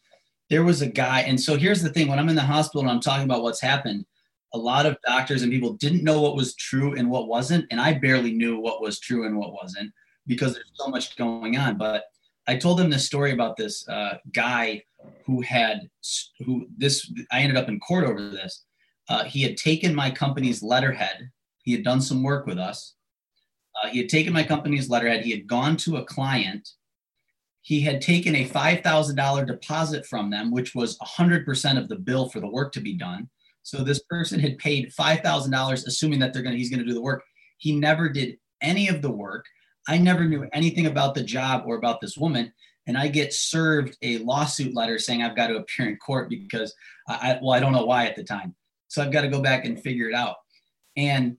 there 0.50 0.64
was 0.64 0.82
a 0.82 0.86
guy, 0.86 1.20
and 1.22 1.40
so 1.40 1.56
here's 1.56 1.82
the 1.82 1.88
thing: 1.88 2.08
when 2.08 2.18
I'm 2.18 2.28
in 2.28 2.36
the 2.36 2.42
hospital 2.42 2.82
and 2.82 2.90
I'm 2.90 3.00
talking 3.00 3.24
about 3.24 3.42
what's 3.42 3.60
happened, 3.60 4.04
a 4.54 4.58
lot 4.58 4.86
of 4.86 4.96
doctors 5.06 5.42
and 5.42 5.50
people 5.50 5.72
didn't 5.74 6.04
know 6.04 6.20
what 6.20 6.36
was 6.36 6.54
true 6.54 6.94
and 6.94 7.10
what 7.10 7.26
wasn't. 7.26 7.66
And 7.70 7.80
I 7.80 7.94
barely 7.94 8.32
knew 8.32 8.60
what 8.60 8.80
was 8.82 9.00
true 9.00 9.26
and 9.26 9.36
what 9.36 9.52
wasn't 9.52 9.92
because 10.26 10.54
there's 10.54 10.70
so 10.74 10.88
much 10.88 11.16
going 11.16 11.56
on. 11.56 11.76
But 11.76 12.04
I 12.46 12.56
told 12.56 12.78
them 12.78 12.88
this 12.88 13.04
story 13.04 13.32
about 13.32 13.56
this 13.56 13.86
uh, 13.88 14.18
guy 14.32 14.82
who 15.26 15.40
had, 15.40 15.88
who 16.44 16.66
this, 16.76 17.12
I 17.32 17.40
ended 17.40 17.56
up 17.56 17.68
in 17.68 17.80
court 17.80 18.04
over 18.04 18.28
this. 18.28 18.64
Uh, 19.08 19.24
he 19.24 19.42
had 19.42 19.56
taken 19.56 19.94
my 19.94 20.10
company's 20.10 20.62
letterhead. 20.62 21.30
He 21.62 21.72
had 21.72 21.84
done 21.84 22.00
some 22.00 22.22
work 22.22 22.46
with 22.46 22.58
us. 22.58 22.94
Uh, 23.82 23.88
he 23.88 23.98
had 23.98 24.08
taken 24.08 24.32
my 24.32 24.44
company's 24.44 24.88
letterhead. 24.88 25.24
He 25.24 25.30
had 25.30 25.46
gone 25.46 25.76
to 25.78 25.96
a 25.96 26.04
client. 26.04 26.68
He 27.64 27.80
had 27.80 28.02
taken 28.02 28.36
a 28.36 28.46
$5,000 28.46 29.46
deposit 29.46 30.04
from 30.04 30.28
them, 30.28 30.50
which 30.50 30.74
was 30.74 30.98
100% 30.98 31.78
of 31.78 31.88
the 31.88 31.96
bill 31.96 32.28
for 32.28 32.38
the 32.38 32.46
work 32.46 32.72
to 32.72 32.80
be 32.80 32.92
done. 32.92 33.30
So 33.62 33.82
this 33.82 34.02
person 34.10 34.38
had 34.38 34.58
paid 34.58 34.92
$5,000, 34.92 35.72
assuming 35.86 36.18
that 36.18 36.34
they're 36.34 36.42
going 36.42 36.52
to, 36.52 36.58
he's 36.58 36.68
going 36.68 36.80
to 36.80 36.86
do 36.86 36.92
the 36.92 37.00
work. 37.00 37.24
He 37.56 37.74
never 37.74 38.10
did 38.10 38.36
any 38.60 38.88
of 38.88 39.00
the 39.00 39.10
work. 39.10 39.46
I 39.88 39.96
never 39.96 40.26
knew 40.26 40.46
anything 40.52 40.84
about 40.84 41.14
the 41.14 41.22
job 41.22 41.62
or 41.64 41.76
about 41.76 42.02
this 42.02 42.18
woman. 42.18 42.52
And 42.86 42.98
I 42.98 43.08
get 43.08 43.32
served 43.32 43.96
a 44.02 44.18
lawsuit 44.18 44.74
letter 44.74 44.98
saying 44.98 45.22
I've 45.22 45.36
got 45.36 45.46
to 45.46 45.56
appear 45.56 45.88
in 45.88 45.96
court 45.96 46.28
because 46.28 46.74
I, 47.08 47.38
well, 47.40 47.52
I 47.52 47.60
don't 47.60 47.72
know 47.72 47.86
why 47.86 48.04
at 48.04 48.14
the 48.14 48.24
time. 48.24 48.54
So 48.88 49.02
I've 49.02 49.10
got 49.10 49.22
to 49.22 49.28
go 49.28 49.40
back 49.40 49.64
and 49.64 49.80
figure 49.80 50.10
it 50.10 50.14
out. 50.14 50.36
And 50.98 51.38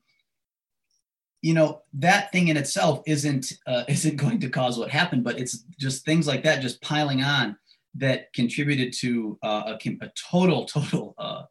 you 1.46 1.54
know 1.54 1.84
that 1.94 2.32
thing 2.32 2.48
in 2.48 2.58
itself 2.58 3.04
isn't 3.06 3.54
uh, 3.68 3.84
isn't 3.88 4.16
going 4.16 4.40
to 4.40 4.50
cause 4.50 4.80
what 4.80 4.90
happened, 4.90 5.24
but 5.24 5.40
it's 5.40 5.64
just 5.80 6.04
things 6.04 6.26
like 6.26 6.44
that 6.44 6.62
just 6.62 6.82
piling 6.82 7.22
on 7.22 7.56
that 7.94 8.34
contributed 8.34 8.92
to 8.92 9.38
uh, 9.44 9.76
a, 9.78 9.90
a, 10.02 10.12
total 10.30 10.66
total 10.78 11.14
uh, 11.20 11.44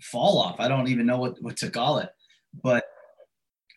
fall 0.00 0.38
off. 0.38 0.60
I 0.60 0.68
don't 0.68 0.88
even 0.88 1.06
know 1.06 1.18
what 1.18 1.42
what 1.42 1.56
to 1.58 1.70
call 1.70 1.98
it, 1.98 2.10
but 2.62 2.84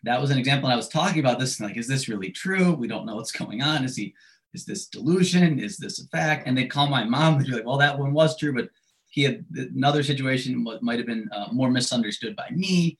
that 0.03 0.21
was 0.21 0.29
an 0.29 0.37
example. 0.37 0.67
And 0.67 0.73
I 0.73 0.77
was 0.77 0.87
talking 0.87 1.19
about 1.19 1.39
this, 1.39 1.59
like, 1.59 1.77
is 1.77 1.87
this 1.87 2.07
really 2.07 2.29
true? 2.29 2.73
We 2.73 2.87
don't 2.87 3.07
know 3.07 3.15
what's 3.15 3.31
going 3.31 3.63
on. 3.63 3.83
Is 3.83 3.97
he, 3.97 4.13
is 4.53 4.65
this 4.65 4.85
delusion? 4.85 5.57
Is 5.57 5.77
this 5.77 5.99
a 5.99 6.07
fact? 6.09 6.47
And 6.47 6.55
they 6.55 6.67
call 6.67 6.87
my 6.89 7.03
mom 7.03 7.37
and 7.37 7.45
be 7.47 7.51
like, 7.51 7.65
well, 7.65 7.79
that 7.79 7.97
one 7.97 8.13
was 8.13 8.37
true, 8.37 8.53
but 8.53 8.69
he 9.09 9.23
had 9.23 9.43
another 9.55 10.03
situation 10.03 10.63
might 10.83 10.99
have 10.99 11.07
been 11.07 11.27
uh, 11.31 11.47
more 11.51 11.71
misunderstood 11.71 12.35
by 12.35 12.51
me. 12.51 12.99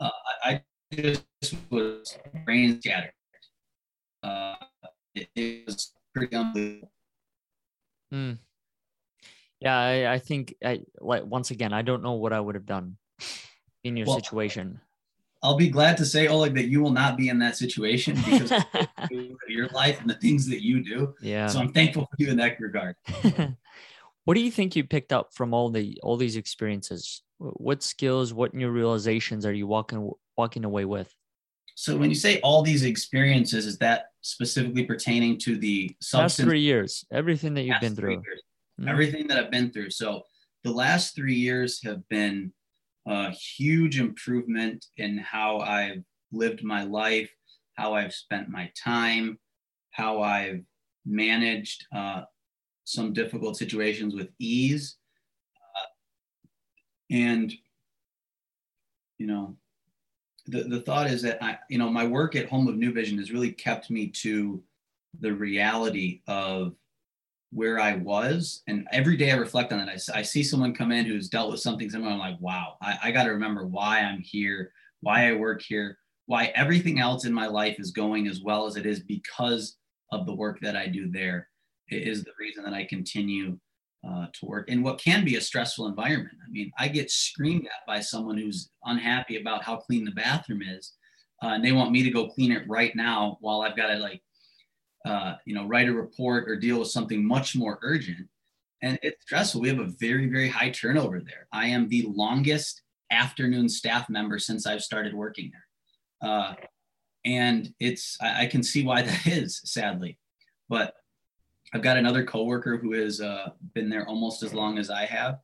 Uh, 0.00 0.10
I 0.42 0.62
just 0.92 1.24
was 1.70 2.18
brain 2.44 2.80
scattered. 2.80 3.12
Uh, 4.22 4.56
it, 5.14 5.28
it, 5.34 5.66
was 5.66 5.92
pretty 6.14 6.36
unbelievable. 6.36 6.90
Hmm. 8.10 8.32
Yeah, 9.60 9.78
I, 9.78 10.12
I 10.14 10.18
think 10.18 10.54
I 10.64 10.80
like 11.00 11.24
once 11.24 11.50
again, 11.50 11.72
I 11.72 11.82
don't 11.82 12.02
know 12.02 12.14
what 12.14 12.32
I 12.32 12.40
would 12.40 12.54
have 12.54 12.66
done 12.66 12.96
in 13.84 13.96
your 13.96 14.06
well, 14.06 14.16
situation. 14.16 14.80
I'll 15.42 15.56
be 15.56 15.68
glad 15.68 15.96
to 15.98 16.04
say, 16.04 16.28
Oleg, 16.28 16.54
that 16.54 16.66
you 16.66 16.82
will 16.82 16.90
not 16.90 17.16
be 17.16 17.28
in 17.28 17.38
that 17.38 17.56
situation 17.56 18.16
because 18.16 18.52
of 18.52 18.64
your 19.48 19.68
life 19.68 20.00
and 20.00 20.10
the 20.10 20.14
things 20.14 20.46
that 20.48 20.62
you 20.62 20.82
do. 20.82 21.14
Yeah. 21.22 21.46
So 21.46 21.60
I'm 21.60 21.72
thankful 21.72 22.02
for 22.02 22.16
you 22.18 22.30
in 22.30 22.36
that 22.36 22.60
regard. 22.60 22.94
what 24.24 24.34
do 24.34 24.40
you 24.40 24.50
think 24.50 24.76
you 24.76 24.84
picked 24.84 25.12
up 25.12 25.32
from 25.34 25.54
all 25.54 25.70
the 25.70 25.98
all 26.02 26.16
these 26.16 26.36
experiences? 26.36 27.22
What 27.38 27.82
skills, 27.82 28.34
what 28.34 28.54
new 28.54 28.70
realizations 28.70 29.46
are 29.46 29.52
you 29.52 29.66
walking 29.66 30.10
walking 30.36 30.64
away 30.64 30.84
with? 30.84 31.12
So 31.74 31.96
when 31.96 32.10
you 32.10 32.16
say 32.16 32.40
all 32.40 32.62
these 32.62 32.84
experiences, 32.84 33.64
is 33.66 33.78
that 33.78 34.06
specifically 34.20 34.84
pertaining 34.84 35.38
to 35.38 35.56
the 35.56 35.96
substance? 36.02 36.38
Last 36.38 36.48
three 36.48 36.60
years, 36.60 37.04
everything 37.10 37.54
that 37.54 37.62
you've 37.62 37.80
been 37.80 37.96
through. 37.96 38.18
Mm-hmm. 38.18 38.88
Everything 38.88 39.26
that 39.28 39.38
I've 39.38 39.50
been 39.50 39.70
through. 39.70 39.90
So 39.90 40.22
the 40.62 40.72
last 40.72 41.14
three 41.14 41.34
years 41.34 41.82
have 41.84 42.06
been 42.08 42.52
a 43.06 43.30
huge 43.30 43.98
improvement 43.98 44.84
in 44.98 45.18
how 45.18 45.58
I've 45.60 46.02
lived 46.32 46.62
my 46.62 46.84
life, 46.84 47.30
how 47.74 47.94
I've 47.94 48.12
spent 48.12 48.50
my 48.50 48.70
time, 48.76 49.38
how 49.90 50.22
I've 50.22 50.60
managed 51.06 51.86
uh, 51.94 52.22
some 52.84 53.12
difficult 53.12 53.56
situations 53.56 54.14
with 54.14 54.28
ease. 54.38 54.96
Uh, 55.56 55.88
and, 57.10 57.52
you 59.18 59.26
know, 59.26 59.56
the, 60.46 60.64
the 60.64 60.80
thought 60.80 61.06
is 61.08 61.22
that 61.22 61.42
I, 61.42 61.58
you 61.68 61.78
know, 61.78 61.90
my 61.90 62.06
work 62.06 62.34
at 62.36 62.48
Home 62.48 62.68
of 62.68 62.76
New 62.76 62.92
Vision 62.92 63.18
has 63.18 63.30
really 63.30 63.52
kept 63.52 63.90
me 63.90 64.08
to 64.08 64.62
the 65.20 65.32
reality 65.32 66.22
of 66.26 66.74
where 67.52 67.80
I 67.80 67.96
was. 67.96 68.62
And 68.68 68.86
every 68.92 69.16
day 69.16 69.32
I 69.32 69.36
reflect 69.36 69.72
on 69.72 69.80
it. 69.80 69.88
I, 69.88 70.18
I 70.18 70.22
see 70.22 70.42
someone 70.42 70.72
come 70.72 70.92
in 70.92 71.04
who's 71.04 71.28
dealt 71.28 71.50
with 71.50 71.60
something 71.60 71.90
similar. 71.90 72.12
I'm 72.12 72.18
like, 72.18 72.40
wow, 72.40 72.76
I, 72.80 72.98
I 73.04 73.10
got 73.10 73.24
to 73.24 73.30
remember 73.30 73.66
why 73.66 74.00
I'm 74.00 74.20
here, 74.20 74.72
why 75.00 75.28
I 75.28 75.34
work 75.34 75.60
here, 75.60 75.98
why 76.26 76.52
everything 76.54 77.00
else 77.00 77.24
in 77.24 77.32
my 77.32 77.48
life 77.48 77.80
is 77.80 77.90
going 77.90 78.28
as 78.28 78.40
well 78.40 78.66
as 78.66 78.76
it 78.76 78.86
is 78.86 79.00
because 79.00 79.76
of 80.12 80.26
the 80.26 80.34
work 80.34 80.60
that 80.60 80.76
I 80.76 80.86
do 80.86 81.10
there. 81.10 81.48
Is 81.90 82.24
the 82.24 82.32
reason 82.38 82.64
that 82.64 82.74
I 82.74 82.84
continue 82.84 83.58
uh, 84.06 84.26
to 84.32 84.46
work 84.46 84.68
in 84.68 84.82
what 84.82 85.00
can 85.00 85.24
be 85.24 85.36
a 85.36 85.40
stressful 85.40 85.86
environment. 85.86 86.36
I 86.46 86.50
mean, 86.50 86.70
I 86.78 86.88
get 86.88 87.10
screamed 87.10 87.66
at 87.66 87.86
by 87.86 88.00
someone 88.00 88.38
who's 88.38 88.70
unhappy 88.84 89.40
about 89.40 89.62
how 89.62 89.76
clean 89.76 90.04
the 90.04 90.10
bathroom 90.12 90.62
is. 90.62 90.94
Uh, 91.42 91.48
and 91.48 91.64
they 91.64 91.72
want 91.72 91.90
me 91.90 92.02
to 92.02 92.10
go 92.10 92.28
clean 92.28 92.52
it 92.52 92.68
right 92.68 92.94
now 92.96 93.36
while 93.40 93.62
I've 93.62 93.76
got 93.76 93.88
to 93.88 93.96
like 93.96 94.22
uh, 95.06 95.34
you 95.44 95.54
know, 95.54 95.66
write 95.66 95.88
a 95.88 95.92
report 95.92 96.48
or 96.48 96.56
deal 96.56 96.78
with 96.78 96.88
something 96.88 97.24
much 97.24 97.56
more 97.56 97.78
urgent. 97.82 98.28
And 98.82 98.98
it's 99.02 99.22
stressful. 99.22 99.60
We 99.60 99.68
have 99.68 99.78
a 99.78 99.92
very, 99.98 100.28
very 100.28 100.48
high 100.48 100.70
turnover 100.70 101.20
there. 101.20 101.46
I 101.52 101.66
am 101.68 101.88
the 101.88 102.06
longest 102.08 102.82
afternoon 103.10 103.68
staff 103.68 104.08
member 104.08 104.38
since 104.38 104.66
I've 104.66 104.82
started 104.82 105.14
working 105.14 105.50
there. 105.52 106.30
Uh, 106.30 106.54
and 107.24 107.72
it's, 107.80 108.16
I, 108.20 108.42
I, 108.42 108.46
can 108.46 108.62
see 108.62 108.84
why 108.84 109.02
that 109.02 109.26
is, 109.26 109.60
sadly. 109.64 110.18
But 110.68 110.94
I've 111.72 111.82
got 111.82 111.96
another 111.96 112.24
coworker 112.24 112.76
who 112.76 112.92
has 112.92 113.20
uh, 113.20 113.50
been 113.74 113.88
there 113.88 114.06
almost 114.08 114.42
as 114.42 114.52
long 114.52 114.78
as 114.78 114.90
I 114.90 115.04
have. 115.04 115.38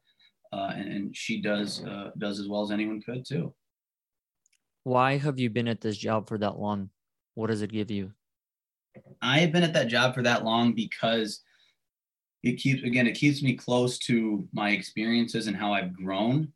Uh, 0.52 0.72
and, 0.74 0.92
and, 0.92 1.16
she 1.16 1.42
does 1.42 1.84
uh, 1.84 2.10
does 2.18 2.38
as 2.38 2.48
well 2.48 2.62
as 2.62 2.70
anyone 2.70 3.02
could 3.02 3.26
too. 3.26 3.52
Why 4.84 5.16
have 5.16 5.40
you 5.40 5.50
been 5.50 5.68
at 5.68 5.80
this 5.80 5.96
job 5.96 6.28
for 6.28 6.38
that 6.38 6.58
long? 6.58 6.90
What 7.34 7.48
does 7.48 7.62
it 7.62 7.72
give 7.72 7.90
you? 7.90 8.12
I've 9.20 9.52
been 9.52 9.64
at 9.64 9.74
that 9.74 9.88
job 9.88 10.14
for 10.14 10.22
that 10.22 10.44
long 10.44 10.72
because 10.72 11.42
it 12.42 12.54
keeps 12.54 12.82
again 12.84 13.06
it 13.06 13.16
keeps 13.16 13.42
me 13.42 13.54
close 13.54 13.98
to 13.98 14.48
my 14.52 14.70
experiences 14.70 15.48
and 15.48 15.56
how 15.56 15.72
I've 15.72 15.94
grown. 15.96 16.52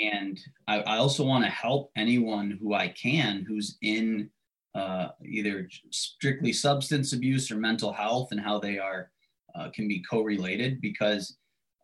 And 0.00 0.38
I, 0.68 0.80
I 0.80 0.96
also 0.98 1.24
want 1.24 1.44
to 1.44 1.50
help 1.50 1.90
anyone 1.96 2.58
who 2.60 2.74
I 2.74 2.88
can 2.88 3.44
who's 3.48 3.78
in 3.80 4.28
uh, 4.74 5.08
either 5.24 5.68
strictly 5.90 6.52
substance 6.52 7.12
abuse 7.12 7.50
or 7.50 7.56
mental 7.56 7.92
health 7.92 8.28
and 8.32 8.40
how 8.40 8.58
they 8.58 8.78
are 8.78 9.10
uh, 9.54 9.70
can 9.70 9.86
be 9.86 10.04
co-related 10.10 10.80
because 10.80 11.36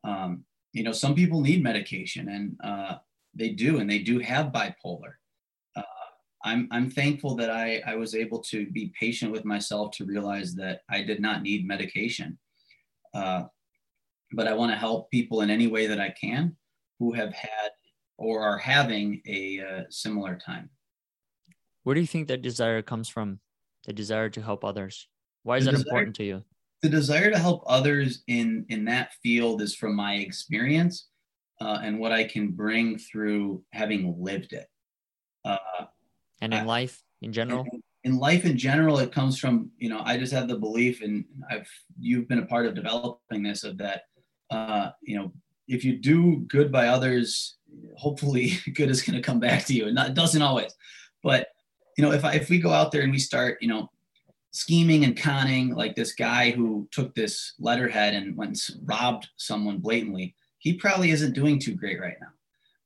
um, 0.04 0.44
you 0.72 0.82
know 0.82 0.92
some 0.92 1.14
people 1.14 1.40
need 1.40 1.62
medication 1.62 2.28
and 2.28 2.56
uh, 2.64 2.96
they 3.34 3.50
do 3.50 3.78
and 3.78 3.88
they 3.88 4.00
do 4.00 4.18
have 4.18 4.52
bipolar 4.52 5.12
I'm 6.42 6.68
I'm 6.70 6.90
thankful 6.90 7.34
that 7.36 7.50
I 7.50 7.82
I 7.86 7.96
was 7.96 8.14
able 8.14 8.40
to 8.44 8.66
be 8.70 8.92
patient 8.98 9.30
with 9.30 9.44
myself 9.44 9.90
to 9.92 10.04
realize 10.04 10.54
that 10.54 10.80
I 10.88 11.02
did 11.02 11.20
not 11.20 11.42
need 11.42 11.66
medication. 11.66 12.38
Uh, 13.12 13.44
but 14.32 14.46
I 14.46 14.54
want 14.54 14.72
to 14.72 14.78
help 14.78 15.10
people 15.10 15.42
in 15.42 15.50
any 15.50 15.66
way 15.66 15.86
that 15.86 16.00
I 16.00 16.10
can 16.10 16.56
who 16.98 17.12
have 17.12 17.32
had 17.32 17.70
or 18.16 18.42
are 18.42 18.58
having 18.58 19.20
a 19.26 19.60
uh, 19.60 19.82
similar 19.90 20.36
time. 20.36 20.70
Where 21.84 21.94
do 21.94 22.00
you 22.00 22.06
think 22.06 22.28
that 22.28 22.42
desire 22.42 22.82
comes 22.82 23.08
from? 23.08 23.40
The 23.86 23.92
desire 23.92 24.28
to 24.30 24.42
help 24.42 24.64
others. 24.64 25.08
Why 25.42 25.56
is 25.56 25.64
the 25.64 25.72
that 25.72 25.78
desire, 25.78 25.88
important 25.88 26.16
to 26.16 26.24
you? 26.24 26.44
The 26.82 26.88
desire 26.88 27.30
to 27.30 27.38
help 27.38 27.64
others 27.66 28.22
in 28.26 28.66
in 28.68 28.84
that 28.86 29.12
field 29.22 29.62
is 29.62 29.74
from 29.74 29.96
my 29.96 30.14
experience 30.16 31.08
uh, 31.60 31.78
and 31.82 31.98
what 31.98 32.12
I 32.12 32.24
can 32.24 32.52
bring 32.52 32.98
through 32.98 33.62
having 33.72 34.14
lived 34.18 34.52
it. 34.52 34.66
Uh, 35.44 35.86
and 36.40 36.52
in 36.52 36.60
I, 36.60 36.64
life 36.64 37.02
in 37.22 37.32
general 37.32 37.64
in, 37.72 37.82
in 38.04 38.18
life 38.18 38.44
in 38.44 38.56
general 38.56 38.98
it 38.98 39.12
comes 39.12 39.38
from 39.38 39.70
you 39.78 39.88
know 39.88 40.00
i 40.04 40.16
just 40.16 40.32
have 40.32 40.48
the 40.48 40.56
belief 40.56 41.02
and 41.02 41.24
i've 41.50 41.68
you've 41.98 42.28
been 42.28 42.38
a 42.38 42.46
part 42.46 42.66
of 42.66 42.74
developing 42.74 43.42
this 43.42 43.64
of 43.64 43.78
that 43.78 44.02
uh, 44.50 44.90
you 45.02 45.16
know 45.16 45.32
if 45.68 45.84
you 45.84 45.96
do 45.96 46.38
good 46.48 46.72
by 46.72 46.88
others 46.88 47.58
hopefully 47.96 48.52
good 48.74 48.90
is 48.90 49.02
going 49.02 49.16
to 49.16 49.22
come 49.22 49.38
back 49.38 49.64
to 49.64 49.74
you 49.74 49.86
and 49.86 49.94
not, 49.94 50.08
it 50.08 50.14
doesn't 50.14 50.42
always 50.42 50.72
but 51.22 51.48
you 52.00 52.06
know 52.06 52.12
if 52.12 52.24
I, 52.24 52.32
if 52.32 52.48
we 52.48 52.58
go 52.58 52.70
out 52.70 52.92
there 52.92 53.02
and 53.02 53.12
we 53.12 53.18
start 53.18 53.58
you 53.60 53.68
know 53.68 53.90
scheming 54.52 55.04
and 55.04 55.16
conning 55.16 55.74
like 55.74 55.94
this 55.94 56.14
guy 56.14 56.50
who 56.50 56.88
took 56.90 57.14
this 57.14 57.52
letterhead 57.60 58.14
and 58.14 58.34
went 58.36 58.58
and 58.70 58.88
robbed 58.88 59.28
someone 59.36 59.78
blatantly 59.78 60.34
he 60.58 60.72
probably 60.72 61.10
isn't 61.10 61.34
doing 61.34 61.58
too 61.58 61.74
great 61.74 62.00
right 62.00 62.16
now 62.20 62.32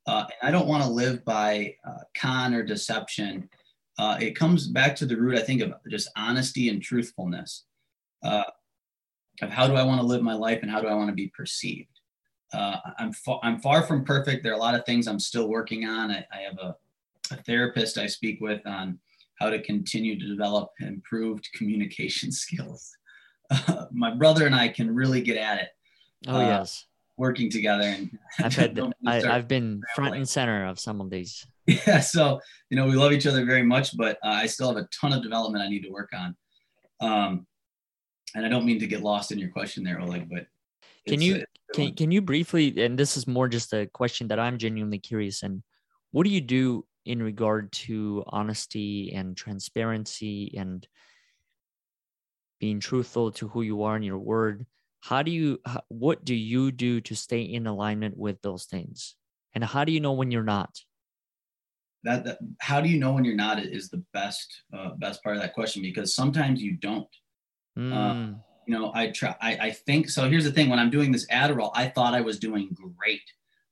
uh, 0.07 0.25
and 0.41 0.49
I 0.49 0.51
don't 0.51 0.67
want 0.67 0.83
to 0.83 0.89
live 0.89 1.25
by 1.25 1.75
uh, 1.87 2.03
con 2.15 2.53
or 2.53 2.63
deception. 2.63 3.49
Uh, 3.97 4.17
it 4.19 4.35
comes 4.35 4.67
back 4.67 4.95
to 4.97 5.05
the 5.05 5.17
root, 5.17 5.37
I 5.37 5.41
think, 5.41 5.61
of 5.61 5.73
just 5.89 6.09
honesty 6.15 6.69
and 6.69 6.81
truthfulness 6.81 7.63
uh, 8.23 8.43
of 9.41 9.49
how 9.49 9.67
do 9.67 9.75
I 9.75 9.83
want 9.83 9.99
to 10.01 10.05
live 10.05 10.21
my 10.21 10.33
life 10.33 10.59
and 10.61 10.69
how 10.69 10.81
do 10.81 10.87
I 10.87 10.93
want 10.93 11.09
to 11.09 11.15
be 11.15 11.31
perceived. 11.35 11.89
uh, 12.53 12.77
I'm 12.99 13.11
fa- 13.13 13.39
I'm 13.41 13.59
far 13.59 13.81
from 13.81 14.05
perfect. 14.05 14.43
There 14.43 14.51
are 14.51 14.55
a 14.55 14.59
lot 14.59 14.75
of 14.75 14.85
things 14.85 15.07
I'm 15.07 15.19
still 15.19 15.49
working 15.49 15.85
on. 15.85 16.11
I, 16.11 16.25
I 16.31 16.41
have 16.41 16.57
a, 16.59 16.75
a, 17.31 17.37
therapist 17.37 17.97
I 17.97 18.05
speak 18.05 18.39
with 18.39 18.61
on 18.67 18.99
how 19.39 19.49
to 19.49 19.61
continue 19.61 20.19
to 20.19 20.27
develop 20.27 20.69
improved 20.79 21.47
communication 21.53 22.31
skills. 22.43 22.91
Uh, 23.49 23.85
my 23.91 24.13
brother 24.13 24.45
and 24.45 24.55
I 24.55 24.69
can 24.69 24.93
really 24.93 25.21
get 25.21 25.37
at 25.37 25.61
it. 25.61 25.69
Oh 26.27 26.37
uh, 26.37 26.39
yes, 26.39 26.85
working 27.17 27.49
together. 27.49 27.83
And 27.83 28.17
I've 28.39 28.55
had 28.55 28.79
I, 29.05 29.21
have 29.21 29.47
been 29.47 29.81
front 29.95 30.15
and 30.15 30.27
center 30.27 30.65
of 30.65 30.79
some 30.79 31.01
of 31.01 31.09
these. 31.09 31.45
Yeah, 31.67 31.99
so 31.99 32.39
you 32.69 32.77
know 32.77 32.85
we 32.85 32.95
love 32.95 33.11
each 33.11 33.27
other 33.27 33.45
very 33.45 33.63
much, 33.63 33.95
but 33.97 34.17
uh, 34.23 34.29
I 34.29 34.45
still 34.47 34.67
have 34.67 34.77
a 34.77 34.87
ton 34.99 35.13
of 35.13 35.23
development 35.23 35.63
I 35.63 35.69
need 35.69 35.83
to 35.83 35.89
work 35.89 36.11
on. 36.13 36.35
Um, 37.01 37.47
and 38.35 38.45
I 38.45 38.49
don't 38.49 38.65
mean 38.65 38.79
to 38.79 38.87
get 38.87 39.01
lost 39.01 39.31
in 39.31 39.39
your 39.39 39.49
question 39.49 39.83
there, 39.83 39.99
Oleg, 39.99 40.29
but 40.29 40.47
can 41.07 41.21
you 41.21 41.43
can, 41.73 41.93
can 41.93 42.11
you 42.11 42.21
briefly 42.21 42.83
and 42.83 42.97
this 42.97 43.17
is 43.17 43.27
more 43.27 43.47
just 43.47 43.73
a 43.73 43.87
question 43.87 44.27
that 44.27 44.39
i'm 44.39 44.57
genuinely 44.57 44.99
curious 44.99 45.43
and 45.43 45.61
what 46.11 46.23
do 46.23 46.29
you 46.29 46.41
do 46.41 46.85
in 47.05 47.21
regard 47.21 47.71
to 47.71 48.23
honesty 48.27 49.13
and 49.13 49.37
transparency 49.37 50.53
and 50.57 50.87
being 52.59 52.79
truthful 52.79 53.31
to 53.31 53.47
who 53.49 53.61
you 53.61 53.83
are 53.83 53.95
in 53.95 54.03
your 54.03 54.17
word 54.17 54.65
how 55.01 55.21
do 55.21 55.31
you 55.31 55.59
what 55.89 56.25
do 56.25 56.33
you 56.33 56.71
do 56.71 56.99
to 57.01 57.15
stay 57.15 57.41
in 57.41 57.67
alignment 57.67 58.17
with 58.17 58.41
those 58.41 58.65
things 58.65 59.15
and 59.53 59.63
how 59.63 59.83
do 59.83 59.91
you 59.91 59.99
know 59.99 60.13
when 60.13 60.31
you're 60.31 60.43
not 60.43 60.79
that, 62.03 62.23
that 62.23 62.37
how 62.59 62.81
do 62.81 62.89
you 62.89 62.99
know 62.99 63.13
when 63.13 63.25
you're 63.25 63.35
not 63.35 63.59
is 63.59 63.89
the 63.89 64.03
best 64.13 64.63
uh, 64.73 64.89
best 64.97 65.23
part 65.23 65.35
of 65.35 65.41
that 65.41 65.53
question 65.53 65.81
because 65.81 66.13
sometimes 66.13 66.61
you 66.61 66.73
don't 66.77 67.07
mm. 67.77 67.93
uh, 67.93 68.35
you 68.65 68.77
know, 68.77 68.91
I 68.93 69.11
try, 69.11 69.35
I, 69.41 69.57
I 69.57 69.71
think, 69.71 70.09
so 70.09 70.29
here's 70.29 70.43
the 70.43 70.51
thing, 70.51 70.69
when 70.69 70.79
I'm 70.79 70.89
doing 70.89 71.11
this 71.11 71.27
Adderall, 71.27 71.71
I 71.73 71.87
thought 71.87 72.13
I 72.13 72.21
was 72.21 72.39
doing 72.39 72.75
great. 72.97 73.21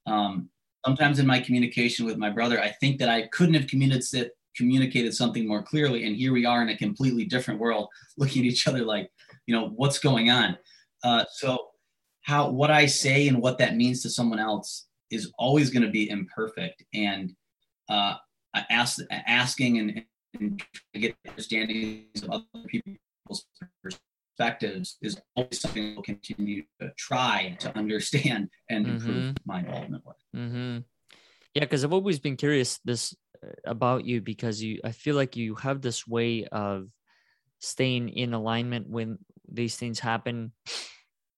Um, 0.06 0.50
sometimes 0.86 1.20
in 1.20 1.28
my 1.28 1.40
communication 1.40 2.06
with 2.06 2.18
my 2.18 2.30
brother, 2.30 2.62
I 2.62 2.70
think 2.70 3.00
that 3.00 3.10
I 3.10 3.28
couldn't 3.28 3.56
have 3.56 3.68
communicated, 3.68 4.32
communicated 4.56 5.14
something 5.14 5.48
more 5.48 5.64
clearly. 5.64 6.06
And 6.06 6.16
here 6.16 6.34
we 6.34 6.46
are 6.46 6.62
in 6.62 6.70
a 6.70 6.78
completely 6.78 7.26
different 7.26 7.60
world 7.60 7.88
looking 8.18 8.44
at 8.44 8.52
each 8.52 8.68
other 8.68 8.84
like, 8.84 9.12
you 9.46 9.56
know, 9.56 9.70
what's 9.76 10.00
going 10.00 10.30
on? 10.30 10.58
Uh, 11.04 11.26
so 11.32 11.68
how, 12.22 12.50
what 12.50 12.72
I 12.72 12.86
say 12.86 13.28
and 13.28 13.42
what 13.42 13.58
that 13.58 13.76
means 13.76 14.02
to 14.04 14.10
someone 14.10 14.40
else 14.40 14.88
is 15.12 15.32
always 15.38 15.70
going 15.70 15.84
to 15.84 15.92
be 15.92 16.10
imperfect. 16.10 16.84
And 16.94 17.34
uh, 17.90 18.16
ask, 18.70 19.00
asking 19.12 19.80
and, 19.80 20.06
and 20.40 20.64
get 20.94 21.16
understanding 21.28 22.06
of 22.24 22.30
other 22.30 22.68
people's 22.68 23.46
perspectives 23.82 24.13
is 24.40 25.22
always 25.36 25.60
something 25.60 25.94
we'll 25.96 26.04
continue 26.04 26.64
to 26.80 26.92
try 26.98 27.56
to 27.60 27.76
understand 27.78 28.50
and 28.70 28.88
improve 28.88 29.16
mm-hmm. 29.16 29.34
my 29.46 29.60
involvement 29.60 30.04
with. 30.06 30.16
Mm-hmm. 30.36 30.80
Yeah, 31.54 31.62
because 31.62 31.84
I've 31.84 31.94
always 31.94 32.20
been 32.20 32.38
curious 32.38 32.80
this 32.84 33.16
uh, 33.44 33.50
about 33.66 34.06
you 34.06 34.22
because 34.22 34.62
you 34.62 34.80
I 34.84 34.92
feel 34.92 35.16
like 35.16 35.36
you 35.36 35.56
have 35.56 35.82
this 35.82 36.08
way 36.08 36.46
of 36.52 36.88
staying 37.60 38.10
in 38.10 38.34
alignment 38.34 38.90
when 38.90 39.20
these 39.48 39.76
things 39.78 40.00
happen. 40.00 40.52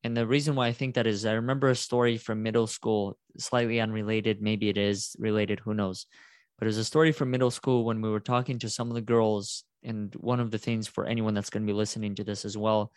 And 0.04 0.16
the 0.16 0.28
reason 0.28 0.56
why 0.56 0.68
I 0.68 0.74
think 0.74 0.96
that 0.96 1.08
is 1.08 1.26
I 1.26 1.34
remember 1.34 1.70
a 1.70 1.76
story 1.76 2.18
from 2.18 2.44
middle 2.44 2.68
school, 2.68 3.18
slightly 3.38 3.80
unrelated, 3.80 4.42
maybe 4.42 4.70
it 4.70 4.78
is 4.78 5.16
related, 5.20 5.60
who 5.60 5.74
knows. 5.74 6.06
But 6.58 6.66
it 6.66 6.70
was 6.70 6.78
a 6.78 6.86
story 6.86 7.12
from 7.12 7.32
middle 7.32 7.52
school 7.52 7.84
when 7.84 8.02
we 8.02 8.10
were 8.10 8.20
talking 8.22 8.60
to 8.60 8.70
some 8.70 8.88
of 8.88 8.96
the 8.96 9.02
girls 9.02 9.64
and 9.86 10.14
one 10.16 10.40
of 10.40 10.52
the 10.52 10.58
things 10.58 10.88
for 10.88 11.06
anyone 11.06 11.34
that's 11.34 11.50
going 11.50 11.64
to 11.64 11.72
be 11.72 11.78
listening 11.78 12.16
to 12.16 12.24
this 12.24 12.44
as 12.44 12.58
well 12.58 12.92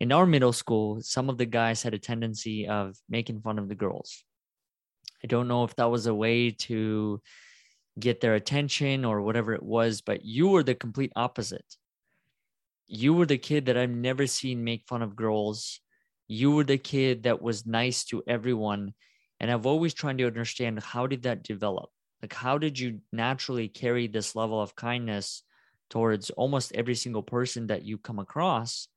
in 0.00 0.12
our 0.12 0.26
middle 0.26 0.52
school 0.52 1.00
some 1.02 1.28
of 1.28 1.38
the 1.38 1.46
guys 1.46 1.82
had 1.82 1.94
a 1.94 1.98
tendency 1.98 2.66
of 2.66 2.96
making 3.08 3.40
fun 3.42 3.58
of 3.58 3.68
the 3.68 3.74
girls. 3.74 4.24
I 5.22 5.26
don't 5.26 5.48
know 5.48 5.64
if 5.64 5.76
that 5.76 5.90
was 5.90 6.06
a 6.06 6.14
way 6.14 6.50
to 6.50 7.20
get 7.98 8.20
their 8.20 8.34
attention 8.34 9.04
or 9.04 9.20
whatever 9.20 9.52
it 9.52 9.62
was 9.62 10.00
but 10.00 10.24
you 10.24 10.48
were 10.48 10.62
the 10.62 10.74
complete 10.74 11.12
opposite. 11.14 11.76
You 12.86 13.12
were 13.12 13.26
the 13.26 13.38
kid 13.38 13.66
that 13.66 13.76
i've 13.76 13.90
never 13.90 14.26
seen 14.26 14.64
make 14.64 14.88
fun 14.88 15.02
of 15.02 15.14
girls. 15.14 15.80
You 16.26 16.52
were 16.52 16.64
the 16.64 16.78
kid 16.78 17.24
that 17.24 17.42
was 17.42 17.66
nice 17.66 18.04
to 18.04 18.22
everyone. 18.26 18.94
And 19.38 19.50
i've 19.50 19.66
always 19.66 19.92
tried 19.92 20.18
to 20.18 20.26
understand 20.26 20.80
how 20.80 21.06
did 21.06 21.24
that 21.24 21.42
develop? 21.42 21.90
Like 22.22 22.32
how 22.32 22.56
did 22.56 22.78
you 22.78 23.00
naturally 23.12 23.68
carry 23.68 24.06
this 24.06 24.34
level 24.34 24.60
of 24.60 24.74
kindness 24.74 25.42
towards 25.90 26.30
almost 26.30 26.72
every 26.74 26.94
single 26.94 27.22
person 27.22 27.66
that 27.66 27.84
you 27.84 27.98
come 27.98 28.18
across. 28.18 28.88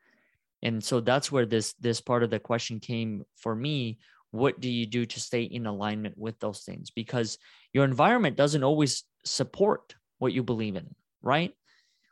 And 0.62 0.82
so 0.84 1.02
that's 1.02 1.32
where 1.32 1.46
this 1.46 1.74
this 1.74 2.00
part 2.00 2.24
of 2.24 2.30
the 2.30 2.40
question 2.40 2.80
came 2.80 3.24
for 3.36 3.54
me. 3.54 4.00
What 4.32 4.60
do 4.60 4.70
you 4.70 4.86
do 4.86 5.06
to 5.06 5.20
stay 5.20 5.44
in 5.44 5.68
alignment 5.68 6.18
with 6.18 6.40
those 6.40 6.62
things? 6.62 6.90
Because 6.90 7.38
your 7.74 7.84
environment 7.84 8.38
doesn't 8.38 8.64
always 8.64 9.04
support 9.26 9.96
what 10.20 10.34
you 10.34 10.44
believe 10.44 10.76
in 10.76 10.96
right? 11.24 11.54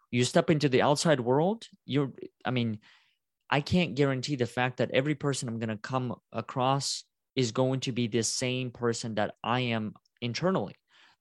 You 0.09 0.23
step 0.25 0.49
into 0.49 0.67
the 0.67 0.81
outside 0.81 1.21
world 1.21 1.67
you're 1.85 2.11
i 2.43 2.51
mean 2.51 2.79
i 3.49 3.61
can't 3.61 3.95
guarantee 3.95 4.35
the 4.35 4.45
fact 4.45 4.77
that 4.77 4.91
every 4.91 5.15
person 5.15 5.47
i'm 5.47 5.57
going 5.57 5.69
to 5.69 5.77
come 5.77 6.13
across 6.33 7.05
is 7.33 7.53
going 7.53 7.79
to 7.81 7.93
be 7.93 8.07
the 8.07 8.21
same 8.21 8.71
person 8.71 9.15
that 9.15 9.35
i 9.41 9.61
am 9.61 9.93
internally 10.19 10.75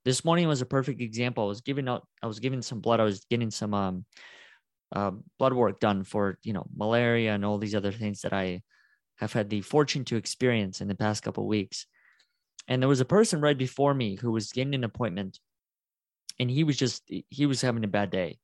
this 0.05 0.25
morning 0.25 0.49
was 0.49 0.63
a 0.63 0.67
perfect 0.67 1.01
example. 1.01 1.45
I 1.45 1.49
was 1.49 1.61
giving 1.61 1.89
out, 1.89 2.07
I 2.23 2.27
was 2.27 2.41
giving 2.41 2.63
some 2.63 2.81
blood. 2.81 3.01
I 3.01 3.05
was 3.05 3.25
getting 3.31 3.51
some 3.51 3.75
um, 3.75 4.05
uh, 4.93 5.13
blood 5.39 5.53
work 5.53 5.81
done 5.81 6.05
for 6.05 6.39
you 6.43 6.53
know 6.53 6.67
malaria 6.75 7.35
and 7.35 7.45
all 7.45 7.59
these 7.59 7.75
other 7.75 7.93
things 7.93 8.23
that 8.23 8.33
I 8.33 8.63
have 9.17 9.33
had 9.33 9.51
the 9.51 9.61
fortune 9.61 10.05
to 10.07 10.17
experience 10.17 10.81
in 10.81 10.89
the 10.89 10.95
past 10.95 11.23
couple 11.23 11.47
weeks. 11.47 11.87
And 12.69 12.83
there 12.83 12.89
was 12.89 13.01
a 13.01 13.05
person 13.05 13.41
right 13.41 13.57
before 13.57 13.93
me 13.93 14.17
who 14.17 14.33
was 14.33 14.53
getting 14.53 14.75
an 14.75 14.85
appointment, 14.85 15.39
and 16.39 16.51
he 16.51 16.65
was 16.65 16.77
just 16.77 17.03
he 17.29 17.47
was 17.47 17.61
having 17.61 17.85
a 17.85 17.89
bad 17.89 18.11
day. 18.11 18.39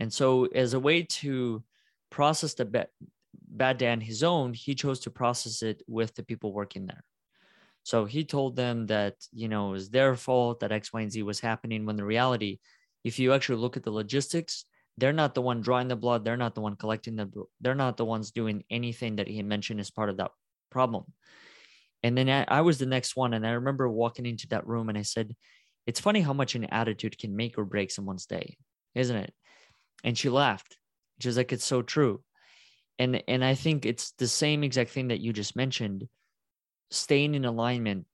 And 0.00 0.12
so, 0.12 0.46
as 0.46 0.74
a 0.74 0.80
way 0.80 1.02
to 1.02 1.62
process 2.10 2.54
the 2.54 2.64
bad, 2.64 2.88
bad 3.48 3.78
day 3.78 3.90
on 3.90 4.00
his 4.00 4.22
own, 4.22 4.52
he 4.54 4.74
chose 4.74 5.00
to 5.00 5.10
process 5.10 5.62
it 5.62 5.82
with 5.86 6.14
the 6.14 6.22
people 6.22 6.52
working 6.52 6.86
there. 6.86 7.04
So 7.84 8.06
he 8.06 8.24
told 8.24 8.56
them 8.56 8.86
that, 8.86 9.14
you 9.30 9.46
know, 9.46 9.68
it 9.68 9.72
was 9.72 9.90
their 9.90 10.16
fault 10.16 10.60
that 10.60 10.72
X, 10.72 10.92
Y, 10.92 11.02
and 11.02 11.12
Z 11.12 11.22
was 11.22 11.38
happening 11.38 11.84
when 11.84 11.96
the 11.96 12.04
reality, 12.04 12.58
if 13.04 13.18
you 13.18 13.34
actually 13.34 13.60
look 13.60 13.76
at 13.76 13.84
the 13.84 13.90
logistics, 13.90 14.64
they're 14.96 15.12
not 15.12 15.34
the 15.34 15.42
one 15.42 15.60
drawing 15.60 15.88
the 15.88 15.96
blood. 15.96 16.24
They're 16.24 16.38
not 16.38 16.54
the 16.54 16.62
one 16.62 16.76
collecting 16.76 17.14
the, 17.16 17.30
they're 17.60 17.74
not 17.74 17.98
the 17.98 18.06
ones 18.06 18.30
doing 18.30 18.64
anything 18.70 19.16
that 19.16 19.28
he 19.28 19.42
mentioned 19.42 19.80
as 19.80 19.90
part 19.90 20.08
of 20.08 20.16
that 20.16 20.30
problem. 20.70 21.04
And 22.02 22.16
then 22.16 22.30
I, 22.30 22.44
I 22.48 22.60
was 22.62 22.78
the 22.78 22.86
next 22.86 23.16
one. 23.16 23.34
And 23.34 23.46
I 23.46 23.50
remember 23.50 23.88
walking 23.88 24.24
into 24.24 24.48
that 24.48 24.66
room 24.66 24.88
and 24.88 24.96
I 24.96 25.02
said, 25.02 25.36
it's 25.86 26.00
funny 26.00 26.22
how 26.22 26.32
much 26.32 26.54
an 26.54 26.64
attitude 26.64 27.18
can 27.18 27.36
make 27.36 27.58
or 27.58 27.66
break 27.66 27.90
someone's 27.90 28.24
day, 28.24 28.56
isn't 28.94 29.16
it? 29.16 29.34
And 30.02 30.16
she 30.16 30.30
laughed. 30.30 30.78
She 31.20 31.28
was 31.28 31.36
like, 31.36 31.52
it's 31.52 31.66
so 31.66 31.82
true. 31.82 32.22
And, 32.98 33.22
and 33.28 33.44
I 33.44 33.54
think 33.54 33.84
it's 33.84 34.12
the 34.12 34.28
same 34.28 34.64
exact 34.64 34.90
thing 34.90 35.08
that 35.08 35.20
you 35.20 35.34
just 35.34 35.54
mentioned 35.54 36.08
staying 36.90 37.34
in 37.34 37.44
alignment, 37.44 38.06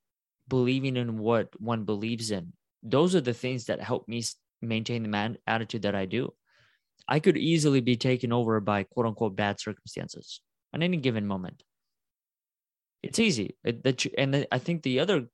believing 0.49 0.97
in 0.97 1.19
what 1.19 1.49
one 1.61 1.85
believes 1.85 2.31
in. 2.31 2.53
Those 2.83 3.15
are 3.15 3.21
the 3.21 3.35
things 3.35 3.67
that 3.67 3.81
help 3.81 4.09
me 4.09 4.23
maintain 4.63 5.03
the 5.03 5.09
man 5.09 5.39
attitude 5.47 5.83
that 5.83 5.95
I 5.95 6.07
do. 6.07 6.33
I 7.09 7.21
could 7.21 7.37
easily 7.37 7.81
be 7.81 7.97
taken 7.97 8.33
over 8.33 8.61
by 8.61 8.85
quote 8.85 9.07
unquote 9.07 9.37
bad 9.37 9.61
circumstances 9.61 10.41
on 10.73 10.83
any 10.83 10.97
given 10.97 11.27
moment. 11.27 11.63
It's 13.03 13.19
easy. 13.19 13.57
It, 13.65 13.83
the, 13.83 14.13
and 14.19 14.47
I 14.53 14.59
think 14.59 14.83
the 14.83 15.01
other 15.01 15.27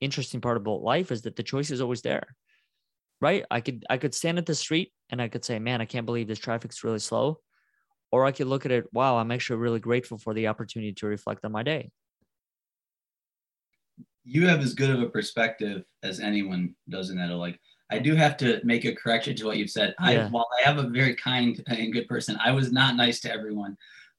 interesting 0.00 0.40
part 0.40 0.56
about 0.56 0.82
life 0.82 1.10
is 1.10 1.22
that 1.22 1.36
the 1.36 1.42
choice 1.42 1.70
is 1.70 1.80
always 1.80 2.02
there, 2.02 2.36
right? 3.20 3.44
I 3.50 3.60
could 3.60 3.84
I 3.90 3.98
could 3.98 4.14
stand 4.14 4.38
at 4.38 4.46
the 4.46 4.54
street 4.54 4.92
and 5.10 5.20
I 5.20 5.28
could 5.28 5.44
say, 5.44 5.58
"Man, 5.58 5.80
I 5.80 5.84
can't 5.84 6.06
believe 6.06 6.28
this 6.28 6.38
traffic's 6.38 6.84
really 6.84 7.00
slow," 7.00 7.40
or 8.12 8.24
I 8.24 8.32
could 8.32 8.46
look 8.46 8.64
at 8.66 8.72
it, 8.72 8.86
"Wow, 8.92 9.18
I'm 9.18 9.32
actually 9.32 9.58
really 9.58 9.80
grateful 9.80 10.18
for 10.18 10.34
the 10.34 10.48
opportunity 10.48 10.92
to 10.94 11.06
reflect 11.06 11.44
on 11.44 11.52
my 11.52 11.62
day." 11.62 11.90
You 14.28 14.46
have 14.46 14.60
as 14.60 14.74
good 14.74 14.90
of 14.90 15.00
a 15.00 15.08
perspective 15.08 15.84
as 16.02 16.20
anyone 16.20 16.74
does 16.90 17.08
in 17.08 17.16
that. 17.16 17.30
Like, 17.30 17.58
I 17.90 17.98
do 17.98 18.14
have 18.14 18.36
to 18.38 18.60
make 18.62 18.84
a 18.84 18.94
correction 18.94 19.34
to 19.36 19.46
what 19.46 19.56
you've 19.56 19.70
said. 19.70 19.94
Yeah. 20.00 20.26
I, 20.26 20.28
while 20.28 20.46
I 20.60 20.68
have 20.68 20.76
a 20.76 20.88
very 20.88 21.14
kind 21.14 21.62
and 21.66 21.92
good 21.92 22.06
person, 22.08 22.36
I 22.44 22.52
was 22.52 22.70
not 22.70 22.94
nice 22.94 23.20
to 23.20 23.32
everyone. 23.32 23.74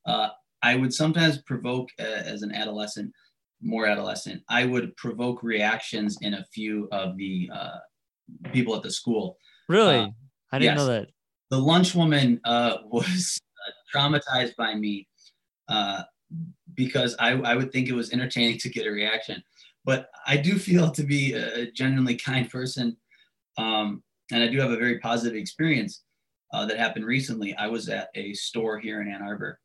Uh, 0.07 0.30
I 0.64 0.76
would 0.76 0.91
sometimes 0.91 1.43
provoke 1.43 1.89
uh, 1.99 2.03
as 2.03 2.41
an 2.41 2.51
adolescent, 2.51 3.14
more 3.62 3.86
adolescent. 3.86 4.41
I 4.49 4.66
would 4.66 4.97
provoke 4.97 5.43
reactions 5.43 6.18
in 6.22 6.34
a 6.34 6.45
few 6.51 6.88
of 6.91 7.16
the 7.16 7.51
uh, 7.53 7.78
people 8.51 8.76
at 8.76 8.82
the 8.82 8.91
school. 8.91 9.38
Really, 9.68 9.99
uh, 9.99 10.07
I 10.51 10.57
didn't 10.57 10.76
yes. 10.76 10.78
know 10.78 10.88
that. 10.88 11.10
The 11.51 11.57
lunchwoman 11.57 12.39
uh, 12.45 12.78
was 12.86 13.39
uh, 13.68 13.72
traumatized 13.95 14.55
by 14.55 14.74
me 14.74 15.07
because 16.74 17.16
I, 17.20 17.34
I 17.34 17.55
would 17.55 17.72
think 17.72 17.89
it 17.89 17.93
was 17.93 18.12
entertaining 18.12 18.57
to 18.60 18.70
get 18.70 18.88
a 18.88 18.89
reaction 18.89 19.43
but 19.90 20.12
I 20.28 20.38
do 20.38 20.60
feel 20.60 20.92
to 20.92 21.02
be 21.02 21.34
a 21.34 21.72
genuinely 21.72 22.16
kind 22.16 22.48
person. 22.48 22.96
Um, 23.58 24.04
and 24.32 24.44
I 24.44 24.48
do 24.48 24.60
have 24.60 24.70
a 24.70 24.78
very 24.78 25.00
positive 25.00 25.36
experience 25.36 26.04
uh, 26.54 26.68
that 26.68 26.78
happened 26.78 27.06
recently. 27.06 27.56
I 27.56 27.66
was 27.66 27.90
at 27.90 28.10
a 28.14 28.32
store 28.36 28.78
here 28.78 29.02
in 29.02 29.08
Ann 29.08 29.24
Arbor. 29.24 29.60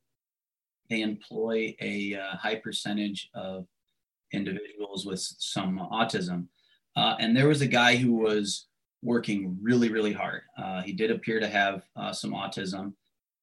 They 0.89 1.03
employ 1.03 1.77
a 1.79 2.15
uh, 2.15 2.39
high 2.39 2.55
percentage 2.55 3.29
of 3.35 3.67
individuals 4.33 5.05
with 5.05 5.21
some 5.21 5.79
autism. 5.93 6.47
Uh, 6.97 7.17
and 7.21 7.37
there 7.37 7.49
was 7.49 7.61
a 7.61 7.67
guy 7.67 7.97
who 7.97 8.15
was 8.15 8.69
working 9.03 9.59
really, 9.61 9.91
really 9.91 10.15
hard. 10.15 10.41
Uh, 10.57 10.81
he 10.81 10.95
did 10.95 11.11
appear 11.11 11.39
to 11.39 11.49
have 11.49 11.83
uh, 11.97 12.15
some 12.15 12.33
autism. 12.33 12.95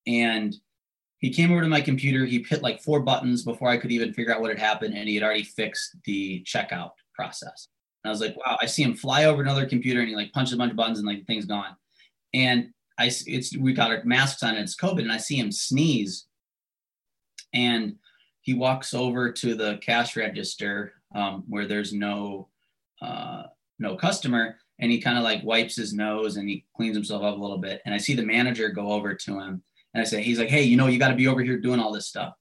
And 0.08 0.56
he 1.22 1.30
came 1.30 1.52
over 1.52 1.62
to 1.62 1.68
my 1.68 1.82
computer. 1.82 2.26
He 2.26 2.44
hit 2.48 2.64
like 2.64 2.82
four 2.82 3.00
buttons 3.00 3.44
before 3.44 3.70
I 3.70 3.78
could 3.78 3.92
even 3.92 4.12
figure 4.12 4.34
out 4.34 4.42
what 4.42 4.50
had 4.50 4.60
happened. 4.60 4.96
And 4.98 5.08
he 5.08 5.16
had 5.16 5.24
already 5.24 5.44
fixed 5.44 5.96
the 6.04 6.44
checkout 6.44 6.92
process. 7.14 7.68
And 8.04 8.10
I 8.10 8.12
was 8.12 8.22
like, 8.22 8.36
wow, 8.36 8.58
I 8.60 8.66
see 8.66 8.82
him 8.82 8.96
fly 8.96 9.26
over 9.26 9.44
another 9.44 9.68
computer 9.68 10.00
and 10.00 10.10
he 10.10 10.16
like 10.16 10.34
punches 10.34 10.56
a 10.56 10.58
bunch 10.58 10.72
of 10.72 10.78
buttons 10.78 10.98
and 10.98 11.08
like 11.08 11.20
the 11.20 11.26
thing's 11.26 11.46
gone. 11.46 11.76
And 12.34 12.70
I, 12.98 13.12
it's, 13.28 13.56
we 13.56 13.74
got 13.74 13.92
our 13.92 14.04
masks 14.04 14.42
on 14.42 14.56
and 14.56 14.64
it's 14.64 14.76
COVID 14.76 15.02
and 15.02 15.12
I 15.12 15.18
see 15.18 15.36
him 15.36 15.52
sneeze. 15.52 16.26
And 17.54 17.98
he 18.42 18.56
walks 18.56 18.96
over 18.96 19.32
to 19.32 19.54
the 19.54 19.78
cash 19.78 20.18
register 20.18 20.94
um, 21.14 21.44
where 21.48 21.68
there's 21.68 21.94
no, 21.94 22.48
uh, 23.00 23.44
no 23.78 23.96
customer 23.96 24.58
and 24.80 24.92
he 24.92 25.00
kind 25.00 25.20
of 25.20 25.24
like 25.24 25.44
wipes 25.44 25.76
his 25.76 25.94
nose 25.94 26.38
and 26.38 26.50
he 26.50 26.66
cleans 26.76 26.96
himself 26.96 27.22
up 27.22 27.38
a 27.38 27.42
little 27.42 27.60
bit. 27.60 27.84
And 27.86 27.94
I 27.94 28.00
see 28.00 28.16
the 28.16 28.26
manager 28.26 28.70
go 28.70 28.92
over 28.92 29.14
to 29.14 29.40
him 29.40 29.62
and 29.94 30.02
I 30.02 30.06
said, 30.06 30.24
he's 30.24 30.40
like, 30.40 30.50
hey, 30.50 30.64
you 30.64 30.78
know, 30.78 30.88
you 30.88 31.00
got 31.00 31.10
to 31.10 31.16
be 31.16 31.28
over 31.28 31.42
here 31.42 31.58
doing 31.58 31.80
all 31.80 31.92
this 31.92 32.08
stuff. 32.08 32.34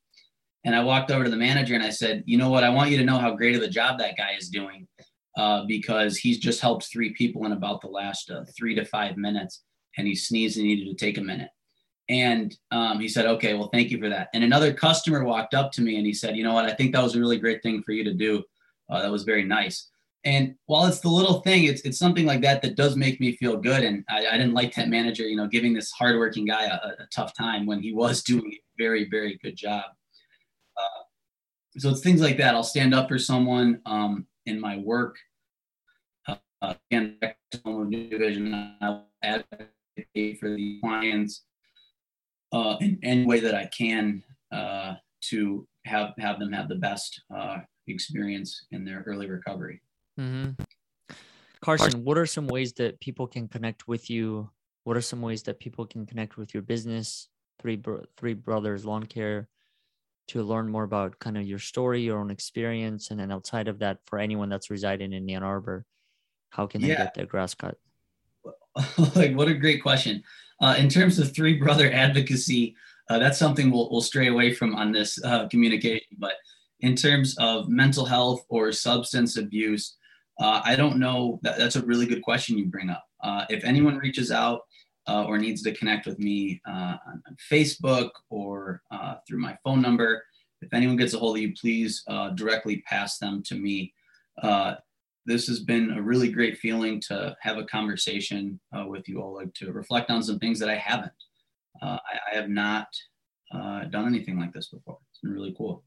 And 0.64 0.74
I 0.74 0.84
walked 0.84 1.10
over 1.10 1.24
to 1.24 1.30
the 1.30 1.36
manager 1.36 1.74
and 1.74 1.82
I 1.82 1.90
said, 1.90 2.22
you 2.26 2.36
know 2.36 2.50
what? 2.50 2.64
I 2.64 2.68
want 2.70 2.90
you 2.90 2.98
to 2.98 3.04
know 3.04 3.18
how 3.18 3.34
great 3.34 3.56
of 3.56 3.62
a 3.62 3.68
job 3.68 3.98
that 3.98 4.16
guy 4.16 4.32
is 4.38 4.50
doing 4.50 4.86
uh, 5.36 5.64
because 5.66 6.18
he's 6.18 6.38
just 6.38 6.60
helped 6.60 6.84
three 6.84 7.14
people 7.14 7.46
in 7.46 7.52
about 7.52 7.80
the 7.80 7.88
last 7.88 8.30
uh, 8.30 8.44
three 8.56 8.74
to 8.74 8.84
five 8.84 9.16
minutes. 9.16 9.62
And 9.96 10.06
he 10.06 10.14
sneezed 10.14 10.58
and 10.58 10.66
needed 10.66 10.96
to 10.96 11.04
take 11.04 11.18
a 11.18 11.22
minute. 11.22 11.48
And 12.08 12.54
um, 12.72 13.00
he 13.00 13.08
said, 13.08 13.26
okay, 13.26 13.54
well, 13.54 13.70
thank 13.72 13.90
you 13.90 13.98
for 13.98 14.08
that. 14.08 14.28
And 14.34 14.44
another 14.44 14.74
customer 14.74 15.24
walked 15.24 15.54
up 15.54 15.72
to 15.72 15.80
me 15.80 15.96
and 15.96 16.06
he 16.06 16.12
said, 16.12 16.36
you 16.36 16.44
know 16.44 16.54
what? 16.54 16.64
I 16.64 16.74
think 16.74 16.92
that 16.92 17.02
was 17.02 17.14
a 17.14 17.20
really 17.20 17.38
great 17.38 17.62
thing 17.62 17.82
for 17.82 17.92
you 17.92 18.04
to 18.04 18.12
do. 18.12 18.42
Uh, 18.90 19.00
that 19.00 19.10
was 19.10 19.22
very 19.22 19.44
nice. 19.44 19.89
And 20.24 20.54
while 20.66 20.84
it's 20.86 21.00
the 21.00 21.08
little 21.08 21.40
thing, 21.40 21.64
it's 21.64 21.80
it's 21.82 21.98
something 21.98 22.26
like 22.26 22.42
that 22.42 22.60
that 22.62 22.76
does 22.76 22.94
make 22.94 23.20
me 23.20 23.36
feel 23.36 23.56
good. 23.56 23.82
And 23.82 24.04
I, 24.08 24.26
I 24.26 24.36
didn't 24.36 24.54
like 24.54 24.74
that 24.74 24.88
manager, 24.88 25.22
you 25.26 25.36
know, 25.36 25.46
giving 25.46 25.72
this 25.72 25.90
hardworking 25.92 26.44
guy 26.44 26.64
a, 26.64 26.74
a, 26.74 27.06
tough 27.14 27.32
time 27.34 27.64
when 27.64 27.80
he 27.80 27.92
was 27.94 28.22
doing 28.24 28.52
a 28.52 28.60
very 28.78 29.08
very 29.08 29.38
good 29.42 29.56
job. 29.56 29.84
Uh, 30.76 31.02
so 31.78 31.90
it's 31.90 32.00
things 32.00 32.20
like 32.20 32.36
that. 32.36 32.54
I'll 32.54 32.62
stand 32.62 32.94
up 32.94 33.08
for 33.08 33.18
someone 33.18 33.80
um, 33.86 34.26
in 34.44 34.60
my 34.60 34.76
work. 34.76 35.16
Uh, 36.28 36.74
again, 36.90 37.16
new 37.64 38.18
vision. 38.18 38.76
I'll 38.82 39.08
advocate 39.22 40.38
for 40.38 40.50
the 40.50 40.78
clients 40.80 41.44
uh, 42.52 42.76
in 42.80 42.98
any 43.02 43.24
way 43.24 43.40
that 43.40 43.54
I 43.54 43.66
can 43.66 44.22
uh, 44.52 44.94
to 45.30 45.66
have 45.86 46.12
have 46.18 46.38
them 46.38 46.52
have 46.52 46.68
the 46.68 46.76
best 46.76 47.22
uh, 47.34 47.58
experience 47.86 48.66
in 48.70 48.84
their 48.84 49.02
early 49.06 49.28
recovery. 49.28 49.80
Mm-hmm. 50.20 51.14
Carson, 51.62 52.04
what 52.04 52.18
are 52.18 52.26
some 52.26 52.46
ways 52.46 52.72
that 52.74 53.00
people 53.00 53.26
can 53.26 53.48
connect 53.48 53.88
with 53.88 54.10
you? 54.10 54.50
What 54.84 54.96
are 54.96 55.02
some 55.02 55.20
ways 55.20 55.42
that 55.44 55.60
people 55.60 55.86
can 55.86 56.06
connect 56.06 56.36
with 56.36 56.54
your 56.54 56.62
business, 56.62 57.28
Three 57.60 57.76
Bro- 57.76 58.04
Three 58.16 58.34
Brothers 58.34 58.84
Lawn 58.84 59.04
Care, 59.04 59.48
to 60.28 60.42
learn 60.42 60.68
more 60.68 60.84
about 60.84 61.18
kind 61.18 61.36
of 61.36 61.46
your 61.46 61.58
story, 61.58 62.02
your 62.02 62.18
own 62.18 62.30
experience, 62.30 63.10
and 63.10 63.20
then 63.20 63.30
outside 63.30 63.68
of 63.68 63.78
that, 63.80 63.98
for 64.06 64.18
anyone 64.18 64.48
that's 64.48 64.70
residing 64.70 65.12
in 65.12 65.28
Ann 65.28 65.42
Arbor, 65.42 65.84
how 66.50 66.66
can 66.66 66.82
they 66.82 66.88
yeah. 66.88 67.04
get 67.04 67.14
their 67.14 67.26
grass 67.26 67.54
cut? 67.54 67.76
like, 69.14 69.34
what 69.34 69.48
a 69.48 69.54
great 69.54 69.82
question. 69.82 70.22
Uh, 70.60 70.76
in 70.78 70.88
terms 70.88 71.18
of 71.18 71.34
Three 71.34 71.58
Brother 71.58 71.90
advocacy, 71.92 72.74
uh, 73.08 73.18
that's 73.18 73.38
something 73.38 73.70
we'll, 73.70 73.90
we'll 73.90 74.00
stray 74.00 74.28
away 74.28 74.54
from 74.54 74.74
on 74.74 74.92
this 74.92 75.22
uh, 75.24 75.48
communication. 75.48 76.16
But 76.18 76.34
in 76.80 76.94
terms 76.96 77.36
of 77.38 77.68
mental 77.68 78.06
health 78.06 78.44
or 78.48 78.72
substance 78.72 79.36
abuse, 79.36 79.96
uh, 80.40 80.62
I 80.64 80.74
don't 80.74 80.96
know. 80.96 81.38
That, 81.42 81.58
that's 81.58 81.76
a 81.76 81.84
really 81.84 82.06
good 82.06 82.22
question 82.22 82.58
you 82.58 82.66
bring 82.66 82.90
up. 82.90 83.04
Uh, 83.22 83.44
if 83.50 83.62
anyone 83.62 83.98
reaches 83.98 84.32
out 84.32 84.62
uh, 85.06 85.24
or 85.24 85.38
needs 85.38 85.62
to 85.62 85.74
connect 85.74 86.06
with 86.06 86.18
me 86.18 86.60
uh, 86.66 86.96
on, 87.06 87.22
on, 87.28 87.36
Facebook 87.52 88.10
or 88.30 88.82
uh, 88.90 89.16
through 89.28 89.38
my 89.38 89.56
phone 89.62 89.82
number, 89.82 90.24
if 90.62 90.72
anyone 90.72 90.96
gets 90.96 91.14
a 91.14 91.18
hold 91.18 91.36
of 91.36 91.42
you, 91.42 91.52
please 91.54 92.02
uh, 92.08 92.30
directly 92.30 92.82
pass 92.88 93.18
them 93.18 93.42
to 93.44 93.54
me. 93.54 93.92
this 95.26 95.46
has 95.46 95.60
been 95.60 95.90
a 95.92 96.02
really 96.02 96.30
great 96.32 96.56
feeling 96.56 97.00
to 97.00 97.36
have 97.40 97.58
a 97.58 97.64
conversation 97.64 98.58
with 98.86 99.08
you, 99.08 99.22
Oleg, 99.22 99.54
to 99.54 99.72
reflect 99.72 100.10
on 100.10 100.22
some 100.22 100.38
things 100.38 100.58
that 100.58 100.70
I 100.70 100.76
haven't. 100.76 101.12
I, 101.82 101.98
I, 102.32 102.34
have 102.34 102.48
not 102.48 102.88
done 103.52 104.06
anything 104.06 104.38
like 104.38 104.52
this 104.52 104.68
before. 104.68 104.98
It's 105.10 105.20
been 105.20 105.32
really 105.32 105.54
cool. 105.56 105.84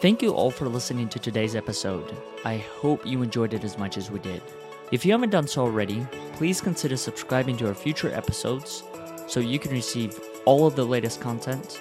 Thank 0.00 0.22
you 0.22 0.32
all 0.32 0.52
for 0.52 0.68
listening 0.68 1.08
to 1.08 1.18
today's 1.18 1.56
episode. 1.56 2.16
I 2.44 2.58
hope 2.58 3.04
you 3.04 3.20
enjoyed 3.20 3.52
it 3.52 3.64
as 3.64 3.76
much 3.76 3.96
as 3.96 4.12
we 4.12 4.20
did. 4.20 4.40
If 4.92 5.04
you 5.04 5.10
haven't 5.10 5.30
done 5.30 5.48
so 5.48 5.62
already, 5.62 6.06
please 6.34 6.60
consider 6.60 6.96
subscribing 6.96 7.56
to 7.56 7.66
our 7.66 7.74
future 7.74 8.14
episodes 8.14 8.84
so 9.26 9.40
you 9.40 9.58
can 9.58 9.72
receive 9.72 10.16
all 10.44 10.68
of 10.68 10.76
the 10.76 10.84
latest 10.84 11.20
content. 11.20 11.80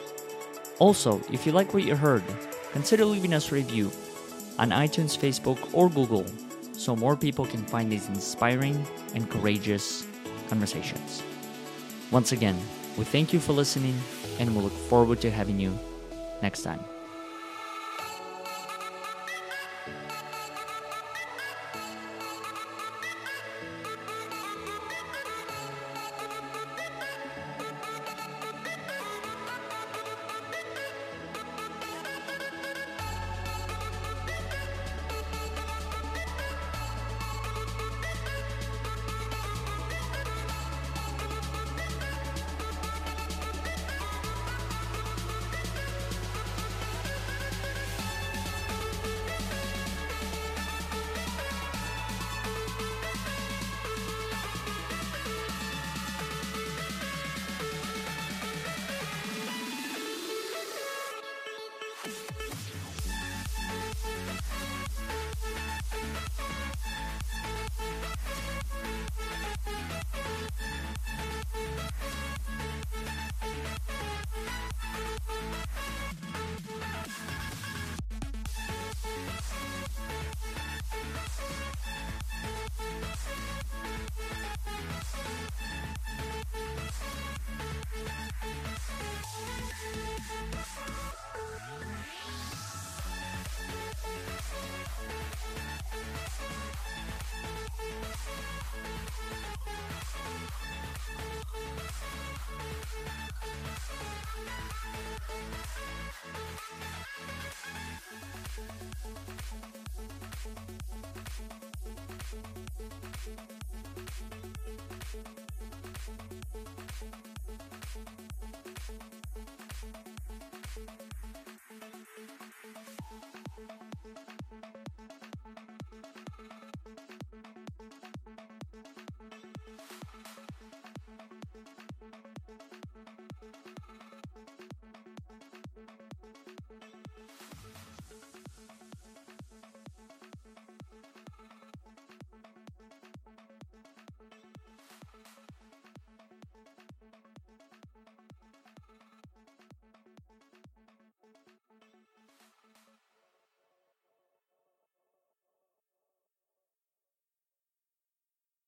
Also, 0.80 1.22
if 1.32 1.46
you 1.46 1.52
like 1.52 1.76
what 1.76 1.84
you 1.84 1.96
heard, 1.96 2.24
consider 2.72 3.06
leaving 3.06 3.36
us 3.36 3.52
a 3.52 3.56
review 3.56 3.92
on 4.58 4.72
iTunes, 4.72 5.16
Facebook, 5.16 5.60
or 5.72 5.88
Google 5.88 6.26
so 6.74 6.96
more 6.96 7.16
people 7.16 7.46
can 7.46 7.64
find 7.68 7.92
these 7.92 8.08
inspiring 8.08 8.84
and 9.14 9.30
courageous 9.30 10.08
conversations. 10.50 11.22
Once 12.10 12.32
again, 12.32 12.60
we 12.98 13.04
thank 13.04 13.32
you 13.32 13.40
for 13.40 13.54
listening 13.54 13.96
and 14.40 14.56
we 14.56 14.64
look 14.64 14.74
forward 14.90 15.22
to 15.22 15.30
having 15.30 15.60
you 15.60 15.78
next 16.42 16.64
time. 16.64 16.80